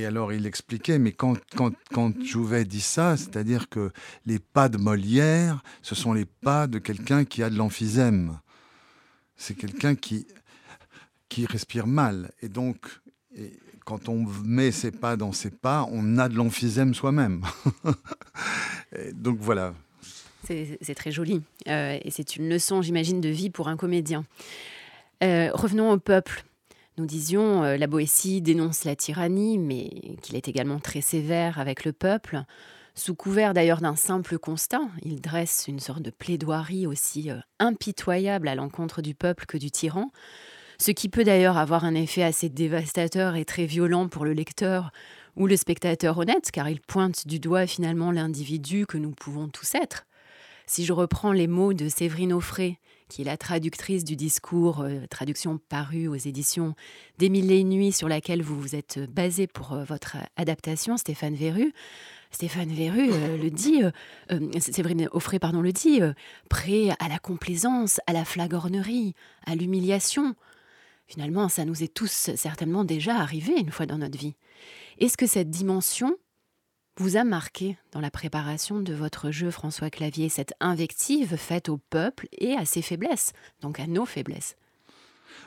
alors 0.06 0.32
il 0.32 0.46
expliquait, 0.46 0.98
mais 0.98 1.12
quand, 1.12 1.38
quand, 1.54 1.74
quand 1.92 2.18
Jouvet 2.24 2.64
dit 2.64 2.80
ça, 2.80 3.18
c'est-à-dire 3.18 3.68
que 3.68 3.92
les 4.24 4.38
pas 4.38 4.70
de 4.70 4.78
Molière, 4.78 5.62
ce 5.82 5.94
sont 5.94 6.14
les 6.14 6.24
pas 6.24 6.66
de 6.66 6.78
quelqu'un 6.78 7.26
qui 7.26 7.42
a 7.42 7.50
de 7.50 7.56
l'emphysème. 7.56 8.38
C'est 9.36 9.54
quelqu'un 9.54 9.94
qui, 9.94 10.26
qui 11.28 11.44
respire 11.44 11.86
mal. 11.86 12.32
Et 12.40 12.48
donc, 12.48 12.86
quand 13.84 14.08
on 14.08 14.24
met 14.44 14.72
ses 14.72 14.90
pas 14.90 15.16
dans 15.16 15.32
ses 15.32 15.50
pas, 15.50 15.86
on 15.90 16.18
a 16.18 16.28
de 16.28 16.34
l'emphysème 16.34 16.94
soi-même. 16.94 17.42
donc 19.12 19.38
voilà. 19.40 19.74
C'est 20.44 20.94
très 20.94 21.10
joli. 21.10 21.42
Euh, 21.68 21.98
et 22.02 22.10
c'est 22.10 22.36
une 22.36 22.48
leçon, 22.48 22.82
j'imagine, 22.82 23.20
de 23.20 23.28
vie 23.28 23.50
pour 23.50 23.68
un 23.68 23.76
comédien. 23.76 24.24
Euh, 25.22 25.50
revenons 25.52 25.90
au 25.90 25.98
peuple. 25.98 26.44
Nous 26.98 27.06
disions, 27.06 27.64
euh, 27.64 27.76
la 27.76 27.86
Boétie 27.86 28.42
dénonce 28.42 28.84
la 28.84 28.94
tyrannie, 28.94 29.58
mais 29.58 29.88
qu'il 30.22 30.36
est 30.36 30.48
également 30.48 30.78
très 30.78 31.00
sévère 31.00 31.58
avec 31.58 31.84
le 31.84 31.92
peuple. 31.92 32.42
Sous 32.94 33.14
couvert 33.14 33.54
d'ailleurs 33.54 33.80
d'un 33.80 33.96
simple 33.96 34.38
constat, 34.38 34.82
il 35.02 35.20
dresse 35.20 35.64
une 35.66 35.80
sorte 35.80 36.02
de 36.02 36.10
plaidoirie 36.10 36.86
aussi 36.86 37.30
impitoyable 37.58 38.46
à 38.46 38.54
l'encontre 38.54 39.02
du 39.02 39.14
peuple 39.14 39.46
que 39.46 39.56
du 39.56 39.72
tyran 39.72 40.12
ce 40.78 40.90
qui 40.90 41.08
peut 41.08 41.24
d'ailleurs 41.24 41.56
avoir 41.56 41.84
un 41.84 41.94
effet 41.94 42.22
assez 42.22 42.48
dévastateur 42.48 43.36
et 43.36 43.44
très 43.44 43.66
violent 43.66 44.08
pour 44.08 44.24
le 44.24 44.32
lecteur 44.32 44.90
ou 45.36 45.46
le 45.46 45.56
spectateur 45.56 46.18
honnête, 46.18 46.50
car 46.52 46.68
il 46.68 46.80
pointe 46.80 47.26
du 47.26 47.40
doigt 47.40 47.66
finalement 47.66 48.12
l'individu 48.12 48.86
que 48.86 48.98
nous 48.98 49.10
pouvons 49.10 49.48
tous 49.48 49.74
être. 49.74 50.06
Si 50.66 50.84
je 50.84 50.92
reprends 50.92 51.32
les 51.32 51.46
mots 51.46 51.74
de 51.74 51.88
Séverine 51.88 52.32
Offray, 52.32 52.78
qui 53.08 53.22
est 53.22 53.24
la 53.24 53.36
traductrice 53.36 54.02
du 54.02 54.16
discours, 54.16 54.80
euh, 54.80 55.06
traduction 55.10 55.58
parue 55.68 56.08
aux 56.08 56.14
éditions 56.14 56.74
d'Émile 57.18 57.52
et 57.52 57.62
Nuits, 57.62 57.92
sur 57.92 58.08
laquelle 58.08 58.42
vous 58.42 58.58
vous 58.58 58.74
êtes 58.74 58.98
basé 59.10 59.46
pour 59.46 59.72
euh, 59.72 59.84
votre 59.84 60.16
adaptation, 60.36 60.96
Stéphane 60.96 61.34
Verru, 61.34 61.72
Stéphane 62.30 62.72
Verru 62.72 63.10
euh, 63.12 63.36
le 63.36 63.50
dit, 63.50 63.82
Séverine 64.58 65.08
Offray 65.12 65.38
pardon, 65.38 65.60
le 65.60 65.72
dit, 65.72 66.00
prêt 66.48 66.88
à 66.98 67.08
la 67.08 67.18
complaisance, 67.18 68.00
à 68.06 68.12
la 68.12 68.24
flagornerie, 68.24 69.14
à 69.46 69.54
l'humiliation, 69.54 70.34
Finalement, 71.06 71.48
ça 71.48 71.64
nous 71.64 71.82
est 71.82 71.92
tous 71.92 72.30
certainement 72.34 72.84
déjà 72.84 73.16
arrivé 73.16 73.54
une 73.58 73.70
fois 73.70 73.86
dans 73.86 73.98
notre 73.98 74.18
vie. 74.18 74.34
Est-ce 74.98 75.16
que 75.16 75.26
cette 75.26 75.50
dimension 75.50 76.16
vous 76.96 77.16
a 77.16 77.24
marqué 77.24 77.76
dans 77.92 78.00
la 78.00 78.10
préparation 78.10 78.80
de 78.80 78.94
votre 78.94 79.30
jeu, 79.30 79.50
François 79.50 79.90
Clavier, 79.90 80.28
cette 80.28 80.54
invective 80.60 81.36
faite 81.36 81.68
au 81.68 81.78
peuple 81.78 82.28
et 82.32 82.54
à 82.54 82.64
ses 82.64 82.82
faiblesses, 82.82 83.32
donc 83.60 83.80
à 83.80 83.86
nos 83.86 84.06
faiblesses? 84.06 84.56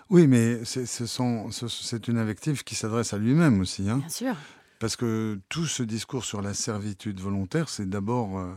Oui, 0.09 0.27
mais 0.27 0.63
c'est 0.65 2.07
une 2.07 2.17
invective 2.17 2.63
qui 2.63 2.75
s'adresse 2.75 3.13
à 3.13 3.17
lui-même 3.17 3.59
aussi. 3.61 3.89
Hein 3.89 3.97
Bien 3.99 4.09
sûr. 4.09 4.35
Parce 4.79 4.95
que 4.95 5.39
tout 5.49 5.65
ce 5.65 5.83
discours 5.83 6.23
sur 6.23 6.41
la 6.41 6.53
servitude 6.53 7.19
volontaire, 7.19 7.69
c'est 7.69 7.89
d'abord 7.89 8.37
euh, 8.37 8.53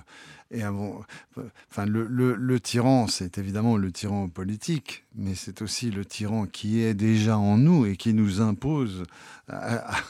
et 0.50 0.64
enfin 0.64 1.86
le, 1.86 2.60
tyran, 2.60 3.06
c'est 3.06 3.38
évidemment 3.38 3.76
le 3.76 3.92
tyran 3.92 4.28
politique, 4.28 5.04
mais 5.14 5.34
c'est 5.34 5.62
aussi 5.62 5.90
le 5.90 6.04
tyran 6.04 6.46
qui 6.46 6.80
est 6.80 6.94
déjà 6.94 7.38
en 7.38 7.56
nous 7.56 7.86
et 7.86 7.96
qui 7.96 8.14
nous 8.14 8.40
impose 8.40 9.04
à, 9.48 9.96
à, 9.96 10.02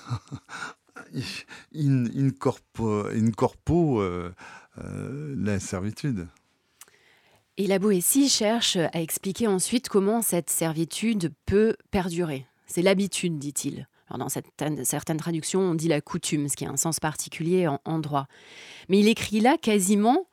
in, 1.74 2.06
in, 2.06 2.30
corpo, 2.30 4.00
euh, 4.00 4.32
euh, 4.78 5.34
la 5.36 5.60
servitude. 5.60 6.26
Et 7.58 7.66
la 7.66 7.78
Boétie 7.78 8.30
cherche 8.30 8.76
à 8.76 9.02
expliquer 9.02 9.46
ensuite 9.46 9.90
comment 9.90 10.22
cette 10.22 10.48
servitude 10.48 11.34
peut 11.44 11.76
perdurer. 11.90 12.46
C'est 12.66 12.80
l'habitude, 12.80 13.38
dit-il. 13.38 13.86
Dans 14.18 14.28
certaines, 14.28 15.18
traductions, 15.18 15.60
on 15.60 15.74
dit 15.74 15.88
la 15.88 16.00
coutume, 16.00 16.48
ce 16.48 16.56
qui 16.56 16.66
a 16.66 16.70
un 16.70 16.76
sens 16.76 17.00
particulier 17.00 17.66
en, 17.66 17.80
en 17.84 17.98
droit. 17.98 18.26
Mais 18.88 18.98
il 18.98 19.08
écrit 19.08 19.40
là 19.40 19.56
quasiment 19.56 20.26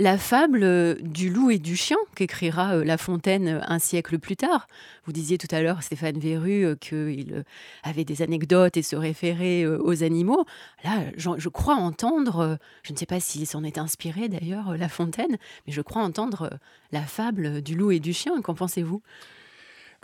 la 0.00 0.18
fable 0.18 1.00
du 1.02 1.30
loup 1.30 1.52
et 1.52 1.58
du 1.60 1.76
chien 1.76 1.96
qu'écrira 2.16 2.84
La 2.84 2.98
Fontaine 2.98 3.62
un 3.68 3.78
siècle 3.78 4.18
plus 4.18 4.34
tard. 4.34 4.66
Vous 5.06 5.12
disiez 5.12 5.38
tout 5.38 5.46
à 5.52 5.62
l'heure, 5.62 5.84
Stéphane 5.84 6.18
Verru, 6.18 6.76
qu'il 6.80 7.44
avait 7.84 8.04
des 8.04 8.20
anecdotes 8.20 8.76
et 8.76 8.82
se 8.82 8.96
référait 8.96 9.64
aux 9.66 10.02
animaux. 10.02 10.44
Là, 10.82 11.04
je 11.16 11.48
crois 11.48 11.76
entendre, 11.76 12.58
je 12.82 12.92
ne 12.92 12.98
sais 12.98 13.06
pas 13.06 13.20
s'il 13.20 13.46
s'en 13.46 13.62
est 13.62 13.78
inspiré 13.78 14.28
d'ailleurs, 14.28 14.76
La 14.76 14.88
Fontaine, 14.88 15.36
mais 15.66 15.72
je 15.72 15.80
crois 15.80 16.02
entendre 16.02 16.58
la 16.90 17.02
fable 17.02 17.62
du 17.62 17.76
loup 17.76 17.92
et 17.92 18.00
du 18.00 18.12
chien. 18.12 18.42
Qu'en 18.42 18.54
pensez-vous? 18.54 19.00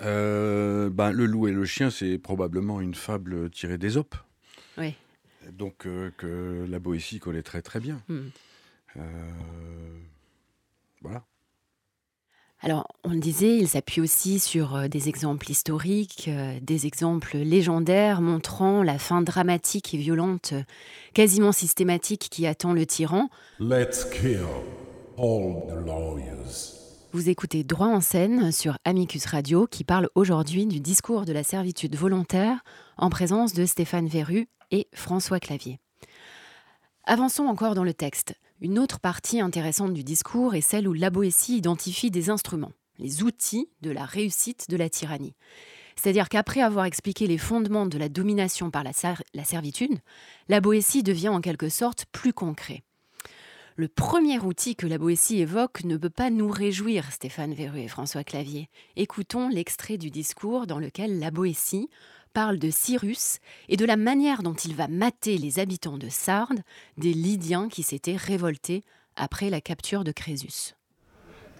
Euh, 0.02 0.90
ben, 0.90 1.12
Le 1.12 1.26
loup 1.26 1.48
et 1.48 1.52
le 1.52 1.64
chien, 1.64 1.90
c'est 1.90 2.18
probablement 2.18 2.80
une 2.80 2.94
fable 2.94 3.50
tirée 3.50 3.78
d'Ésope. 3.78 4.14
Oui. 4.78 4.94
Donc, 5.52 5.86
euh, 5.86 6.10
que 6.16 6.66
la 6.68 6.78
Boétie 6.78 7.18
connaît 7.18 7.42
très 7.42 7.62
très 7.62 7.80
bien. 7.80 8.00
Hmm. 8.08 8.28
Euh, 8.96 9.00
voilà. 11.02 11.24
Alors, 12.62 12.86
on 13.04 13.10
le 13.10 13.20
disait, 13.20 13.56
il 13.56 13.68
s'appuie 13.68 14.02
aussi 14.02 14.38
sur 14.38 14.86
des 14.90 15.08
exemples 15.08 15.50
historiques, 15.50 16.28
des 16.60 16.86
exemples 16.86 17.38
légendaires 17.38 18.20
montrant 18.20 18.82
la 18.82 18.98
fin 18.98 19.22
dramatique 19.22 19.94
et 19.94 19.96
violente, 19.96 20.52
quasiment 21.14 21.52
systématique 21.52 22.28
qui 22.30 22.46
attend 22.46 22.74
le 22.74 22.84
tyran. 22.84 23.30
Let's 23.58 24.04
kill 24.04 24.44
all 25.16 25.66
the 25.68 25.86
lawyers. 25.86 26.79
Vous 27.12 27.28
écoutez 27.28 27.64
Droit 27.64 27.88
en 27.88 28.00
scène 28.00 28.52
sur 28.52 28.78
Amicus 28.84 29.26
Radio 29.26 29.66
qui 29.66 29.82
parle 29.82 30.08
aujourd'hui 30.14 30.66
du 30.66 30.78
discours 30.78 31.24
de 31.24 31.32
la 31.32 31.42
servitude 31.42 31.96
volontaire 31.96 32.62
en 32.96 33.10
présence 33.10 33.52
de 33.52 33.66
Stéphane 33.66 34.06
Verru 34.06 34.48
et 34.70 34.86
François 34.94 35.40
Clavier. 35.40 35.80
Avançons 37.02 37.46
encore 37.46 37.74
dans 37.74 37.82
le 37.82 37.94
texte. 37.94 38.34
Une 38.60 38.78
autre 38.78 39.00
partie 39.00 39.40
intéressante 39.40 39.92
du 39.92 40.04
discours 40.04 40.54
est 40.54 40.60
celle 40.60 40.86
où 40.86 40.92
la 40.92 41.10
Boétie 41.10 41.56
identifie 41.56 42.12
des 42.12 42.30
instruments, 42.30 42.72
les 43.00 43.24
outils 43.24 43.68
de 43.80 43.90
la 43.90 44.04
réussite 44.04 44.70
de 44.70 44.76
la 44.76 44.88
tyrannie. 44.88 45.34
C'est-à-dire 45.96 46.28
qu'après 46.28 46.60
avoir 46.60 46.84
expliqué 46.84 47.26
les 47.26 47.38
fondements 47.38 47.86
de 47.86 47.98
la 47.98 48.08
domination 48.08 48.70
par 48.70 48.84
la, 48.84 48.92
la 49.34 49.44
servitude, 49.44 49.98
la 50.48 50.60
Boétie 50.60 51.02
devient 51.02 51.30
en 51.30 51.40
quelque 51.40 51.70
sorte 51.70 52.04
plus 52.12 52.32
concret. 52.32 52.84
Le 53.76 53.88
premier 53.88 54.38
outil 54.40 54.74
que 54.74 54.86
la 54.86 54.98
Boétie 54.98 55.40
évoque 55.40 55.84
ne 55.84 55.96
peut 55.96 56.10
pas 56.10 56.30
nous 56.30 56.48
réjouir, 56.48 57.12
Stéphane 57.12 57.54
Verru 57.54 57.80
et 57.80 57.88
François 57.88 58.24
Clavier. 58.24 58.68
Écoutons 58.96 59.48
l'extrait 59.48 59.96
du 59.96 60.10
discours 60.10 60.66
dans 60.66 60.78
lequel 60.78 61.18
la 61.20 61.30
Boétie 61.30 61.88
parle 62.32 62.58
de 62.58 62.68
Cyrus 62.70 63.38
et 63.68 63.76
de 63.76 63.84
la 63.84 63.96
manière 63.96 64.42
dont 64.42 64.54
il 64.54 64.74
va 64.74 64.88
mater 64.88 65.38
les 65.38 65.60
habitants 65.60 65.98
de 65.98 66.08
Sardes, 66.08 66.62
des 66.98 67.12
Lydiens 67.12 67.68
qui 67.68 67.82
s'étaient 67.82 68.16
révoltés 68.16 68.82
après 69.16 69.50
la 69.50 69.60
capture 69.60 70.04
de 70.04 70.12
Crésus. 70.12 70.74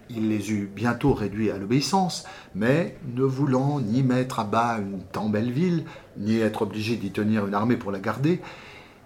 Il 0.09 0.27
les 0.27 0.51
eut 0.51 0.67
bientôt 0.67 1.13
réduits 1.13 1.51
à 1.51 1.57
l'obéissance, 1.57 2.25
mais 2.53 2.97
ne 3.15 3.23
voulant 3.23 3.79
ni 3.79 4.03
mettre 4.03 4.39
à 4.39 4.43
bas 4.43 4.79
une 4.79 5.01
tant 5.01 5.29
belle 5.29 5.51
ville, 5.51 5.85
ni 6.17 6.37
être 6.37 6.63
obligé 6.63 6.97
d'y 6.97 7.11
tenir 7.11 7.47
une 7.47 7.53
armée 7.53 7.77
pour 7.77 7.91
la 7.91 7.99
garder, 7.99 8.41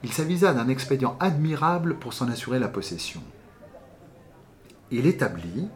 il 0.05 0.13
s'avisa 0.13 0.53
d'un 0.53 0.67
expédient 0.67 1.17
admirable 1.19 1.97
pour 1.97 2.13
s'en 2.13 2.29
assurer 2.29 2.59
la 2.59 2.67
possession. 2.67 3.23
Il 4.91 5.07
établit, 5.07 5.67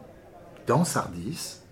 dans 0.68 0.84
Sardis, 0.84 1.62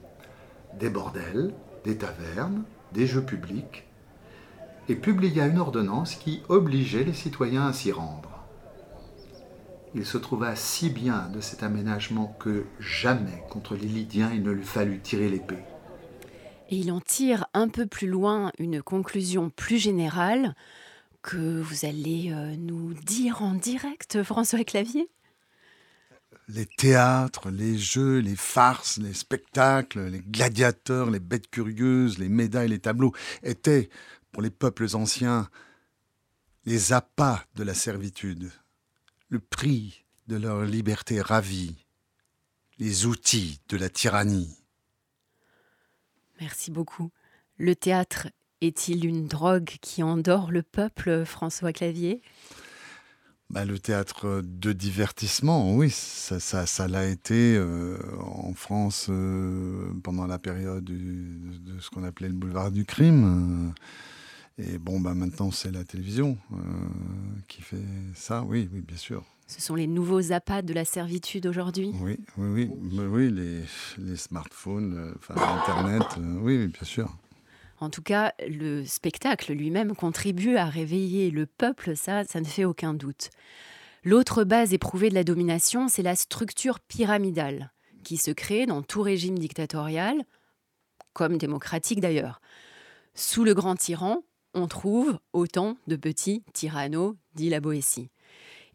des 0.77 0.90
bordels, 0.90 1.55
des 1.85 1.97
tavernes, 1.97 2.64
des 2.92 3.07
jeux 3.07 3.25
publics, 3.25 3.87
et 4.88 4.97
publia 4.97 5.47
une 5.47 5.61
ordonnance 5.61 6.16
qui 6.16 6.42
obligeait 6.49 7.05
les 7.05 7.12
citoyens 7.12 7.68
à 7.68 7.73
s'y 7.73 7.92
rendre. 7.92 8.42
Il 9.94 10.05
se 10.05 10.18
trouva 10.18 10.57
si 10.57 10.90
bien 10.90 11.29
de 11.33 11.40
cet 11.40 11.62
aménagement 11.62 12.37
que 12.40 12.64
jamais 12.81 13.44
contre 13.51 13.77
les 13.77 13.87
Lydiens 13.87 14.33
il 14.35 14.42
ne 14.42 14.51
lui 14.51 14.64
fallut 14.64 14.99
tirer 14.99 15.29
l'épée. 15.29 15.62
Et 16.71 16.77
il 16.79 16.90
en 16.90 17.01
tire 17.01 17.47
un 17.55 17.68
peu 17.68 17.87
plus 17.87 18.09
loin 18.09 18.51
une 18.59 18.83
conclusion 18.83 19.49
plus 19.49 19.79
générale 19.79 20.57
que 21.23 21.61
vous 21.61 21.85
allez 21.85 22.31
euh, 22.33 22.57
nous 22.57 22.95
dire 22.95 23.43
en 23.43 23.55
direct, 23.55 24.23
François 24.23 24.65
Clavier? 24.65 25.09
Les 26.49 26.67
théâtres, 26.67 27.51
les 27.51 27.77
jeux, 27.77 28.19
les 28.19 28.37
farces, 28.37 28.99
les 28.99 29.13
spectacles, 29.13 30.07
les 30.07 30.21
gladiateurs, 30.21 31.11
les 31.11 31.21
bêtes 31.21 31.51
curieuses, 31.51 32.19
les 32.19 32.29
médailles, 32.29 32.69
les 32.69 32.79
tableaux 32.79 33.13
étaient, 33.43 33.91
pour 34.33 34.43
les 34.43 34.51
peuples 34.51 34.87
anciens, 34.95 35.49
les 36.65 36.93
appâts 36.93 37.45
de 37.55 37.65
la 37.65 37.75
servitude, 37.75 38.51
le 39.29 39.41
prix 39.41 40.05
de 40.27 40.37
leur 40.37 40.63
liberté 40.63 41.21
ravie, 41.21 41.85
les 42.79 43.07
outils 43.07 43.61
de 43.69 43.77
la 43.77 43.89
tyrannie. 43.89 44.57
Merci 46.41 46.71
beaucoup. 46.71 47.11
Le 47.57 47.75
théâtre 47.75 48.29
est-il 48.61 49.05
une 49.05 49.27
drogue 49.27 49.77
qui 49.81 50.03
endort 50.03 50.51
le 50.51 50.62
peuple, 50.62 51.25
François 51.25 51.73
Clavier? 51.73 52.23
Bah, 53.51 53.64
le 53.64 53.79
théâtre 53.79 54.42
de 54.44 54.73
divertissement, 54.75 55.75
oui, 55.75 55.88
ça, 55.90 56.38
ça, 56.38 56.87
l'a 56.87 57.07
été 57.07 57.57
euh, 57.57 57.97
en 58.21 58.53
France 58.53 59.07
euh, 59.09 59.90
pendant 60.03 60.27
la 60.27 60.38
période 60.38 60.85
de 60.85 61.81
ce 61.81 61.88
qu'on 61.88 62.05
appelait 62.05 62.29
le 62.29 62.35
boulevard 62.35 62.71
du 62.71 62.85
crime. 62.85 63.73
Euh, 64.59 64.64
et 64.64 64.77
bon, 64.77 65.01
bah, 65.01 65.14
maintenant, 65.14 65.51
c'est 65.51 65.71
la 65.71 65.85
télévision 65.85 66.37
qui 67.47 67.62
fait 67.62 67.77
ça, 68.14 68.42
oui, 68.42 68.68
oui, 68.71 68.83
bien 68.83 68.99
sûr. 68.99 69.25
Ce 69.47 69.62
sont 69.62 69.77
les 69.77 69.87
nouveaux 69.87 70.33
appâts 70.33 70.61
de 70.61 70.75
la 70.75 70.85
servitude 70.85 71.47
aujourd'hui? 71.47 71.92
Oui, 72.03 72.18
oui, 72.37 72.68
oui, 72.71 73.05
oui 73.07 73.31
les, 73.31 73.62
les 73.97 74.16
smartphones, 74.16 75.14
Internet, 75.31 76.03
oui, 76.42 76.66
bien 76.66 76.85
sûr. 76.85 77.16
En 77.81 77.91
tout 77.91 78.03
cas, 78.03 78.35
le 78.47 78.85
spectacle 78.85 79.53
lui-même 79.53 79.95
contribue 79.95 80.57
à 80.57 80.67
réveiller 80.67 81.31
le 81.31 81.47
peuple, 81.47 81.97
ça, 81.97 82.25
ça 82.25 82.41
ne 82.41 82.47
fait 82.47 82.64
aucun 82.64 82.93
doute. 82.93 83.31
L'autre 84.05 84.45
base 84.45 84.73
éprouvée 84.75 85.11
de 85.11 85.14
la 85.14 85.25
domination, 85.25 85.88
c'est 85.88 86.03
la 86.03 86.17
structure 86.17 86.81
pyramidale, 86.81 87.73
qui 88.05 88.17
se 88.17 88.31
crée 88.31 88.67
dans 88.67 88.83
tout 88.83 89.03
régime 89.03 89.38
dictatorial, 89.38 90.25
comme 91.12 91.38
démocratique 91.38 92.01
d'ailleurs. 92.01 92.41
Sous 93.14 93.45
le 93.45 93.55
grand 93.55 93.77
tyran, 93.77 94.23
on 94.55 94.67
trouve 94.67 95.19
autant 95.33 95.77
de 95.87 95.97
petits 95.97 96.43
tyrannos, 96.53 97.17
dit 97.35 97.49
la 97.49 97.61
Boétie. 97.61 98.11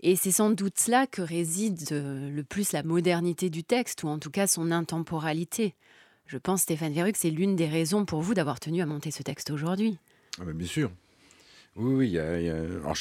Et 0.01 0.17
c'est 0.17 0.31
sans 0.31 0.49
doute 0.49 0.87
là 0.87 1.07
que 1.07 1.21
réside 1.21 1.79
euh, 1.93 2.29
le 2.29 2.43
plus 2.43 2.73
la 2.73 2.83
modernité 2.83 3.49
du 3.49 3.63
texte, 3.63 4.03
ou 4.03 4.09
en 4.09 4.19
tout 4.19 4.29
cas 4.29 4.47
son 4.47 4.71
intemporalité. 4.71 5.75
Je 6.27 6.37
pense, 6.37 6.61
Stéphane 6.61 6.93
Verru, 6.93 7.11
que 7.11 7.17
c'est 7.17 7.29
l'une 7.29 7.55
des 7.55 7.67
raisons 7.67 8.05
pour 8.05 8.21
vous 8.21 8.33
d'avoir 8.33 8.59
tenu 8.59 8.81
à 8.81 8.85
monter 8.85 9.11
ce 9.11 9.23
texte 9.23 9.51
aujourd'hui. 9.51 9.97
Ah 10.39 10.45
ben, 10.45 10.53
bien 10.53 10.67
sûr. 10.67 10.91
Oui, 11.75 12.17
oui. 12.17 12.93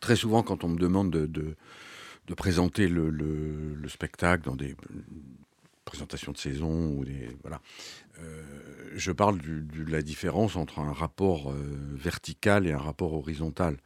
Très 0.00 0.16
souvent, 0.16 0.42
quand 0.42 0.64
on 0.64 0.68
me 0.68 0.78
demande 0.78 1.10
de, 1.10 1.56
présenter 2.34 2.88
le, 2.88 3.10
le, 3.10 3.88
spectacle 3.88 4.44
dans 4.44 4.56
des 4.56 4.76
présentations 5.84 6.32
de 6.32 6.36
saison 6.36 6.90
ou 6.90 7.04
des 7.04 7.28
voilà, 7.42 7.60
euh, 8.20 8.42
je 8.94 9.10
parle 9.10 9.40
de 9.40 9.90
la 9.90 10.02
différence 10.02 10.56
entre 10.56 10.80
un 10.80 10.92
rapport 10.92 11.50
euh, 11.50 11.56
vertical 11.94 12.66
et 12.66 12.72
un 12.72 12.78
rapport 12.78 13.14
horizontal. 13.14 13.78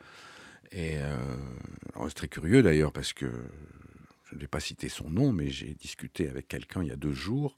Et 0.73 0.97
euh, 0.97 1.17
c'est 2.09 2.15
très 2.15 2.29
curieux 2.29 2.63
d'ailleurs 2.63 2.93
parce 2.93 3.13
que 3.13 3.31
je 4.25 4.35
ne 4.35 4.41
vais 4.41 4.49
pas 4.49 4.61
citer 4.61 4.89
son 4.89 5.11
nom, 5.11 5.33
mais 5.33 5.49
j'ai 5.49 5.75
discuté 5.75 6.29
avec 6.29 6.49
quelqu'un 6.49 6.83
il 6.83 6.89
y 6.89 6.93
a 6.93 6.97
deux 6.97 7.13
jours 7.13 7.57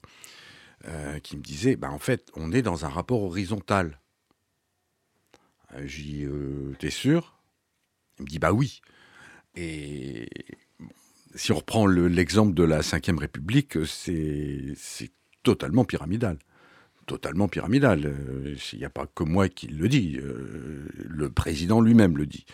euh, 0.87 1.19
qui 1.19 1.37
me 1.37 1.41
disait, 1.41 1.75
bah, 1.75 1.89
en 1.89 1.99
fait, 1.99 2.29
on 2.35 2.51
est 2.51 2.61
dans 2.61 2.85
un 2.85 2.89
rapport 2.89 3.23
horizontal. 3.23 3.99
Euh, 5.73 5.83
j'ai 5.85 6.25
euh, 6.25 6.75
t'es 6.79 6.89
sûr? 6.89 7.39
Il 8.19 8.23
me 8.23 8.27
dit, 8.27 8.39
bah 8.39 8.51
oui. 8.51 8.81
Et 9.55 10.29
si 11.33 11.51
on 11.51 11.55
reprend 11.55 11.87
l'exemple 11.87 12.53
de 12.53 12.63
la 12.63 12.81
Ve 12.81 13.17
République, 13.17 13.77
c'est 13.85 15.11
totalement 15.43 15.85
pyramidal. 15.85 16.37
Totalement 17.07 17.47
pyramidal. 17.47 18.13
Il 18.73 18.79
n'y 18.79 18.85
a 18.85 18.89
pas 18.89 19.07
que 19.07 19.23
moi 19.23 19.49
qui 19.49 19.67
le 19.67 19.87
dis. 19.89 20.17
le 20.19 21.29
président 21.29 21.81
lui-même 21.81 22.17
le 22.17 22.25
dit. 22.25 22.45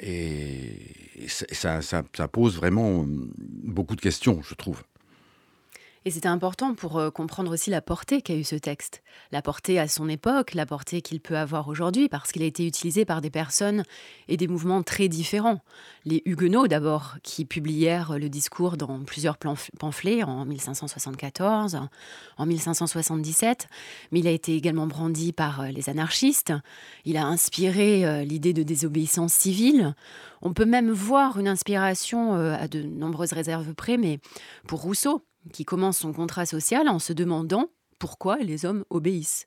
Et 0.00 1.28
ça, 1.28 1.80
pose 2.30 2.56
vraiment 2.56 3.04
beaucoup 3.06 3.96
de 3.96 4.00
questions, 4.00 4.42
je 4.42 4.54
trouve. 4.54 4.82
Et 6.04 6.10
c'était 6.10 6.28
important 6.28 6.74
pour 6.74 6.98
euh, 6.98 7.10
comprendre 7.10 7.52
aussi 7.52 7.70
la 7.70 7.80
portée 7.80 8.22
qu'a 8.22 8.34
eu 8.34 8.42
ce 8.42 8.56
texte. 8.56 9.02
La 9.30 9.40
portée 9.40 9.78
à 9.78 9.86
son 9.86 10.08
époque, 10.08 10.54
la 10.54 10.66
portée 10.66 11.00
qu'il 11.00 11.20
peut 11.20 11.36
avoir 11.36 11.68
aujourd'hui, 11.68 12.08
parce 12.08 12.32
qu'il 12.32 12.42
a 12.42 12.46
été 12.46 12.66
utilisé 12.66 13.04
par 13.04 13.20
des 13.20 13.30
personnes 13.30 13.84
et 14.26 14.36
des 14.36 14.48
mouvements 14.48 14.82
très 14.82 15.06
différents. 15.06 15.60
Les 16.04 16.22
Huguenots, 16.24 16.66
d'abord, 16.66 17.16
qui 17.22 17.44
publièrent 17.44 18.18
le 18.18 18.28
discours 18.28 18.76
dans 18.76 19.04
plusieurs 19.04 19.36
pamphlets 19.78 20.24
en 20.24 20.44
1574, 20.44 21.78
en 22.36 22.46
1577, 22.46 23.68
mais 24.10 24.20
il 24.20 24.26
a 24.26 24.32
été 24.32 24.56
également 24.56 24.88
brandi 24.88 25.32
par 25.32 25.60
euh, 25.60 25.66
les 25.68 25.88
anarchistes. 25.88 26.52
Il 27.04 27.16
a 27.16 27.26
inspiré 27.26 28.04
euh, 28.04 28.24
l'idée 28.24 28.52
de 28.52 28.64
désobéissance 28.64 29.32
civile. 29.32 29.94
On 30.40 30.52
peut 30.52 30.64
même 30.64 30.90
voir 30.90 31.38
une 31.38 31.46
inspiration 31.46 32.34
à 32.34 32.66
de 32.66 32.82
nombreuses 32.82 33.32
réserves 33.32 33.74
près, 33.74 33.96
mais 33.96 34.18
pour 34.66 34.80
Rousseau, 34.80 35.22
qui 35.52 35.64
commence 35.64 35.98
son 35.98 36.12
contrat 36.12 36.46
social 36.46 36.88
en 36.88 36.98
se 36.98 37.12
demandant 37.12 37.70
pourquoi 37.98 38.38
les 38.38 38.64
hommes 38.64 38.84
obéissent. 38.90 39.46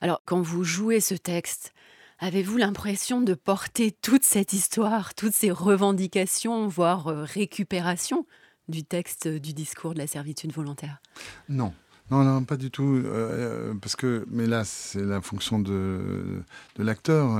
Alors, 0.00 0.22
quand 0.24 0.42
vous 0.42 0.64
jouez 0.64 1.00
ce 1.00 1.14
texte, 1.14 1.72
avez-vous 2.18 2.56
l'impression 2.56 3.20
de 3.20 3.34
porter 3.34 3.92
toute 3.92 4.24
cette 4.24 4.52
histoire, 4.52 5.14
toutes 5.14 5.34
ces 5.34 5.50
revendications, 5.50 6.68
voire 6.68 7.08
euh, 7.08 7.24
récupération 7.24 8.26
du 8.68 8.84
texte 8.84 9.28
du 9.28 9.52
discours 9.52 9.94
de 9.94 9.98
la 9.98 10.06
servitude 10.06 10.52
volontaire? 10.52 11.00
Non. 11.48 11.72
Non, 12.10 12.22
non, 12.22 12.44
pas 12.44 12.58
du 12.58 12.70
tout. 12.70 12.82
Euh, 12.82 13.70
euh, 13.70 13.74
parce 13.80 13.96
que, 13.96 14.26
mais 14.30 14.46
là, 14.46 14.64
c'est 14.64 15.02
la 15.02 15.22
fonction 15.22 15.58
de, 15.58 16.42
de 16.76 16.82
l'acteur. 16.82 17.38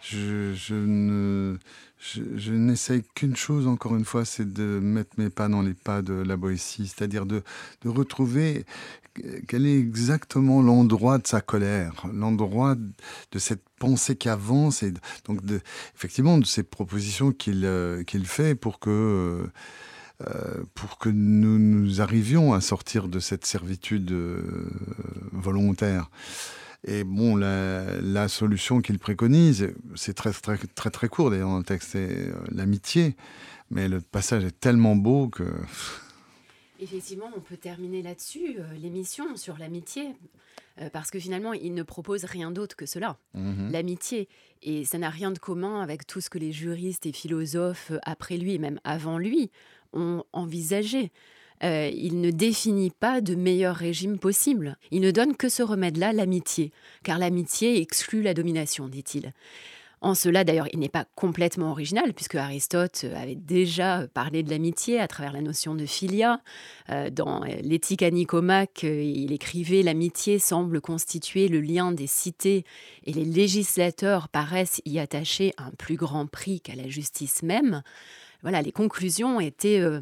je, 0.00 0.74
ne, 0.74 1.58
je, 1.98 2.52
n'essaye 2.52 3.02
qu'une 3.14 3.36
chose, 3.36 3.66
encore 3.66 3.96
une 3.96 4.04
fois, 4.04 4.24
c'est 4.24 4.52
de 4.52 4.80
mettre 4.80 5.18
mes 5.18 5.30
pas 5.30 5.48
dans 5.48 5.62
les 5.62 5.74
pas 5.74 6.02
de 6.02 6.14
la 6.14 6.36
Boétie, 6.36 6.86
c'est-à-dire 6.86 7.26
de, 7.26 7.42
retrouver 7.84 8.64
quel 9.48 9.64
est 9.66 9.78
exactement 9.78 10.60
l'endroit 10.60 11.16
de 11.16 11.26
sa 11.26 11.40
colère, 11.40 12.06
l'endroit 12.12 12.74
de 12.74 13.38
cette 13.38 13.64
pensée 13.78 14.16
qui 14.16 14.28
avance, 14.28 14.82
et 14.82 14.92
donc 15.24 15.40
effectivement 15.94 16.36
de 16.36 16.44
ces 16.44 16.62
propositions 16.62 17.32
qu'il 17.32 17.64
euh, 17.64 18.04
fait 18.24 18.54
pour 18.54 18.78
que, 18.78 19.48
euh, 20.26 20.64
pour 20.74 20.98
que 20.98 21.08
nous, 21.08 21.58
nous 21.58 22.02
arrivions 22.02 22.52
à 22.52 22.60
sortir 22.60 23.08
de 23.08 23.20
cette 23.20 23.46
servitude 23.46 24.12
euh, 24.12 24.70
volontaire. 25.32 26.10
Et 26.88 27.02
bon, 27.02 27.34
la, 27.36 28.28
solution 28.28 28.80
qu'il 28.80 28.98
préconise, 29.00 29.74
c'est 29.96 30.14
très, 30.14 30.32
très, 30.32 30.56
très, 30.56 30.90
très 30.90 31.08
court 31.08 31.30
d'ailleurs 31.30 31.50
dans 31.50 31.58
le 31.58 31.64
texte, 31.64 31.90
c'est 31.92 32.28
euh, 32.28 32.32
l'amitié. 32.52 33.16
Mais 33.70 33.88
le 33.88 34.00
passage 34.00 34.44
est 34.44 34.60
tellement 34.60 34.94
beau 34.94 35.28
que. 35.28 35.42
Effectivement, 36.80 37.28
on 37.36 37.40
peut 37.40 37.56
terminer 37.56 38.02
là-dessus 38.02 38.56
euh, 38.58 38.72
l'émission 38.80 39.34
sur 39.34 39.58
l'amitié, 39.58 40.14
euh, 40.80 40.88
parce 40.90 41.10
que 41.10 41.18
finalement, 41.18 41.54
il 41.54 41.74
ne 41.74 41.82
propose 41.82 42.24
rien 42.24 42.52
d'autre 42.52 42.76
que 42.76 42.86
cela, 42.86 43.18
mhm. 43.34 43.72
l'amitié. 43.72 44.28
Et 44.62 44.84
ça 44.84 44.98
n'a 44.98 45.10
rien 45.10 45.32
de 45.32 45.38
commun 45.38 45.80
avec 45.80 46.06
tout 46.06 46.20
ce 46.20 46.30
que 46.30 46.38
les 46.38 46.52
juristes 46.52 47.06
et 47.06 47.12
philosophes 47.12 47.90
après 48.02 48.36
lui, 48.36 48.54
et 48.54 48.58
même 48.58 48.78
avant 48.84 49.18
lui, 49.18 49.50
ont 49.92 50.22
envisagé. 50.32 51.10
Euh, 51.62 51.90
il 51.94 52.20
ne 52.20 52.30
définit 52.30 52.90
pas 52.90 53.20
de 53.20 53.34
meilleur 53.34 53.76
régime 53.76 54.18
possible. 54.18 54.76
Il 54.90 55.00
ne 55.00 55.10
donne 55.10 55.36
que 55.36 55.48
ce 55.48 55.62
remède-là, 55.62 56.12
l'amitié, 56.12 56.72
car 57.02 57.18
l'amitié 57.18 57.80
exclut 57.80 58.22
la 58.22 58.34
domination, 58.34 58.88
dit-il. 58.88 59.32
En 60.02 60.14
cela, 60.14 60.44
d'ailleurs, 60.44 60.68
il 60.72 60.78
n'est 60.78 60.90
pas 60.90 61.06
complètement 61.14 61.70
original, 61.70 62.12
puisque 62.12 62.34
Aristote 62.34 63.06
avait 63.16 63.34
déjà 63.34 64.06
parlé 64.12 64.42
de 64.42 64.50
l'amitié 64.50 65.00
à 65.00 65.08
travers 65.08 65.32
la 65.32 65.40
notion 65.40 65.74
de 65.74 65.86
philia. 65.86 66.40
Euh, 66.90 67.08
dans 67.08 67.42
l'éthique 67.62 68.02
à 68.02 68.10
Nicomaque, 68.10 68.82
il 68.82 69.32
écrivait 69.32 69.82
L'amitié 69.82 70.38
semble 70.38 70.82
constituer 70.82 71.48
le 71.48 71.60
lien 71.60 71.92
des 71.92 72.06
cités, 72.06 72.64
et 73.04 73.12
les 73.14 73.24
législateurs 73.24 74.28
paraissent 74.28 74.82
y 74.84 74.98
attacher 74.98 75.54
un 75.56 75.70
plus 75.70 75.96
grand 75.96 76.26
prix 76.26 76.60
qu'à 76.60 76.74
la 76.74 76.88
justice 76.88 77.42
même. 77.42 77.82
Voilà, 78.42 78.60
les 78.60 78.72
conclusions 78.72 79.40
étaient. 79.40 79.80
Euh, 79.80 80.00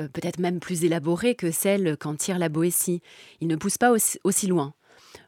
euh, 0.00 0.08
peut-être 0.08 0.38
même 0.38 0.60
plus 0.60 0.84
élaborées 0.84 1.34
que 1.34 1.50
celles 1.50 1.96
qu'en 1.96 2.14
tire 2.14 2.38
la 2.38 2.48
Boétie. 2.48 3.02
Il 3.40 3.48
ne 3.48 3.56
pousse 3.56 3.78
pas 3.78 3.92
aussi 3.92 4.46
loin. 4.46 4.74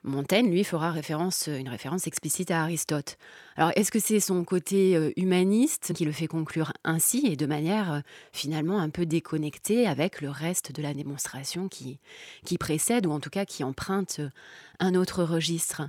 Montaigne, 0.04 0.50
lui, 0.50 0.64
fera 0.64 0.90
référence, 0.90 1.46
une 1.46 1.68
référence 1.68 2.06
explicite 2.06 2.50
à 2.50 2.62
Aristote. 2.62 3.16
Alors, 3.56 3.72
est-ce 3.76 3.92
que 3.92 4.00
c'est 4.00 4.20
son 4.20 4.44
côté 4.44 4.96
euh, 4.96 5.12
humaniste 5.16 5.92
qui 5.94 6.04
le 6.04 6.12
fait 6.12 6.26
conclure 6.26 6.72
ainsi 6.84 7.26
et 7.26 7.36
de 7.36 7.46
manière 7.46 7.92
euh, 7.92 8.00
finalement 8.32 8.80
un 8.80 8.90
peu 8.90 9.06
déconnectée 9.06 9.86
avec 9.86 10.20
le 10.20 10.30
reste 10.30 10.72
de 10.72 10.82
la 10.82 10.94
démonstration 10.94 11.68
qui, 11.68 12.00
qui 12.44 12.58
précède 12.58 13.06
ou 13.06 13.12
en 13.12 13.20
tout 13.20 13.30
cas 13.30 13.44
qui 13.44 13.62
emprunte 13.62 14.20
un 14.80 14.94
autre 14.94 15.22
registre? 15.22 15.82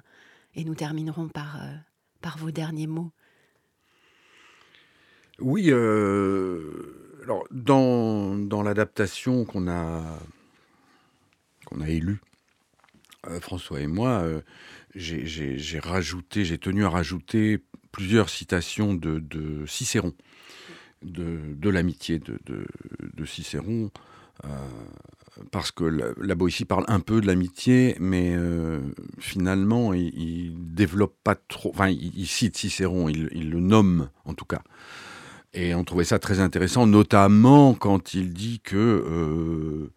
Et 0.55 0.63
nous 0.63 0.75
terminerons 0.75 1.29
par, 1.29 1.59
par 2.21 2.37
vos 2.37 2.51
derniers 2.51 2.85
mots. 2.85 3.09
Oui, 5.39 5.71
alors 7.23 7.45
dans, 7.51 8.35
dans 8.35 8.61
l'adaptation 8.63 9.45
qu'on 9.45 9.67
a, 9.67 10.19
qu'on 11.65 11.81
a 11.81 11.89
élue 11.89 12.19
euh, 13.29 13.39
François 13.39 13.79
et 13.79 13.87
moi, 13.87 14.21
euh, 14.23 14.41
j'ai 14.95 15.79
rajouté, 15.79 16.43
j'ai 16.45 16.57
tenu 16.57 16.85
à 16.85 16.89
rajouter 16.89 17.63
plusieurs 17.91 18.29
citations 18.29 18.93
de, 18.93 19.63
Cicéron, 19.65 20.13
de, 21.01 21.69
l'amitié 21.69 22.19
de, 22.19 23.25
Cicéron, 23.25 23.91
euh, 24.43 24.47
parce 25.51 25.71
que 25.71 25.85
la, 25.85 26.35
Boétie 26.35 26.65
parle 26.65 26.85
un 26.87 26.99
peu 26.99 27.21
de 27.21 27.27
l'amitié, 27.27 27.95
mais 27.99 28.35
finalement, 29.19 29.93
il, 29.93 30.53
développe 30.73 31.15
pas 31.23 31.35
trop. 31.35 31.69
Enfin, 31.69 31.89
il, 31.89 32.27
cite 32.27 32.57
Cicéron, 32.57 33.09
il, 33.09 33.49
le 33.49 33.59
nomme 33.59 34.09
en 34.25 34.33
tout 34.33 34.45
cas. 34.45 34.63
Et 35.53 35.75
on 35.75 35.83
trouvait 35.83 36.03
ça 36.03 36.19
très 36.19 36.39
intéressant, 36.39 36.87
notamment 36.87 37.73
quand 37.73 38.13
il 38.13 38.33
dit 38.33 38.59
que 38.59 39.91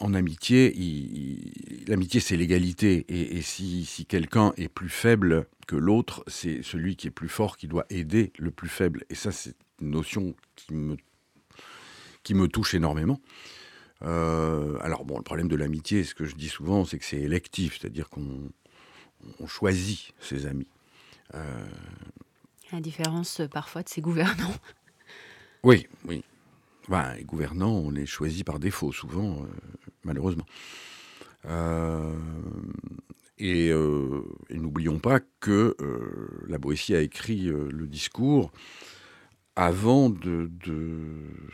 en 0.00 0.12
amitié, 0.12 0.74
l'amitié 1.86 2.20
c'est 2.20 2.36
l'égalité. 2.36 3.04
Et, 3.08 3.40
si, 3.42 4.06
quelqu'un 4.08 4.52
est 4.56 4.68
plus 4.68 4.88
faible 4.88 5.46
que 5.66 5.76
l'autre, 5.76 6.24
c'est 6.26 6.62
celui 6.62 6.96
qui 6.96 7.06
est 7.06 7.10
plus 7.10 7.28
fort 7.28 7.56
qui 7.56 7.68
doit 7.68 7.86
aider 7.90 8.32
le 8.38 8.50
plus 8.50 8.68
faible. 8.68 9.04
Et 9.08 9.14
ça, 9.14 9.32
c'est 9.32 9.54
une 9.80 9.90
notion 9.90 10.34
qui 10.56 10.74
me, 10.74 10.96
qui 12.22 12.34
me 12.34 12.48
touche 12.48 12.74
énormément. 12.74 13.20
Euh, 14.02 14.76
alors 14.80 15.04
bon, 15.04 15.16
le 15.16 15.22
problème 15.22 15.48
de 15.48 15.56
l'amitié, 15.56 16.04
ce 16.04 16.14
que 16.14 16.24
je 16.24 16.34
dis 16.34 16.48
souvent, 16.48 16.84
c'est 16.84 16.98
que 16.98 17.04
c'est 17.04 17.20
électif, 17.20 17.78
c'est-à-dire 17.80 18.10
qu'on 18.10 18.50
choisit 19.46 20.12
ses 20.20 20.46
amis. 20.46 20.68
Euh, 21.34 21.66
la 22.74 22.80
différence 22.80 23.40
euh, 23.40 23.48
parfois 23.48 23.82
de 23.82 23.88
ses 23.88 24.00
gouvernants. 24.00 24.54
Oui, 25.66 25.86
oui. 26.06 26.22
Ben, 26.90 27.14
les 27.14 27.24
gouvernants, 27.24 27.72
on 27.72 27.90
les 27.90 28.04
choisit 28.04 28.44
par 28.44 28.58
défaut, 28.58 28.92
souvent 28.92 29.46
malheureusement. 30.04 30.44
Euh, 31.46 32.14
euh, 33.40 34.22
et, 34.50 34.56
n'oublions 34.56 34.98
pas 34.98 35.20
que 35.40 35.76
euh, 35.80 36.44
la 36.46 36.58
Boétie 36.58 36.94
a 36.94 37.00
écrit 37.00 37.44
le 37.44 37.86
discours 37.86 38.52
avant 39.56 40.10
de, 40.10 40.50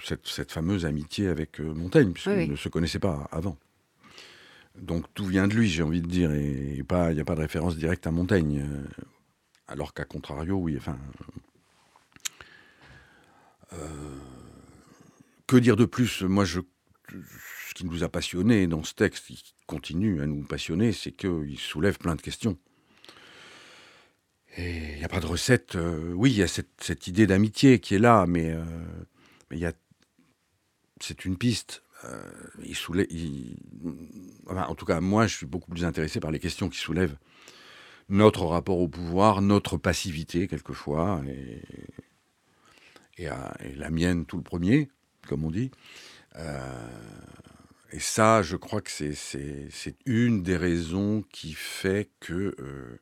cette, 0.02 0.52
fameuse 0.52 0.86
amitié 0.86 1.28
avec 1.28 1.60
Montaigne, 1.60 2.12
puisqu'ils 2.12 2.50
ne 2.50 2.56
se 2.56 2.68
connaissaient 2.68 2.98
pas 2.98 3.28
avant. 3.30 3.56
Donc 4.80 5.04
tout 5.14 5.26
vient 5.26 5.48
de 5.48 5.54
lui, 5.54 5.68
j'ai 5.68 5.82
envie 5.82 6.00
de 6.00 6.06
dire, 6.06 6.32
et 6.32 6.70
il 6.70 6.74
n'y 6.74 7.20
a 7.20 7.24
pas 7.24 7.34
de 7.34 7.40
référence 7.40 7.76
directe 7.76 8.06
à 8.06 8.10
Montaigne. 8.10 8.64
Alors 9.70 9.94
qu'à 9.94 10.04
contrario, 10.04 10.56
oui, 10.56 10.76
enfin. 10.76 10.98
que 15.46 15.56
dire 15.56 15.76
de 15.76 15.86
plus? 15.86 16.22
Moi, 16.22 16.44
je 16.44 16.60
ce 17.70 17.74
qui 17.74 17.86
nous 17.86 18.02
a 18.02 18.08
passionnés 18.08 18.66
dans 18.66 18.82
ce 18.82 18.94
texte, 18.94 19.26
qui 19.26 19.54
continue 19.66 20.20
à 20.20 20.26
nous 20.26 20.42
passionner, 20.42 20.92
c'est 20.92 21.12
qu'il 21.12 21.58
soulève 21.58 21.98
plein 21.98 22.16
de 22.16 22.20
questions. 22.20 22.58
Et 24.56 24.94
il 24.94 24.98
n'y 24.98 25.04
a 25.04 25.08
pas 25.08 25.20
de 25.20 25.26
recette. 25.26 25.76
Euh, 25.76 26.12
oui, 26.14 26.32
il 26.32 26.38
y 26.38 26.42
a 26.42 26.48
cette, 26.48 27.06
idée 27.06 27.28
d'amitié 27.28 27.78
qui 27.78 27.94
est 27.94 28.00
là, 28.00 28.26
mais, 28.26 28.50
euh, 28.50 28.64
il 29.52 29.58
y 29.58 29.66
a, 29.66 29.72
c'est 31.00 31.24
une 31.24 31.38
piste. 31.38 31.84
Euh, 32.04 32.20
soulève, 32.72 33.06
en 34.48 34.74
tout 34.74 34.86
cas, 34.86 35.00
moi, 35.00 35.28
je 35.28 35.36
suis 35.36 35.46
beaucoup 35.46 35.70
plus 35.70 35.84
intéressé 35.84 36.18
par 36.18 36.32
les 36.32 36.40
questions 36.40 36.68
qui 36.68 36.78
soulèvent 36.78 37.16
notre 38.10 38.44
rapport 38.44 38.78
au 38.78 38.88
pouvoir, 38.88 39.40
notre 39.40 39.76
passivité 39.78 40.46
quelquefois, 40.48 41.22
et, 41.26 41.62
la 43.76 43.90
mienne 43.90 44.24
tout 44.24 44.38
le 44.38 44.42
premier, 44.42 44.88
comme 45.28 45.44
on 45.44 45.50
dit. 45.50 45.70
Et 47.92 47.98
ça, 47.98 48.42
je 48.42 48.56
crois 48.56 48.80
que 48.80 48.90
c'est 48.90 49.96
une 50.06 50.42
des 50.42 50.56
raisons 50.56 51.24
qui 51.32 51.54
fait 51.54 52.08
que 52.20 52.54
euh, 52.60 53.00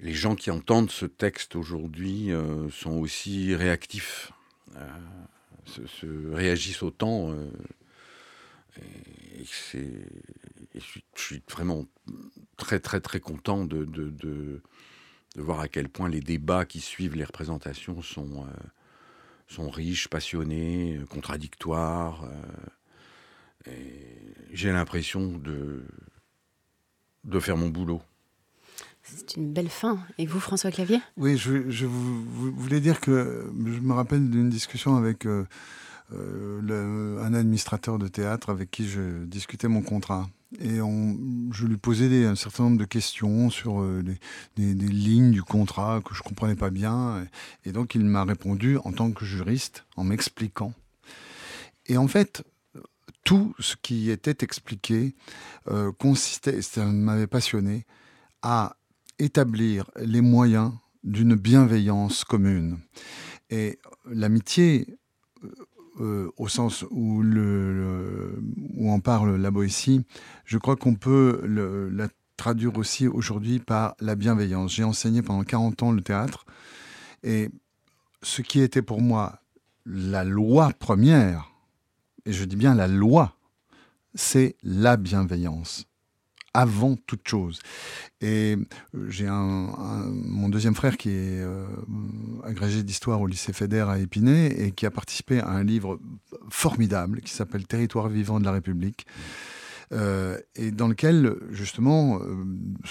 les 0.00 0.12
gens 0.12 0.34
qui 0.34 0.50
entendent 0.50 0.90
ce 0.90 1.06
texte 1.06 1.56
aujourd'hui 1.56 2.32
euh, 2.32 2.68
sont 2.70 2.98
aussi 2.98 3.54
réactifs, 3.54 4.30
euh, 4.76 4.86
se, 5.64 6.34
réagissent 6.34 6.82
autant. 6.82 7.34
et, 8.76 9.44
je, 10.76 11.00
suis, 11.14 11.42
vraiment 11.50 11.86
très 12.56 12.80
très 12.80 13.00
très 13.00 13.20
content 13.20 13.64
de, 13.64 13.84
de, 13.84 14.10
de, 14.10 14.62
voir 15.36 15.60
à 15.60 15.68
quel 15.68 15.88
point 15.88 16.08
les 16.08 16.20
débats 16.20 16.64
qui 16.64 16.80
suivent 16.80 17.16
les 17.16 17.24
représentations 17.24 18.00
sont, 18.02 18.46
sont 19.48 19.68
riches, 19.68 20.08
passionnés, 20.08 21.00
contradictoires 21.10 22.24
j'ai 24.52 24.72
l'impression 24.72 25.38
de, 25.38 25.84
de 27.24 27.40
faire 27.40 27.56
mon 27.56 27.68
boulot. 27.68 28.00
C'est 29.02 29.36
une 29.36 29.52
belle 29.52 29.68
fin. 29.68 29.98
Et 30.18 30.26
vous, 30.26 30.40
François 30.40 30.70
Clavier? 30.70 31.00
Oui, 31.16 31.36
je, 31.36 31.70
je 31.70 31.86
voulais 31.86 32.80
dire 32.80 33.00
que 33.00 33.48
je 33.54 33.80
me 33.80 33.92
rappelle 33.92 34.30
d'une 34.30 34.50
discussion 34.50 34.96
avec 34.96 35.26
euh, 35.26 35.46
euh, 36.12 37.22
un 37.22 37.34
administrateur 37.34 37.98
de 37.98 38.08
théâtre 38.08 38.50
avec 38.50 38.70
qui 38.70 38.88
je 38.88 39.24
discutais 39.24 39.68
mon 39.68 39.82
contrat. 39.82 40.28
Et 40.60 40.78
je 40.78 41.66
lui 41.66 41.76
posais 41.76 42.24
un 42.24 42.36
certain 42.36 42.64
nombre 42.64 42.78
de 42.78 42.84
questions 42.84 43.50
sur 43.50 43.80
euh, 43.80 44.04
des, 44.56 44.74
lignes 44.74 45.32
du 45.32 45.42
contrat 45.42 46.00
que 46.04 46.14
je 46.14 46.20
ne 46.20 46.28
comprenais 46.28 46.54
pas 46.54 46.70
bien. 46.70 47.26
Et 47.64 47.72
donc, 47.72 47.94
il 47.94 48.04
m'a 48.04 48.24
répondu 48.24 48.78
en 48.78 48.92
tant 48.92 49.10
que 49.10 49.24
juriste, 49.24 49.84
en 49.96 50.04
m'expliquant. 50.04 50.72
Et 51.86 51.96
en 51.96 52.06
fait, 52.06 52.44
tout 53.24 53.54
ce 53.58 53.74
qui 53.80 54.10
était 54.10 54.44
expliqué 54.44 55.16
euh, 55.68 55.90
consistait, 55.92 56.62
ça 56.62 56.84
m'avait 56.84 57.26
passionné, 57.26 57.84
à 58.42 58.76
établir 59.18 59.90
les 59.96 60.20
moyens 60.20 60.72
d'une 61.02 61.34
bienveillance 61.34 62.24
commune. 62.24 62.78
Et 63.50 63.78
l'amitié, 64.08 64.86
euh, 66.00 66.30
au 66.36 66.48
sens 66.48 66.84
où, 66.90 67.22
le, 67.22 68.38
où 68.74 68.90
on 68.90 69.00
parle 69.00 69.36
la 69.36 69.50
Boétie, 69.50 70.04
je 70.44 70.58
crois 70.58 70.76
qu'on 70.76 70.94
peut 70.94 71.40
la 71.92 72.08
traduire 72.36 72.76
aussi 72.76 73.08
aujourd'hui 73.08 73.58
par 73.58 73.94
la 74.00 74.14
bienveillance. 74.14 74.74
J'ai 74.74 74.84
enseigné 74.84 75.22
pendant 75.22 75.42
40 75.42 75.82
ans 75.82 75.92
le 75.92 76.02
théâtre, 76.02 76.44
et 77.22 77.50
ce 78.22 78.42
qui 78.42 78.60
était 78.60 78.82
pour 78.82 79.00
moi 79.00 79.40
la 79.84 80.24
loi 80.24 80.72
première, 80.78 81.50
et 82.24 82.32
je 82.32 82.44
dis 82.44 82.56
bien 82.56 82.74
la 82.74 82.88
loi, 82.88 83.36
c'est 84.14 84.56
la 84.62 84.96
bienveillance 84.96 85.86
avant 86.56 86.96
toute 87.06 87.26
chose. 87.28 87.60
Et 88.20 88.56
euh, 88.94 89.06
j'ai 89.08 89.28
mon 89.28 90.48
deuxième 90.48 90.74
frère 90.74 90.96
qui 90.96 91.10
est 91.10 91.40
euh, 91.40 91.66
agrégé 92.44 92.82
d'histoire 92.82 93.20
au 93.20 93.26
lycée 93.26 93.52
Fédère 93.52 93.88
à 93.88 93.98
Épinay 93.98 94.46
et 94.46 94.72
qui 94.72 94.86
a 94.86 94.90
participé 94.90 95.40
à 95.40 95.50
un 95.50 95.64
livre 95.64 95.98
formidable 96.48 97.20
qui 97.20 97.32
s'appelle 97.32 97.66
Territoire 97.66 98.08
vivant 98.08 98.40
de 98.40 98.44
la 98.44 98.52
République. 98.52 99.06
Euh, 99.92 100.38
et 100.56 100.72
dans 100.72 100.88
lequel 100.88 101.36
justement 101.52 102.18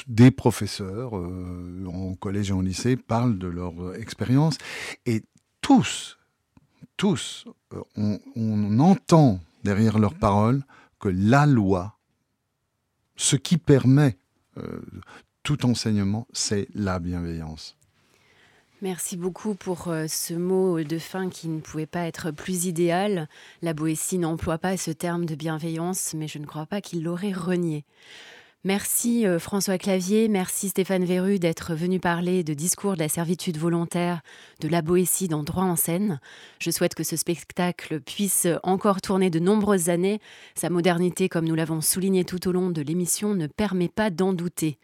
des 0.07 0.32
professeurs 0.32 1.13
en 1.13 2.16
collège 2.16 2.51
et 2.51 2.53
en 2.53 2.61
lycée 2.61 2.95
parlent 2.95 3.38
de 3.38 3.47
leur 3.47 3.95
expérience 3.95 4.57
et 5.05 5.24
tous 5.59 6.18
tous, 6.97 7.45
euh, 7.74 7.82
on, 8.36 8.80
entend 8.80 9.39
derrière 9.63 9.99
leurs 9.99 10.13
paroles 10.13 10.63
que 10.99 11.09
la 11.09 11.45
loi, 11.45 11.94
ce 13.16 13.36
qui 13.36 13.57
permet 13.57 14.18
euh, 14.57 14.82
tout 15.43 15.66
enseignement, 15.66 16.28
c'est 16.34 16.68
la 16.74 16.99
bienveillance. 16.99 17.78
Merci 18.82 19.16
beaucoup 19.16 19.55
pour 19.55 19.88
euh, 19.88 20.05
ce 20.07 20.34
mot 20.34 20.84
de 20.84 20.99
fin 20.99 21.30
qui 21.30 21.47
ne 21.47 21.59
pouvait 21.59 21.86
pas 21.86 22.05
être 22.05 22.32
plus 22.32 22.66
idéal. 22.66 23.30
La 23.61 23.74
Boétie 23.74 24.18
n'emploie 24.18 24.57
pas 24.57 24.76
ce 24.76 24.91
terme 24.91 25.26
de 25.26 25.36
bienveillance, 25.36 26.13
mais 26.13 26.28
je 26.28 26.39
ne 26.39 26.45
crois 26.45 26.66
pas 26.66 26.82
qu'il 26.82 27.03
l'aurait 27.03 27.32
renié. 27.32 27.86
Merci 28.66 29.28
euh, 29.28 29.38
François 29.38 29.78
Clavier, 29.78 30.28
merci 30.28 30.70
Stéphane 30.70 31.05
Verru 31.05 31.38
d'être 31.38 31.76
venu 31.76 31.99
parler 31.99 32.43
de 32.43 32.55
discours 32.55 32.95
de 32.95 32.99
la 32.99 33.09
servitude 33.09 33.59
volontaire 33.59 34.22
de 34.59 34.68
la 34.68 34.82
Boétie 34.82 35.28
dans 35.28 35.43
Droit 35.43 35.66
en 35.66 35.76
scène. 35.76 36.20
Je 36.57 36.72
souhaite 36.72 36.95
que 36.95 37.03
ce 37.03 37.16
spectacle 37.16 38.01
puisse 38.01 38.47
encore 38.63 39.01
tourner 39.01 39.30
de 39.30 39.38
nombreuses 39.38 39.89
années. 39.89 40.20
Sa 40.55 40.72
modernité, 40.72 41.30
comme 41.30 41.45
nous 41.47 41.53
l'avons 41.53 41.80
souligné 41.80 42.26
tout 42.26 42.47
au 42.47 42.51
long 42.51 42.72
de 42.72 42.82
l'émission, 42.82 43.36
ne 43.36 43.45
permet 43.45 43.88
pas 43.88 44.09
d'en 44.09 44.34
douter. 44.34 44.80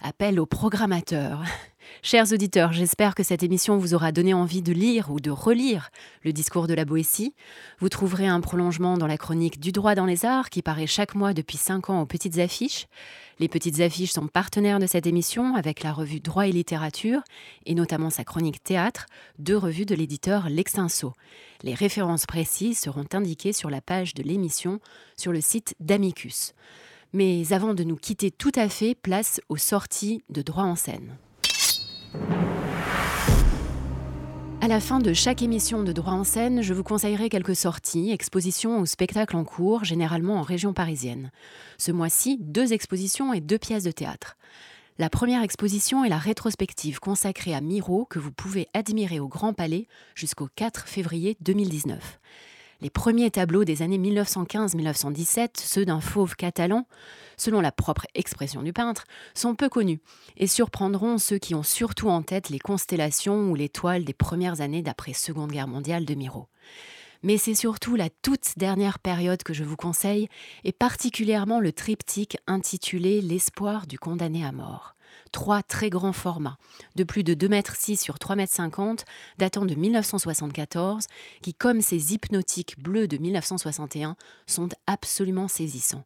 Appel 0.00 0.40
aux 0.40 0.46
programmateurs. 0.46 1.44
Chers 2.04 2.32
auditeurs, 2.32 2.72
j'espère 2.72 3.14
que 3.14 3.22
cette 3.22 3.44
émission 3.44 3.76
vous 3.76 3.94
aura 3.94 4.10
donné 4.10 4.34
envie 4.34 4.60
de 4.60 4.72
lire 4.72 5.10
ou 5.12 5.20
de 5.20 5.30
relire 5.30 5.90
le 6.24 6.32
discours 6.32 6.66
de 6.66 6.74
la 6.74 6.84
Boétie. 6.84 7.34
Vous 7.78 7.88
trouverez 7.88 8.26
un 8.26 8.40
prolongement 8.40 8.98
dans 8.98 9.06
la 9.06 9.16
chronique 9.16 9.60
du 9.60 9.70
droit 9.70 9.94
dans 9.94 10.04
les 10.04 10.24
arts 10.24 10.50
qui 10.50 10.62
paraît 10.62 10.88
chaque 10.88 11.14
mois 11.14 11.32
depuis 11.32 11.58
5 11.58 11.90
ans 11.90 12.00
aux 12.00 12.06
petites 12.06 12.38
affiches. 12.38 12.88
Les 13.38 13.48
petites 13.48 13.80
affiches 13.80 14.10
sont 14.10 14.26
partenaires 14.26 14.80
de 14.80 14.86
cette 14.86 15.06
émission 15.06 15.54
avec 15.54 15.82
la 15.82 15.92
revue 15.92 16.18
Droit 16.18 16.48
et 16.48 16.52
littérature 16.52 17.22
et 17.66 17.74
notamment 17.74 18.10
sa 18.10 18.24
chronique 18.24 18.62
théâtre, 18.64 19.06
deux 19.38 19.56
revues 19.56 19.86
de 19.86 19.94
l'éditeur 19.94 20.48
L'Extinso. 20.48 21.12
Les 21.62 21.74
références 21.74 22.26
précises 22.26 22.78
seront 22.78 23.06
indiquées 23.12 23.52
sur 23.52 23.70
la 23.70 23.80
page 23.80 24.14
de 24.14 24.24
l'émission 24.24 24.80
sur 25.16 25.32
le 25.32 25.40
site 25.40 25.76
d'Amicus. 25.78 26.52
Mais 27.12 27.52
avant 27.52 27.74
de 27.74 27.84
nous 27.84 27.96
quitter 27.96 28.30
tout 28.30 28.52
à 28.56 28.68
fait, 28.68 28.94
place 28.94 29.40
aux 29.48 29.56
sorties 29.56 30.24
de 30.30 30.42
droit 30.42 30.64
en 30.64 30.76
scène. 30.76 31.16
À 34.60 34.68
la 34.68 34.78
fin 34.78 35.00
de 35.00 35.12
chaque 35.12 35.42
émission 35.42 35.82
de 35.82 35.92
droit 35.92 36.12
en 36.12 36.22
scène, 36.22 36.62
je 36.62 36.72
vous 36.72 36.84
conseillerai 36.84 37.28
quelques 37.28 37.56
sorties, 37.56 38.12
expositions 38.12 38.78
ou 38.78 38.86
spectacles 38.86 39.36
en 39.36 39.44
cours, 39.44 39.84
généralement 39.84 40.36
en 40.36 40.42
région 40.42 40.72
parisienne. 40.72 41.32
Ce 41.78 41.90
mois-ci, 41.90 42.38
deux 42.40 42.72
expositions 42.72 43.32
et 43.32 43.40
deux 43.40 43.58
pièces 43.58 43.82
de 43.82 43.90
théâtre. 43.90 44.36
La 44.98 45.10
première 45.10 45.42
exposition 45.42 46.04
est 46.04 46.08
la 46.08 46.18
rétrospective 46.18 47.00
consacrée 47.00 47.54
à 47.54 47.60
Miro 47.60 48.04
que 48.04 48.20
vous 48.20 48.30
pouvez 48.30 48.68
admirer 48.72 49.18
au 49.18 49.26
Grand 49.26 49.52
Palais 49.52 49.88
jusqu'au 50.14 50.48
4 50.54 50.86
février 50.86 51.36
2019. 51.40 52.20
Les 52.82 52.90
premiers 52.90 53.30
tableaux 53.30 53.64
des 53.64 53.82
années 53.82 53.96
1915-1917, 53.96 55.50
ceux 55.54 55.84
d'un 55.84 56.00
fauve 56.00 56.34
catalan, 56.34 56.88
selon 57.36 57.60
la 57.60 57.70
propre 57.70 58.08
expression 58.16 58.60
du 58.60 58.72
peintre, 58.72 59.04
sont 59.34 59.54
peu 59.54 59.68
connus 59.68 60.00
et 60.36 60.48
surprendront 60.48 61.16
ceux 61.18 61.38
qui 61.38 61.54
ont 61.54 61.62
surtout 61.62 62.08
en 62.08 62.22
tête 62.22 62.48
les 62.48 62.58
constellations 62.58 63.48
ou 63.48 63.54
les 63.54 63.68
toiles 63.68 64.04
des 64.04 64.12
premières 64.12 64.60
années 64.60 64.82
d'après 64.82 65.12
Seconde 65.12 65.52
Guerre 65.52 65.68
mondiale 65.68 66.04
de 66.04 66.14
Miro. 66.14 66.48
Mais 67.22 67.38
c'est 67.38 67.54
surtout 67.54 67.94
la 67.94 68.10
toute 68.10 68.54
dernière 68.58 68.98
période 68.98 69.44
que 69.44 69.54
je 69.54 69.62
vous 69.62 69.76
conseille, 69.76 70.28
et 70.64 70.72
particulièrement 70.72 71.60
le 71.60 71.70
triptyque 71.70 72.36
intitulé 72.48 73.20
L'espoir 73.20 73.86
du 73.86 73.96
condamné 73.96 74.44
à 74.44 74.50
mort 74.50 74.96
trois 75.32 75.62
très 75.62 75.90
grands 75.90 76.12
formats, 76.12 76.58
de 76.94 77.04
plus 77.04 77.24
de 77.24 77.34
2 77.34 77.48
mètres 77.48 77.74
6 77.76 77.96
sur 77.96 78.18
3 78.18 78.36
mètres 78.36 78.52
50, 78.52 79.04
datant 79.38 79.64
de 79.64 79.74
1974, 79.74 81.06
qui, 81.42 81.54
comme 81.54 81.80
ces 81.80 82.14
hypnotiques 82.14 82.78
bleus 82.78 83.08
de 83.08 83.16
1961, 83.16 84.16
sont 84.46 84.68
absolument 84.86 85.48
saisissants. 85.48 86.04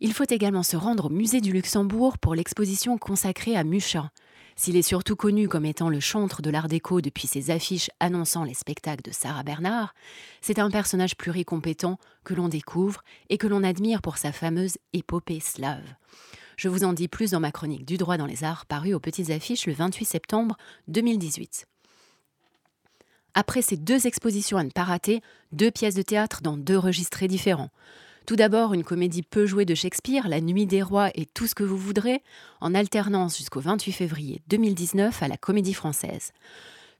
Il 0.00 0.12
faut 0.12 0.24
également 0.28 0.62
se 0.62 0.76
rendre 0.76 1.06
au 1.06 1.10
musée 1.10 1.40
du 1.40 1.52
Luxembourg 1.52 2.18
pour 2.18 2.34
l'exposition 2.34 2.98
consacrée 2.98 3.56
à 3.56 3.64
Mucha. 3.64 4.10
S'il 4.54 4.76
est 4.76 4.82
surtout 4.82 5.16
connu 5.16 5.48
comme 5.48 5.64
étant 5.64 5.88
le 5.88 6.00
chantre 6.00 6.42
de 6.42 6.50
l'art 6.50 6.68
déco 6.68 7.00
depuis 7.00 7.28
ses 7.28 7.50
affiches 7.50 7.90
annonçant 8.00 8.44
les 8.44 8.54
spectacles 8.54 9.02
de 9.02 9.12
Sarah 9.12 9.44
Bernard, 9.44 9.94
c'est 10.40 10.58
un 10.58 10.70
personnage 10.70 11.16
pluricompétent 11.16 11.98
que 12.24 12.34
l'on 12.34 12.48
découvre 12.48 13.02
et 13.28 13.38
que 13.38 13.46
l'on 13.46 13.62
admire 13.62 14.02
pour 14.02 14.18
sa 14.18 14.32
fameuse 14.32 14.78
épopée 14.92 15.40
slave. 15.40 15.84
Je 16.58 16.68
vous 16.68 16.82
en 16.82 16.92
dis 16.92 17.06
plus 17.06 17.30
dans 17.30 17.38
ma 17.38 17.52
chronique 17.52 17.84
du 17.84 17.98
droit 17.98 18.16
dans 18.16 18.26
les 18.26 18.42
arts 18.42 18.66
parue 18.66 18.92
aux 18.92 18.98
petites 18.98 19.30
affiches 19.30 19.68
le 19.68 19.72
28 19.72 20.04
septembre 20.04 20.56
2018. 20.88 21.68
Après 23.34 23.62
ces 23.62 23.76
deux 23.76 24.08
expositions 24.08 24.58
à 24.58 24.64
ne 24.64 24.70
pas 24.70 24.82
rater, 24.82 25.22
deux 25.52 25.70
pièces 25.70 25.94
de 25.94 26.02
théâtre 26.02 26.40
dans 26.42 26.56
deux 26.56 26.76
registres 26.76 27.24
différents. 27.26 27.70
Tout 28.26 28.34
d'abord, 28.34 28.74
une 28.74 28.82
comédie 28.82 29.22
peu 29.22 29.46
jouée 29.46 29.66
de 29.66 29.76
Shakespeare, 29.76 30.26
La 30.26 30.40
Nuit 30.40 30.66
des 30.66 30.82
Rois 30.82 31.10
et 31.14 31.26
Tout 31.26 31.46
ce 31.46 31.54
que 31.54 31.62
vous 31.62 31.78
voudrez, 31.78 32.24
en 32.60 32.74
alternance 32.74 33.38
jusqu'au 33.38 33.60
28 33.60 33.92
février 33.92 34.42
2019 34.48 35.22
à 35.22 35.28
la 35.28 35.36
Comédie 35.36 35.74
Française. 35.74 36.32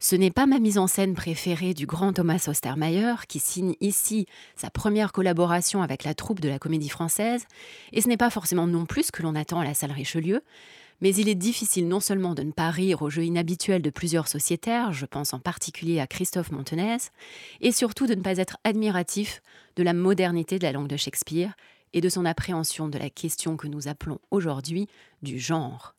Ce 0.00 0.14
n'est 0.14 0.30
pas 0.30 0.46
ma 0.46 0.60
mise 0.60 0.78
en 0.78 0.86
scène 0.86 1.14
préférée 1.14 1.74
du 1.74 1.84
grand 1.84 2.12
Thomas 2.12 2.44
Ostermeyer, 2.46 3.14
qui 3.26 3.40
signe 3.40 3.74
ici 3.80 4.26
sa 4.54 4.70
première 4.70 5.10
collaboration 5.10 5.82
avec 5.82 6.04
la 6.04 6.14
troupe 6.14 6.38
de 6.38 6.48
la 6.48 6.60
Comédie 6.60 6.88
Française, 6.88 7.46
et 7.92 8.00
ce 8.00 8.06
n'est 8.06 8.16
pas 8.16 8.30
forcément 8.30 8.68
non 8.68 8.86
plus 8.86 9.10
que 9.10 9.24
l'on 9.24 9.34
attend 9.34 9.58
à 9.58 9.64
la 9.64 9.74
salle 9.74 9.90
Richelieu, 9.90 10.44
mais 11.00 11.12
il 11.16 11.28
est 11.28 11.34
difficile 11.34 11.88
non 11.88 11.98
seulement 11.98 12.34
de 12.34 12.44
ne 12.44 12.52
pas 12.52 12.70
rire 12.70 13.02
au 13.02 13.10
jeu 13.10 13.24
inhabituel 13.24 13.82
de 13.82 13.90
plusieurs 13.90 14.28
sociétaires, 14.28 14.92
je 14.92 15.04
pense 15.04 15.34
en 15.34 15.40
particulier 15.40 15.98
à 15.98 16.06
Christophe 16.06 16.52
Montenez, 16.52 16.98
et 17.60 17.72
surtout 17.72 18.06
de 18.06 18.14
ne 18.14 18.22
pas 18.22 18.38
être 18.38 18.58
admiratif 18.62 19.42
de 19.74 19.82
la 19.82 19.94
modernité 19.94 20.60
de 20.60 20.64
la 20.64 20.72
langue 20.72 20.88
de 20.88 20.96
Shakespeare 20.96 21.56
et 21.92 22.00
de 22.00 22.08
son 22.08 22.24
appréhension 22.24 22.86
de 22.86 22.98
la 22.98 23.10
question 23.10 23.56
que 23.56 23.66
nous 23.66 23.88
appelons 23.88 24.20
aujourd'hui 24.30 24.86
du 25.22 25.40
genre. 25.40 25.96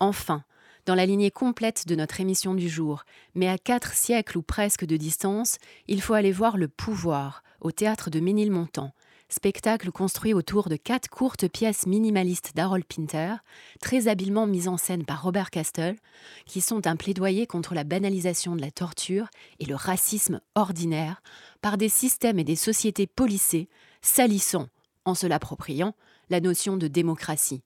Enfin, 0.00 0.44
dans 0.86 0.94
la 0.94 1.06
lignée 1.06 1.30
complète 1.30 1.86
de 1.86 1.94
notre 1.94 2.20
émission 2.20 2.54
du 2.54 2.68
jour, 2.68 3.04
mais 3.34 3.48
à 3.48 3.58
quatre 3.58 3.94
siècles 3.94 4.38
ou 4.38 4.42
presque 4.42 4.84
de 4.84 4.96
distance, 4.96 5.58
il 5.86 6.02
faut 6.02 6.14
aller 6.14 6.32
voir 6.32 6.56
Le 6.56 6.68
Pouvoir 6.68 7.42
au 7.60 7.70
théâtre 7.70 8.10
de 8.10 8.18
Ménilmontant, 8.18 8.92
spectacle 9.28 9.90
construit 9.90 10.34
autour 10.34 10.68
de 10.68 10.76
quatre 10.76 11.08
courtes 11.08 11.48
pièces 11.48 11.86
minimalistes 11.86 12.52
d'Harold 12.54 12.84
Pinter, 12.84 13.36
très 13.80 14.08
habilement 14.08 14.46
mises 14.46 14.68
en 14.68 14.76
scène 14.76 15.04
par 15.04 15.22
Robert 15.22 15.50
Castle, 15.50 15.96
qui 16.44 16.60
sont 16.60 16.86
un 16.86 16.96
plaidoyer 16.96 17.46
contre 17.46 17.74
la 17.74 17.84
banalisation 17.84 18.56
de 18.56 18.60
la 18.60 18.70
torture 18.70 19.28
et 19.60 19.64
le 19.64 19.74
racisme 19.74 20.40
ordinaire 20.54 21.22
par 21.60 21.78
des 21.78 21.88
systèmes 21.88 22.38
et 22.38 22.44
des 22.44 22.56
sociétés 22.56 23.06
policées 23.06 23.68
salissant, 24.02 24.68
en 25.04 25.14
se 25.14 25.26
l'appropriant, 25.26 25.94
la 26.28 26.40
notion 26.40 26.76
de 26.76 26.88
démocratie, 26.88 27.62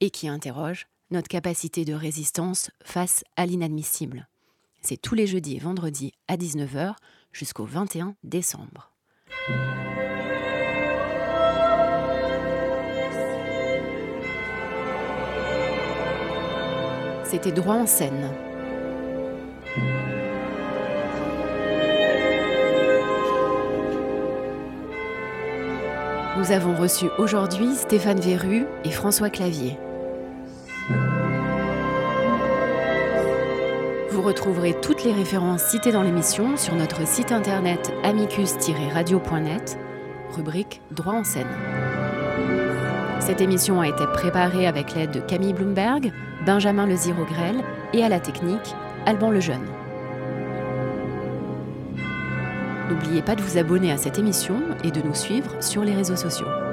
et 0.00 0.10
qui 0.10 0.28
interrogent 0.28 0.86
notre 1.10 1.28
capacité 1.28 1.84
de 1.84 1.94
résistance 1.94 2.70
face 2.84 3.24
à 3.36 3.46
l'inadmissible. 3.46 4.28
C'est 4.82 4.96
tous 4.96 5.14
les 5.14 5.26
jeudis 5.26 5.56
et 5.56 5.60
vendredis 5.60 6.12
à 6.28 6.36
19h 6.36 6.94
jusqu'au 7.32 7.64
21 7.64 8.14
décembre. 8.24 8.92
C'était 17.24 17.52
droit 17.52 17.74
en 17.74 17.86
scène. 17.86 18.30
Nous 26.38 26.52
avons 26.52 26.76
reçu 26.76 27.06
aujourd'hui 27.18 27.74
Stéphane 27.74 28.20
Verru 28.20 28.66
et 28.84 28.90
François 28.90 29.30
Clavier. 29.30 29.76
Retrouverez 34.26 34.74
toutes 34.82 35.04
les 35.04 35.12
références 35.12 35.62
citées 35.62 35.92
dans 35.92 36.02
l'émission 36.02 36.56
sur 36.56 36.74
notre 36.74 37.06
site 37.06 37.30
internet 37.30 37.92
amicus-radio.net, 38.02 39.78
rubrique 40.32 40.82
Droit 40.90 41.12
en 41.12 41.22
scène. 41.22 41.46
Cette 43.20 43.40
émission 43.40 43.80
a 43.80 43.88
été 43.88 44.04
préparée 44.12 44.66
avec 44.66 44.94
l'aide 44.94 45.12
de 45.12 45.20
Camille 45.20 45.52
Bloomberg, 45.52 46.12
Benjamin 46.44 46.86
Lezirogrel 46.86 47.62
et 47.92 48.02
à 48.02 48.08
la 48.08 48.18
technique, 48.18 48.74
Alban 49.06 49.30
Lejeune. 49.30 49.66
N'oubliez 52.90 53.22
pas 53.22 53.36
de 53.36 53.42
vous 53.42 53.58
abonner 53.58 53.92
à 53.92 53.96
cette 53.96 54.18
émission 54.18 54.60
et 54.82 54.90
de 54.90 55.02
nous 55.02 55.14
suivre 55.14 55.62
sur 55.62 55.84
les 55.84 55.94
réseaux 55.94 56.16
sociaux. 56.16 56.65